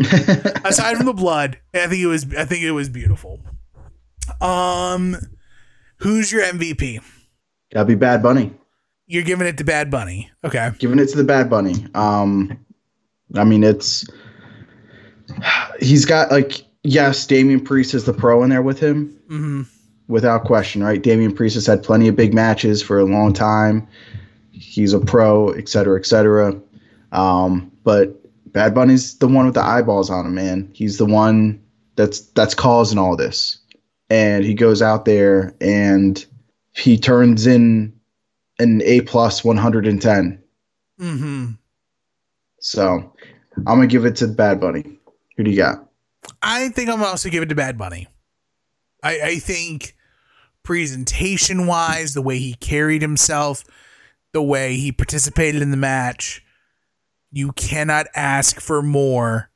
aside 0.65 0.97
from 0.97 1.05
the 1.05 1.13
blood, 1.13 1.59
I 1.73 1.87
think 1.87 2.01
it 2.01 2.07
was 2.07 2.25
I 2.35 2.45
think 2.45 2.63
it 2.63 2.71
was 2.71 2.89
beautiful. 2.89 3.41
Um 4.41 5.15
who's 5.99 6.31
your 6.31 6.43
MVP? 6.43 7.01
gotta 7.73 7.85
be 7.85 7.95
bad 7.95 8.21
bunny 8.23 8.53
You're 9.07 9.23
giving 9.23 9.47
it 9.47 9.57
to 9.59 9.63
Bad 9.63 9.91
Bunny. 9.91 10.31
Okay. 10.43 10.71
giving 10.79 10.99
it 10.99 11.07
to 11.09 11.17
the 11.17 11.23
Bad 11.23 11.49
Bunny. 11.49 11.85
Um, 11.93 12.57
I 13.35 13.43
mean, 13.43 13.63
it's 13.63 14.05
he's 15.79 16.05
got 16.05 16.31
like 16.31 16.65
yes, 16.83 17.25
Damian 17.27 17.61
Priest 17.61 17.93
is 17.93 18.05
the 18.05 18.13
pro 18.13 18.43
in 18.43 18.49
there 18.49 18.61
with 18.61 18.79
him, 18.79 19.17
hmm 19.27 19.61
without 20.07 20.43
question, 20.43 20.83
right? 20.83 21.01
Damian 21.01 21.33
Priest 21.33 21.55
has 21.55 21.65
had 21.65 21.81
plenty 21.81 22.07
of 22.07 22.15
big 22.15 22.31
matches 22.31 22.79
for 22.79 22.99
a 22.99 23.05
long 23.05 23.33
time. 23.33 23.87
He's 24.51 24.93
a 24.93 24.99
pro, 24.99 25.49
et 25.49 25.67
cetera, 25.67 25.99
et 25.99 26.05
cetera. 26.05 26.55
Um, 27.11 27.71
but 27.83 28.15
Bad 28.53 28.75
Bunny's 28.75 29.17
the 29.17 29.27
one 29.27 29.45
with 29.45 29.55
the 29.55 29.63
eyeballs 29.63 30.11
on 30.11 30.27
him, 30.27 30.35
man. 30.35 30.69
He's 30.73 30.97
the 30.99 31.05
one 31.07 31.59
that's 31.95 32.19
that's 32.19 32.53
causing 32.53 32.99
all 32.99 33.15
this, 33.15 33.57
and 34.09 34.45
he 34.45 34.53
goes 34.53 34.81
out 34.81 35.05
there 35.05 35.55
and 35.59 36.23
he 36.73 36.97
turns 36.97 37.47
in 37.47 37.91
an 38.59 38.81
A 38.83 39.01
plus 39.01 39.43
one 39.43 39.57
hundred 39.57 39.87
and 39.87 40.01
ten. 40.01 40.41
Mm-hmm. 40.99 41.51
So 42.59 43.13
I'm 43.57 43.63
gonna 43.63 43.87
give 43.87 44.05
it 44.05 44.15
to 44.17 44.27
Bad 44.27 44.59
Bunny. 44.59 44.83
Who 45.37 45.43
do 45.43 45.51
you 45.51 45.57
got? 45.57 45.87
I 46.41 46.69
think 46.69 46.89
I'm 46.89 47.03
also 47.03 47.29
give 47.29 47.43
it 47.43 47.49
to 47.49 47.55
Bad 47.55 47.77
Bunny. 47.77 48.07
I, 49.03 49.19
I 49.21 49.35
think 49.39 49.95
presentation 50.63 51.67
wise, 51.67 52.13
the 52.13 52.21
way 52.21 52.39
he 52.39 52.55
carried 52.55 53.01
himself, 53.01 53.63
the 54.31 54.41
way 54.41 54.75
he 54.75 54.91
participated 54.91 55.61
in 55.61 55.71
the 55.71 55.77
match, 55.77 56.43
you 57.31 57.51
cannot 57.51 58.07
ask 58.15 58.59
for 58.59 58.81
more 58.81 59.49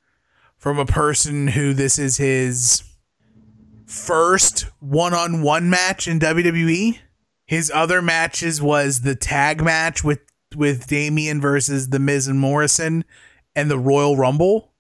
from 0.58 0.78
a 0.78 0.86
person 0.86 1.48
who 1.48 1.74
this 1.74 1.98
is 1.98 2.18
his 2.18 2.84
first 3.86 4.68
one 4.80 5.14
on 5.14 5.42
one 5.42 5.70
match 5.70 6.08
in 6.08 6.20
WWE. 6.20 7.00
His 7.50 7.72
other 7.74 8.00
matches 8.00 8.62
was 8.62 9.02
the 9.02 9.16
tag 9.16 9.64
match 9.64 10.04
with 10.04 10.20
with 10.56 10.86
Damian 10.86 11.42
versus 11.42 11.90
the 11.90 11.98
Miz 11.98 12.28
and 12.28 12.40
Morrison 12.40 13.04
and 13.56 13.72
the 13.72 13.80
Royal 13.80 14.16
Rumble. 14.16 14.72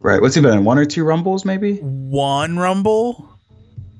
Right. 0.00 0.20
What's 0.20 0.34
he 0.34 0.40
been 0.40 0.58
in? 0.58 0.64
One 0.64 0.78
or 0.78 0.84
two 0.84 1.04
rumbles, 1.04 1.44
maybe? 1.44 1.76
one 1.76 2.58
rumble, 2.58 3.38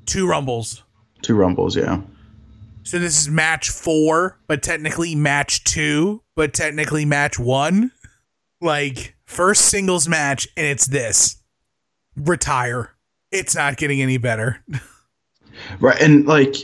two 0.05 0.27
rumbles. 0.27 0.83
Two 1.21 1.35
rumbles, 1.35 1.77
yeah. 1.77 2.01
So 2.83 2.99
this 2.99 3.21
is 3.21 3.29
match 3.29 3.69
four, 3.69 4.37
but 4.47 4.61
technically 4.61 5.15
match 5.15 5.63
two, 5.63 6.23
but 6.35 6.53
technically 6.53 7.05
match 7.05 7.39
one. 7.39 7.93
Like 8.59 9.15
first 9.23 9.67
singles 9.67 10.09
match, 10.09 10.45
and 10.57 10.67
it's 10.67 10.87
this. 10.87 11.37
Retire. 12.17 12.91
It's 13.31 13.55
not 13.55 13.77
getting 13.77 14.01
any 14.01 14.17
better. 14.17 14.61
Right. 15.79 16.01
And 16.01 16.25
like 16.25 16.55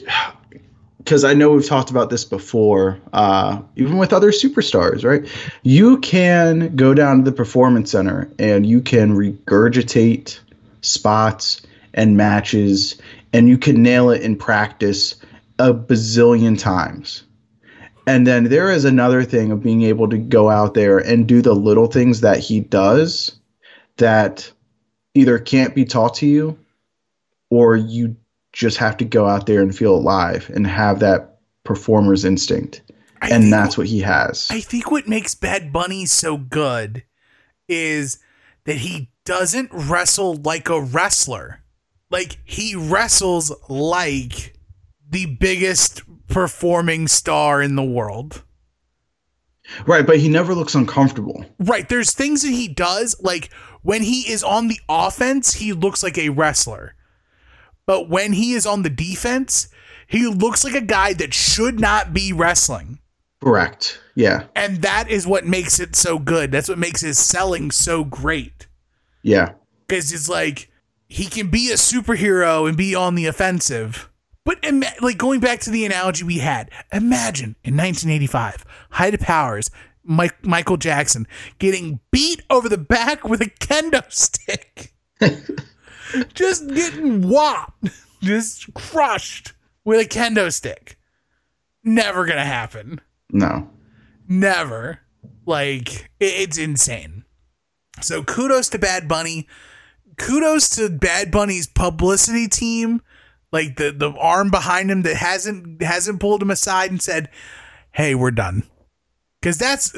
because 0.99 1.23
I 1.23 1.33
know 1.33 1.51
we've 1.51 1.65
talked 1.65 1.89
about 1.89 2.09
this 2.09 2.25
before, 2.25 2.99
uh, 3.13 3.61
even 3.75 3.97
with 3.97 4.13
other 4.13 4.31
superstars, 4.31 5.03
right? 5.03 5.27
You 5.63 5.97
can 5.99 6.75
go 6.75 6.93
down 6.93 7.17
to 7.19 7.23
the 7.23 7.35
performance 7.35 7.91
center 7.91 8.29
and 8.37 8.65
you 8.65 8.81
can 8.81 9.15
regurgitate 9.15 10.39
spots 10.81 11.61
and 11.93 12.15
matches 12.15 13.01
and 13.33 13.49
you 13.49 13.57
can 13.57 13.81
nail 13.81 14.09
it 14.09 14.21
in 14.21 14.35
practice 14.35 15.15
a 15.57 15.73
bazillion 15.73 16.59
times. 16.59 17.23
And 18.05 18.25
then 18.25 18.45
there 18.45 18.71
is 18.71 18.85
another 18.85 19.23
thing 19.23 19.51
of 19.51 19.63
being 19.63 19.83
able 19.83 20.09
to 20.09 20.17
go 20.17 20.49
out 20.49 20.73
there 20.73 20.97
and 20.97 21.27
do 21.27 21.41
the 21.41 21.53
little 21.53 21.87
things 21.87 22.21
that 22.21 22.39
he 22.39 22.59
does 22.59 23.37
that 23.97 24.51
either 25.13 25.37
can't 25.37 25.75
be 25.75 25.85
taught 25.85 26.15
to 26.15 26.25
you 26.25 26.57
or 27.49 27.75
you 27.75 28.15
just 28.53 28.77
have 28.77 28.97
to 28.97 29.05
go 29.05 29.27
out 29.27 29.45
there 29.45 29.61
and 29.61 29.75
feel 29.75 29.95
alive 29.95 30.49
and 30.53 30.65
have 30.65 30.99
that 30.99 31.39
performer's 31.63 32.25
instinct. 32.25 32.81
I 33.21 33.29
and 33.29 33.51
that's 33.51 33.77
what 33.77 33.87
he 33.87 33.99
has. 33.99 34.47
I 34.49 34.61
think 34.61 34.91
what 34.91 35.07
makes 35.07 35.35
Bad 35.35 35.73
Bunny 35.73 36.05
so 36.05 36.37
good 36.37 37.03
is 37.67 38.19
that 38.65 38.77
he 38.77 39.11
doesn't 39.25 39.69
wrestle 39.71 40.35
like 40.35 40.69
a 40.69 40.81
wrestler. 40.81 41.61
Like 42.09 42.39
he 42.43 42.75
wrestles 42.75 43.53
like 43.67 44.55
the 45.07 45.25
biggest 45.25 46.01
performing 46.27 47.07
star 47.07 47.61
in 47.61 47.75
the 47.75 47.83
world. 47.83 48.43
right, 49.85 50.05
but 50.05 50.17
he 50.17 50.29
never 50.29 50.55
looks 50.55 50.75
uncomfortable. 50.75 51.45
Right, 51.59 51.87
there's 51.89 52.13
things 52.13 52.41
that 52.43 52.51
he 52.51 52.67
does 52.67 53.15
like 53.21 53.51
when 53.81 54.01
he 54.01 54.31
is 54.31 54.43
on 54.43 54.67
the 54.67 54.79
offense, 54.87 55.53
he 55.53 55.73
looks 55.73 56.03
like 56.03 56.17
a 56.17 56.29
wrestler. 56.29 56.95
But 57.89 58.07
when 58.07 58.33
he 58.33 58.53
is 58.53 58.67
on 58.67 58.83
the 58.83 58.89
defense, 58.91 59.67
he 60.05 60.27
looks 60.27 60.63
like 60.63 60.75
a 60.75 60.79
guy 60.79 61.13
that 61.13 61.33
should 61.33 61.79
not 61.79 62.13
be 62.13 62.31
wrestling. 62.31 62.99
Correct. 63.43 63.99
Yeah. 64.13 64.43
And 64.55 64.83
that 64.83 65.09
is 65.09 65.25
what 65.25 65.47
makes 65.47 65.79
it 65.79 65.95
so 65.95 66.19
good. 66.19 66.51
That's 66.51 66.69
what 66.69 66.77
makes 66.77 67.01
his 67.01 67.17
selling 67.17 67.71
so 67.71 68.03
great. 68.03 68.67
Yeah. 69.23 69.53
Because 69.87 70.13
it's 70.13 70.29
like 70.29 70.69
he 71.07 71.25
can 71.25 71.49
be 71.49 71.71
a 71.71 71.77
superhero 71.77 72.67
and 72.67 72.77
be 72.77 72.93
on 72.93 73.15
the 73.15 73.25
offensive. 73.25 74.07
But 74.45 74.63
ima- 74.63 74.93
like 75.01 75.17
going 75.17 75.39
back 75.39 75.59
to 75.61 75.71
the 75.71 75.83
analogy 75.83 76.23
we 76.23 76.37
had, 76.37 76.69
imagine 76.93 77.55
in 77.63 77.75
1985, 77.75 78.65
Height 78.91 79.15
of 79.15 79.19
Powers, 79.19 79.71
Mike, 80.03 80.45
Michael 80.45 80.77
Jackson 80.77 81.25
getting 81.57 82.01
beat 82.11 82.43
over 82.51 82.69
the 82.69 82.77
back 82.77 83.27
with 83.27 83.41
a 83.41 83.45
kendo 83.45 84.03
stick. 84.13 84.93
just 86.33 86.67
getting 86.69 87.27
whopped, 87.27 87.89
just 88.21 88.73
crushed 88.73 89.53
with 89.85 89.99
a 90.05 90.09
kendo 90.09 90.51
stick. 90.51 90.97
Never 91.83 92.25
gonna 92.25 92.45
happen. 92.45 93.01
No. 93.31 93.69
Never. 94.27 94.99
Like 95.45 95.93
it- 96.19 96.35
it's 96.41 96.57
insane. 96.57 97.23
So 98.01 98.23
kudos 98.23 98.69
to 98.69 98.79
Bad 98.79 99.07
Bunny. 99.07 99.47
Kudos 100.17 100.69
to 100.71 100.89
Bad 100.89 101.31
Bunny's 101.31 101.67
publicity 101.67 102.47
team, 102.47 103.01
like 103.51 103.77
the 103.77 103.91
the 103.91 104.11
arm 104.11 104.51
behind 104.51 104.91
him 104.91 105.01
that 105.03 105.15
hasn't 105.15 105.81
hasn't 105.81 106.19
pulled 106.19 106.41
him 106.41 106.51
aside 106.51 106.91
and 106.91 107.01
said, 107.01 107.29
"Hey, 107.91 108.15
we're 108.15 108.31
done." 108.31 108.63
Cuz 109.41 109.57
that's 109.57 109.95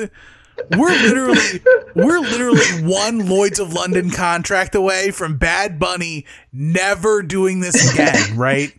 we're 0.77 0.89
literally 0.89 1.61
we're 1.95 2.19
literally 2.19 2.83
one 2.83 3.27
Lloyd's 3.27 3.59
of 3.59 3.73
London 3.73 4.09
contract 4.11 4.75
away 4.75 5.11
from 5.11 5.37
Bad 5.37 5.79
Bunny 5.79 6.25
never 6.53 7.21
doing 7.21 7.59
this 7.59 7.93
again, 7.93 8.35
right? 8.37 8.73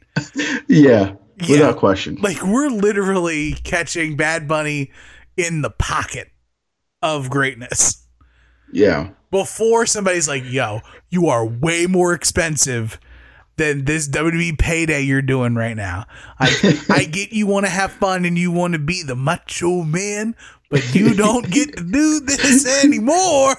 Yeah. 0.69 1.15
Yeah. 1.39 1.51
Without 1.51 1.77
question. 1.79 2.19
Like 2.21 2.43
we're 2.43 2.69
literally 2.69 3.53
catching 3.53 4.17
Bad 4.17 4.47
Bunny 4.47 4.91
in 5.37 5.63
the 5.63 5.71
pocket 5.71 6.31
of 7.03 7.31
greatness 7.31 8.07
Yeah. 8.73 9.11
before 9.31 9.87
somebody's 9.87 10.29
like, 10.29 10.45
"Yo, 10.47 10.81
you 11.11 11.27
are 11.29 11.45
way 11.45 11.87
more 11.87 12.13
expensive 12.15 13.01
than 13.57 13.85
this 13.85 14.09
WWE 14.09 14.57
payday 14.59 15.01
you're 15.03 15.21
doing 15.23 15.55
right 15.57 15.77
now." 15.77 16.07
I 16.39 16.79
I 16.89 17.05
get 17.11 17.33
you 17.33 17.47
want 17.49 17.67
to 17.67 17.71
have 17.71 17.91
fun 17.93 18.25
and 18.25 18.39
you 18.39 18.53
want 18.53 18.75
to 18.75 18.79
be 18.79 19.03
the 19.03 19.17
macho 19.17 19.83
man, 19.83 20.37
but 20.73 20.93
you 20.95 21.15
don't 21.15 21.49
get 21.49 21.77
to 21.77 21.85
do 21.85 22.19
this 22.21 22.67
anymore 22.85 23.55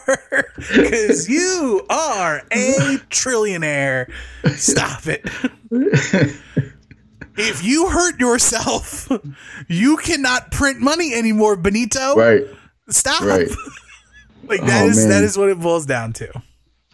because 0.57 1.29
you 1.29 1.85
are 1.89 2.39
a 2.51 2.97
trillionaire. 3.09 4.11
Stop 4.57 5.03
it. 5.07 5.25
If 7.35 7.63
you 7.63 7.89
hurt 7.89 8.19
yourself, 8.19 9.09
you 9.67 9.97
cannot 9.97 10.51
print 10.51 10.79
money 10.81 11.15
anymore, 11.15 11.55
Benito. 11.55 12.13
Right. 12.15 12.43
Stop. 12.89 13.21
Right. 13.23 13.47
Like 14.45 14.59
that 14.65 14.83
Oh, 14.83 14.87
is 14.89 15.07
that 15.07 15.23
is 15.23 15.37
what 15.37 15.47
it 15.49 15.57
boils 15.59 15.85
down 15.85 16.11
to. 16.13 16.29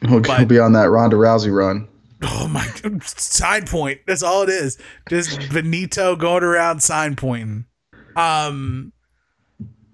He'll, 0.07 0.19
But- 0.21 0.37
he'll 0.37 0.47
be 0.47 0.59
on 0.59 0.73
that 0.73 0.91
Ronda 0.91 1.15
Rousey 1.15 1.51
run. 1.51 1.87
Oh 2.21 2.47
my 2.47 2.65
side 3.03 3.67
point. 3.67 4.01
That's 4.05 4.21
all 4.21 4.43
it 4.43 4.49
is. 4.49 4.77
Just 5.09 5.51
Benito 5.51 6.15
going 6.15 6.43
around 6.43 6.83
sign 6.83 7.15
pointing. 7.15 7.65
Um 8.15 8.93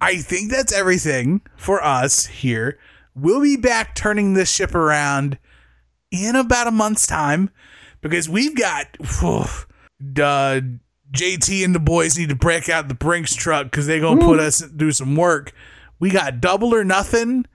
I 0.02 0.18
think 0.18 0.52
that's 0.52 0.74
everything 0.74 1.42
for 1.56 1.84
us 1.84 2.26
here. 2.26 2.78
We'll 3.16 3.42
be 3.42 3.58
back 3.58 3.96
turning 3.96 4.34
this 4.34 4.52
ship 4.52 4.76
around 4.76 5.38
in 6.12 6.36
about 6.36 6.68
a 6.68 6.72
month's 6.72 7.08
time 7.08 7.50
because 8.02 8.28
we've 8.30 8.56
got 8.56 8.88
whew, 9.20 9.46
uh, 10.22 10.62
JT 11.12 11.64
and 11.64 11.74
the 11.74 11.80
boys 11.80 12.18
need 12.18 12.30
to 12.30 12.36
break 12.36 12.68
out 12.70 12.88
the 12.88 12.94
Brinks 12.94 13.36
truck 13.36 13.66
because 13.66 13.88
they're 13.88 14.02
gonna 14.02 14.22
put 14.22 14.40
us 14.40 14.60
do 14.60 14.92
some 14.92 15.16
work. 15.16 15.54
We 16.00 16.10
got 16.10 16.42
double 16.42 16.74
or 16.76 16.84
nothing. 16.84 17.46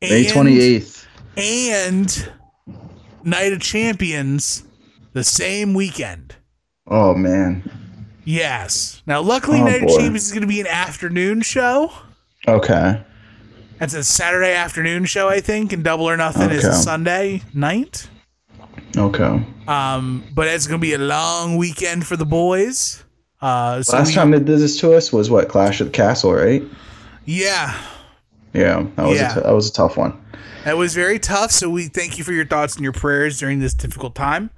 May 0.00 0.24
28th. 0.24 1.06
and 1.36 2.32
Night 3.22 3.52
of 3.52 3.60
Champions 3.60 4.64
the 5.12 5.24
same 5.24 5.74
weekend. 5.74 6.36
Oh, 6.86 7.14
man. 7.14 7.62
Yes. 8.24 9.02
Now, 9.06 9.20
luckily, 9.20 9.60
Oh, 9.60 9.64
Night 9.64 9.82
of. 9.82 9.88
Champions 9.90 10.26
is 10.26 10.32
going 10.32 10.42
to 10.42 10.46
be 10.48 10.60
an 10.60 10.66
afternoon 10.66 11.42
show. 11.42 11.92
Okay. 12.48 13.02
That's 13.78 13.94
a 13.94 14.04
Saturday 14.04 14.54
afternoon 14.54 15.04
show, 15.04 15.28
I 15.28 15.40
think, 15.40 15.72
and 15.72 15.82
Double 15.84 16.04
or 16.08 16.16
Nothing 16.16 16.50
is 16.50 16.64
a 16.64 16.72
Sunday 16.74 17.42
night. 17.52 18.08
Okay. 18.96 19.44
Um, 19.66 20.24
but 20.32 20.46
it's 20.46 20.66
going 20.66 20.80
to 20.80 20.82
be 20.82 20.94
a 20.94 20.98
long 20.98 21.56
weekend 21.56 22.06
for 22.06 22.16
the 22.16 22.24
boys. 22.26 23.02
Uh, 23.42 23.82
so 23.82 23.96
Last 23.96 24.08
we- 24.08 24.14
time 24.14 24.30
they 24.30 24.38
did 24.38 24.46
this 24.46 24.78
to 24.80 24.94
us 24.94 25.12
was 25.12 25.28
what? 25.30 25.48
Clash 25.48 25.80
at 25.80 25.88
the 25.88 25.92
Castle, 25.92 26.32
right? 26.32 26.62
yeah, 27.26 27.76
Yeah. 28.52 28.86
That 28.96 29.06
was, 29.06 29.18
Yeah. 29.18 29.32
A 29.32 29.34
t- 29.34 29.40
that 29.40 29.52
was 29.52 29.68
a 29.68 29.72
tough 29.72 29.96
one. 29.96 30.18
That 30.64 30.76
was 30.78 30.94
very 30.94 31.18
tough. 31.18 31.50
So 31.50 31.68
we 31.68 31.86
thank 31.88 32.16
you 32.16 32.24
for 32.24 32.32
your 32.32 32.46
thoughts 32.46 32.76
and 32.76 32.84
your 32.84 32.92
prayers 32.92 33.38
during 33.38 33.58
this 33.58 33.74
difficult 33.74 34.14
time. 34.14 34.50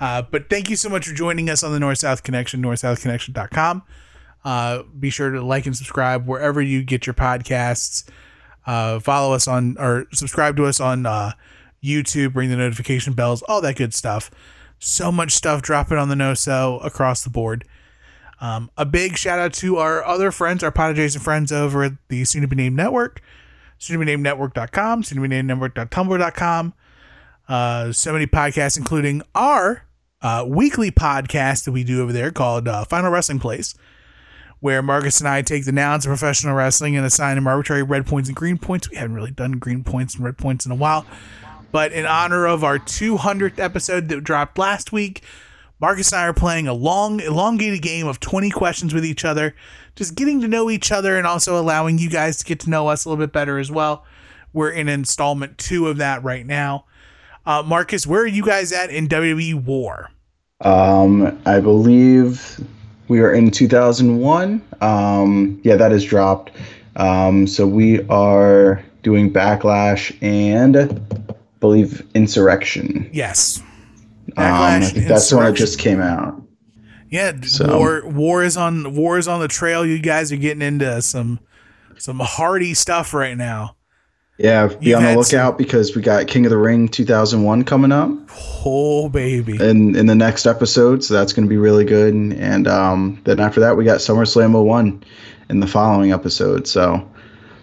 Uh, 0.00 0.22
but 0.22 0.48
thank 0.48 0.70
you 0.70 0.76
so 0.76 0.88
much 0.88 1.06
for 1.06 1.14
joining 1.14 1.50
us 1.50 1.62
on 1.62 1.72
the 1.72 1.80
North 1.80 1.98
South 1.98 2.22
Connection, 2.22 2.62
northsouthconnection.com. 2.62 3.82
Uh, 4.44 4.82
be 4.98 5.10
sure 5.10 5.30
to 5.30 5.42
like 5.42 5.66
and 5.66 5.76
subscribe 5.76 6.26
wherever 6.26 6.62
you 6.62 6.82
get 6.82 7.06
your 7.06 7.14
podcasts. 7.14 8.08
Uh, 8.66 9.00
follow 9.00 9.34
us 9.34 9.48
on 9.48 9.76
or 9.78 10.06
subscribe 10.12 10.56
to 10.56 10.66
us 10.66 10.78
on 10.80 11.06
uh, 11.06 11.32
YouTube, 11.82 12.36
ring 12.36 12.50
the 12.50 12.56
notification 12.56 13.12
bells, 13.12 13.42
all 13.42 13.60
that 13.60 13.76
good 13.76 13.94
stuff. 13.94 14.30
So 14.78 15.10
much 15.10 15.32
stuff 15.32 15.62
dropping 15.62 15.98
on 15.98 16.08
the 16.08 16.16
no 16.16 16.34
so 16.34 16.78
across 16.78 17.24
the 17.24 17.30
board. 17.30 17.64
Um, 18.40 18.70
a 18.76 18.84
big 18.84 19.16
shout 19.16 19.40
out 19.40 19.52
to 19.54 19.78
our 19.78 20.04
other 20.04 20.30
friends, 20.30 20.62
our 20.62 20.70
pod 20.70 20.92
adjacent 20.92 21.24
friends 21.24 21.50
over 21.50 21.82
at 21.82 21.92
the 22.08 22.24
soon 22.24 22.42
to 22.42 22.48
be 22.48 22.54
named 22.54 22.76
network, 22.76 23.20
soon 23.78 23.94
to 23.94 23.98
be 23.98 24.04
named 24.04 24.22
network.com, 24.22 25.02
soon 25.02 25.16
to 25.16 25.22
be 25.22 25.28
named 25.28 25.48
network.tumblr.com. 25.48 26.74
Uh, 27.48 27.90
so 27.90 28.12
many 28.12 28.26
podcasts, 28.26 28.76
including 28.76 29.22
our 29.34 29.87
uh, 30.22 30.44
weekly 30.46 30.90
podcast 30.90 31.64
that 31.64 31.72
we 31.72 31.84
do 31.84 32.02
over 32.02 32.12
there 32.12 32.30
called 32.30 32.66
uh, 32.66 32.84
Final 32.84 33.10
Wrestling 33.10 33.38
Place, 33.38 33.74
where 34.60 34.82
Marcus 34.82 35.20
and 35.20 35.28
I 35.28 35.42
take 35.42 35.64
the 35.64 35.72
nouns 35.72 36.04
of 36.04 36.10
professional 36.10 36.54
wrestling 36.54 36.96
and 36.96 37.06
assign 37.06 37.36
them 37.36 37.46
arbitrary 37.46 37.82
red 37.82 38.06
points 38.06 38.28
and 38.28 38.36
green 38.36 38.58
points. 38.58 38.90
We 38.90 38.96
haven't 38.96 39.14
really 39.14 39.30
done 39.30 39.52
green 39.52 39.84
points 39.84 40.16
and 40.16 40.24
red 40.24 40.38
points 40.38 40.66
in 40.66 40.72
a 40.72 40.76
while. 40.76 41.06
But 41.70 41.92
in 41.92 42.06
honor 42.06 42.46
of 42.46 42.64
our 42.64 42.78
200th 42.78 43.58
episode 43.58 44.08
that 44.08 44.24
dropped 44.24 44.58
last 44.58 44.90
week, 44.90 45.22
Marcus 45.80 46.10
and 46.12 46.20
I 46.20 46.26
are 46.26 46.32
playing 46.32 46.66
a 46.66 46.72
long, 46.72 47.20
elongated 47.20 47.82
game 47.82 48.08
of 48.08 48.18
20 48.18 48.50
questions 48.50 48.92
with 48.92 49.04
each 49.04 49.24
other, 49.24 49.54
just 49.94 50.16
getting 50.16 50.40
to 50.40 50.48
know 50.48 50.70
each 50.70 50.90
other 50.90 51.16
and 51.16 51.26
also 51.26 51.60
allowing 51.60 51.98
you 51.98 52.10
guys 52.10 52.36
to 52.38 52.44
get 52.44 52.58
to 52.60 52.70
know 52.70 52.88
us 52.88 53.04
a 53.04 53.08
little 53.08 53.22
bit 53.24 53.32
better 53.32 53.58
as 53.58 53.70
well. 53.70 54.04
We're 54.52 54.70
in 54.70 54.88
installment 54.88 55.58
two 55.58 55.86
of 55.86 55.98
that 55.98 56.24
right 56.24 56.44
now. 56.44 56.86
Uh, 57.48 57.62
Marcus, 57.62 58.06
where 58.06 58.20
are 58.20 58.26
you 58.26 58.44
guys 58.44 58.72
at 58.72 58.90
in 58.90 59.08
WWE 59.08 59.64
War? 59.64 60.10
Um, 60.60 61.40
I 61.46 61.60
believe 61.60 62.60
we 63.08 63.20
are 63.20 63.32
in 63.32 63.50
2001. 63.50 64.62
Um, 64.82 65.58
yeah, 65.64 65.76
that 65.76 65.90
is 65.90 66.04
dropped. 66.04 66.50
Um, 66.96 67.46
so 67.46 67.66
we 67.66 68.06
are 68.08 68.84
doing 69.02 69.32
Backlash 69.32 70.14
and 70.20 70.76
I 70.76 70.88
believe 71.60 72.06
Insurrection. 72.14 73.08
Yes. 73.14 73.62
Um, 74.36 74.44
I 74.44 74.80
Backlash, 74.80 74.92
think 74.92 75.06
that's 75.08 75.30
the 75.30 75.36
one 75.36 75.46
that 75.46 75.54
just 75.54 75.78
came 75.78 76.02
out. 76.02 76.42
Yeah, 77.08 77.32
So- 77.44 77.78
war 77.78 78.02
war 78.06 78.44
is 78.44 78.58
on 78.58 78.94
war 78.94 79.16
is 79.16 79.26
on 79.26 79.40
the 79.40 79.48
trail. 79.48 79.86
You 79.86 79.98
guys 80.00 80.30
are 80.32 80.36
getting 80.36 80.60
into 80.60 81.00
some 81.00 81.40
some 81.96 82.20
hardy 82.20 82.74
stuff 82.74 83.14
right 83.14 83.38
now. 83.38 83.77
Yeah, 84.38 84.68
be 84.68 84.90
You've 84.90 84.96
on 84.98 85.02
the 85.02 85.08
had 85.08 85.24
some- 85.24 85.38
lookout 85.38 85.58
because 85.58 85.96
we 85.96 86.02
got 86.02 86.26
King 86.28 86.46
of 86.46 86.50
the 86.50 86.58
Ring 86.58 86.88
2001 86.88 87.64
coming 87.64 87.90
up 87.90 88.10
Oh 88.64 89.08
baby. 89.08 89.56
in 89.60 89.96
in 89.96 90.06
the 90.06 90.14
next 90.14 90.46
episode, 90.46 91.02
so 91.02 91.12
that's 91.14 91.32
going 91.32 91.44
to 91.46 91.50
be 91.50 91.56
really 91.56 91.84
good. 91.84 92.14
And, 92.14 92.32
and 92.34 92.68
um, 92.68 93.20
then 93.24 93.40
after 93.40 93.58
that, 93.60 93.76
we 93.76 93.84
got 93.84 93.98
SummerSlam 93.98 94.52
01 94.64 95.02
in 95.50 95.60
the 95.60 95.66
following 95.66 96.12
episode. 96.12 96.68
So 96.68 97.08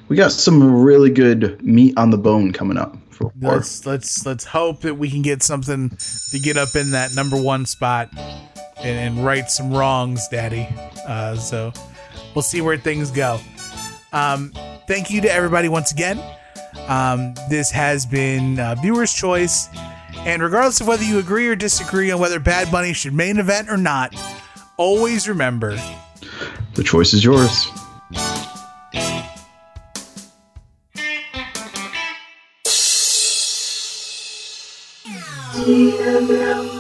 we 0.09 0.17
got 0.17 0.31
some 0.33 0.83
really 0.83 1.09
good 1.09 1.63
meat 1.63 1.97
on 1.97 2.09
the 2.09 2.17
bone 2.17 2.51
coming 2.51 2.77
up. 2.77 2.97
For 3.09 3.31
Let's 3.41 3.85
let's 3.85 4.25
let's 4.25 4.43
hope 4.43 4.81
that 4.81 4.95
we 4.95 5.09
can 5.09 5.21
get 5.21 5.41
something 5.43 5.89
to 6.31 6.39
get 6.39 6.57
up 6.57 6.75
in 6.75 6.91
that 6.91 7.15
number 7.15 7.41
one 7.41 7.65
spot 7.65 8.09
and, 8.77 9.15
and 9.17 9.25
right 9.25 9.49
some 9.49 9.71
wrongs, 9.73 10.27
Daddy. 10.27 10.67
Uh, 11.07 11.37
so 11.37 11.71
we'll 12.35 12.41
see 12.41 12.59
where 12.59 12.75
things 12.75 13.11
go. 13.11 13.39
Um, 14.11 14.51
thank 14.89 15.09
you 15.09 15.21
to 15.21 15.31
everybody 15.31 15.69
once 15.69 15.93
again. 15.93 16.21
Um, 16.87 17.33
this 17.49 17.71
has 17.71 18.05
been 18.05 18.59
uh, 18.59 18.75
viewer's 18.75 19.13
choice, 19.13 19.69
and 20.19 20.41
regardless 20.41 20.81
of 20.81 20.87
whether 20.87 21.03
you 21.03 21.19
agree 21.19 21.47
or 21.47 21.55
disagree 21.55 22.11
on 22.11 22.19
whether 22.19 22.39
Bad 22.39 22.71
Bunny 22.71 22.93
should 22.93 23.13
main 23.13 23.37
event 23.37 23.69
or 23.69 23.77
not, 23.77 24.15
always 24.77 25.27
remember 25.27 25.77
The 26.73 26.83
choice 26.83 27.13
is 27.13 27.23
yours. 27.23 27.67
TML 35.53 36.74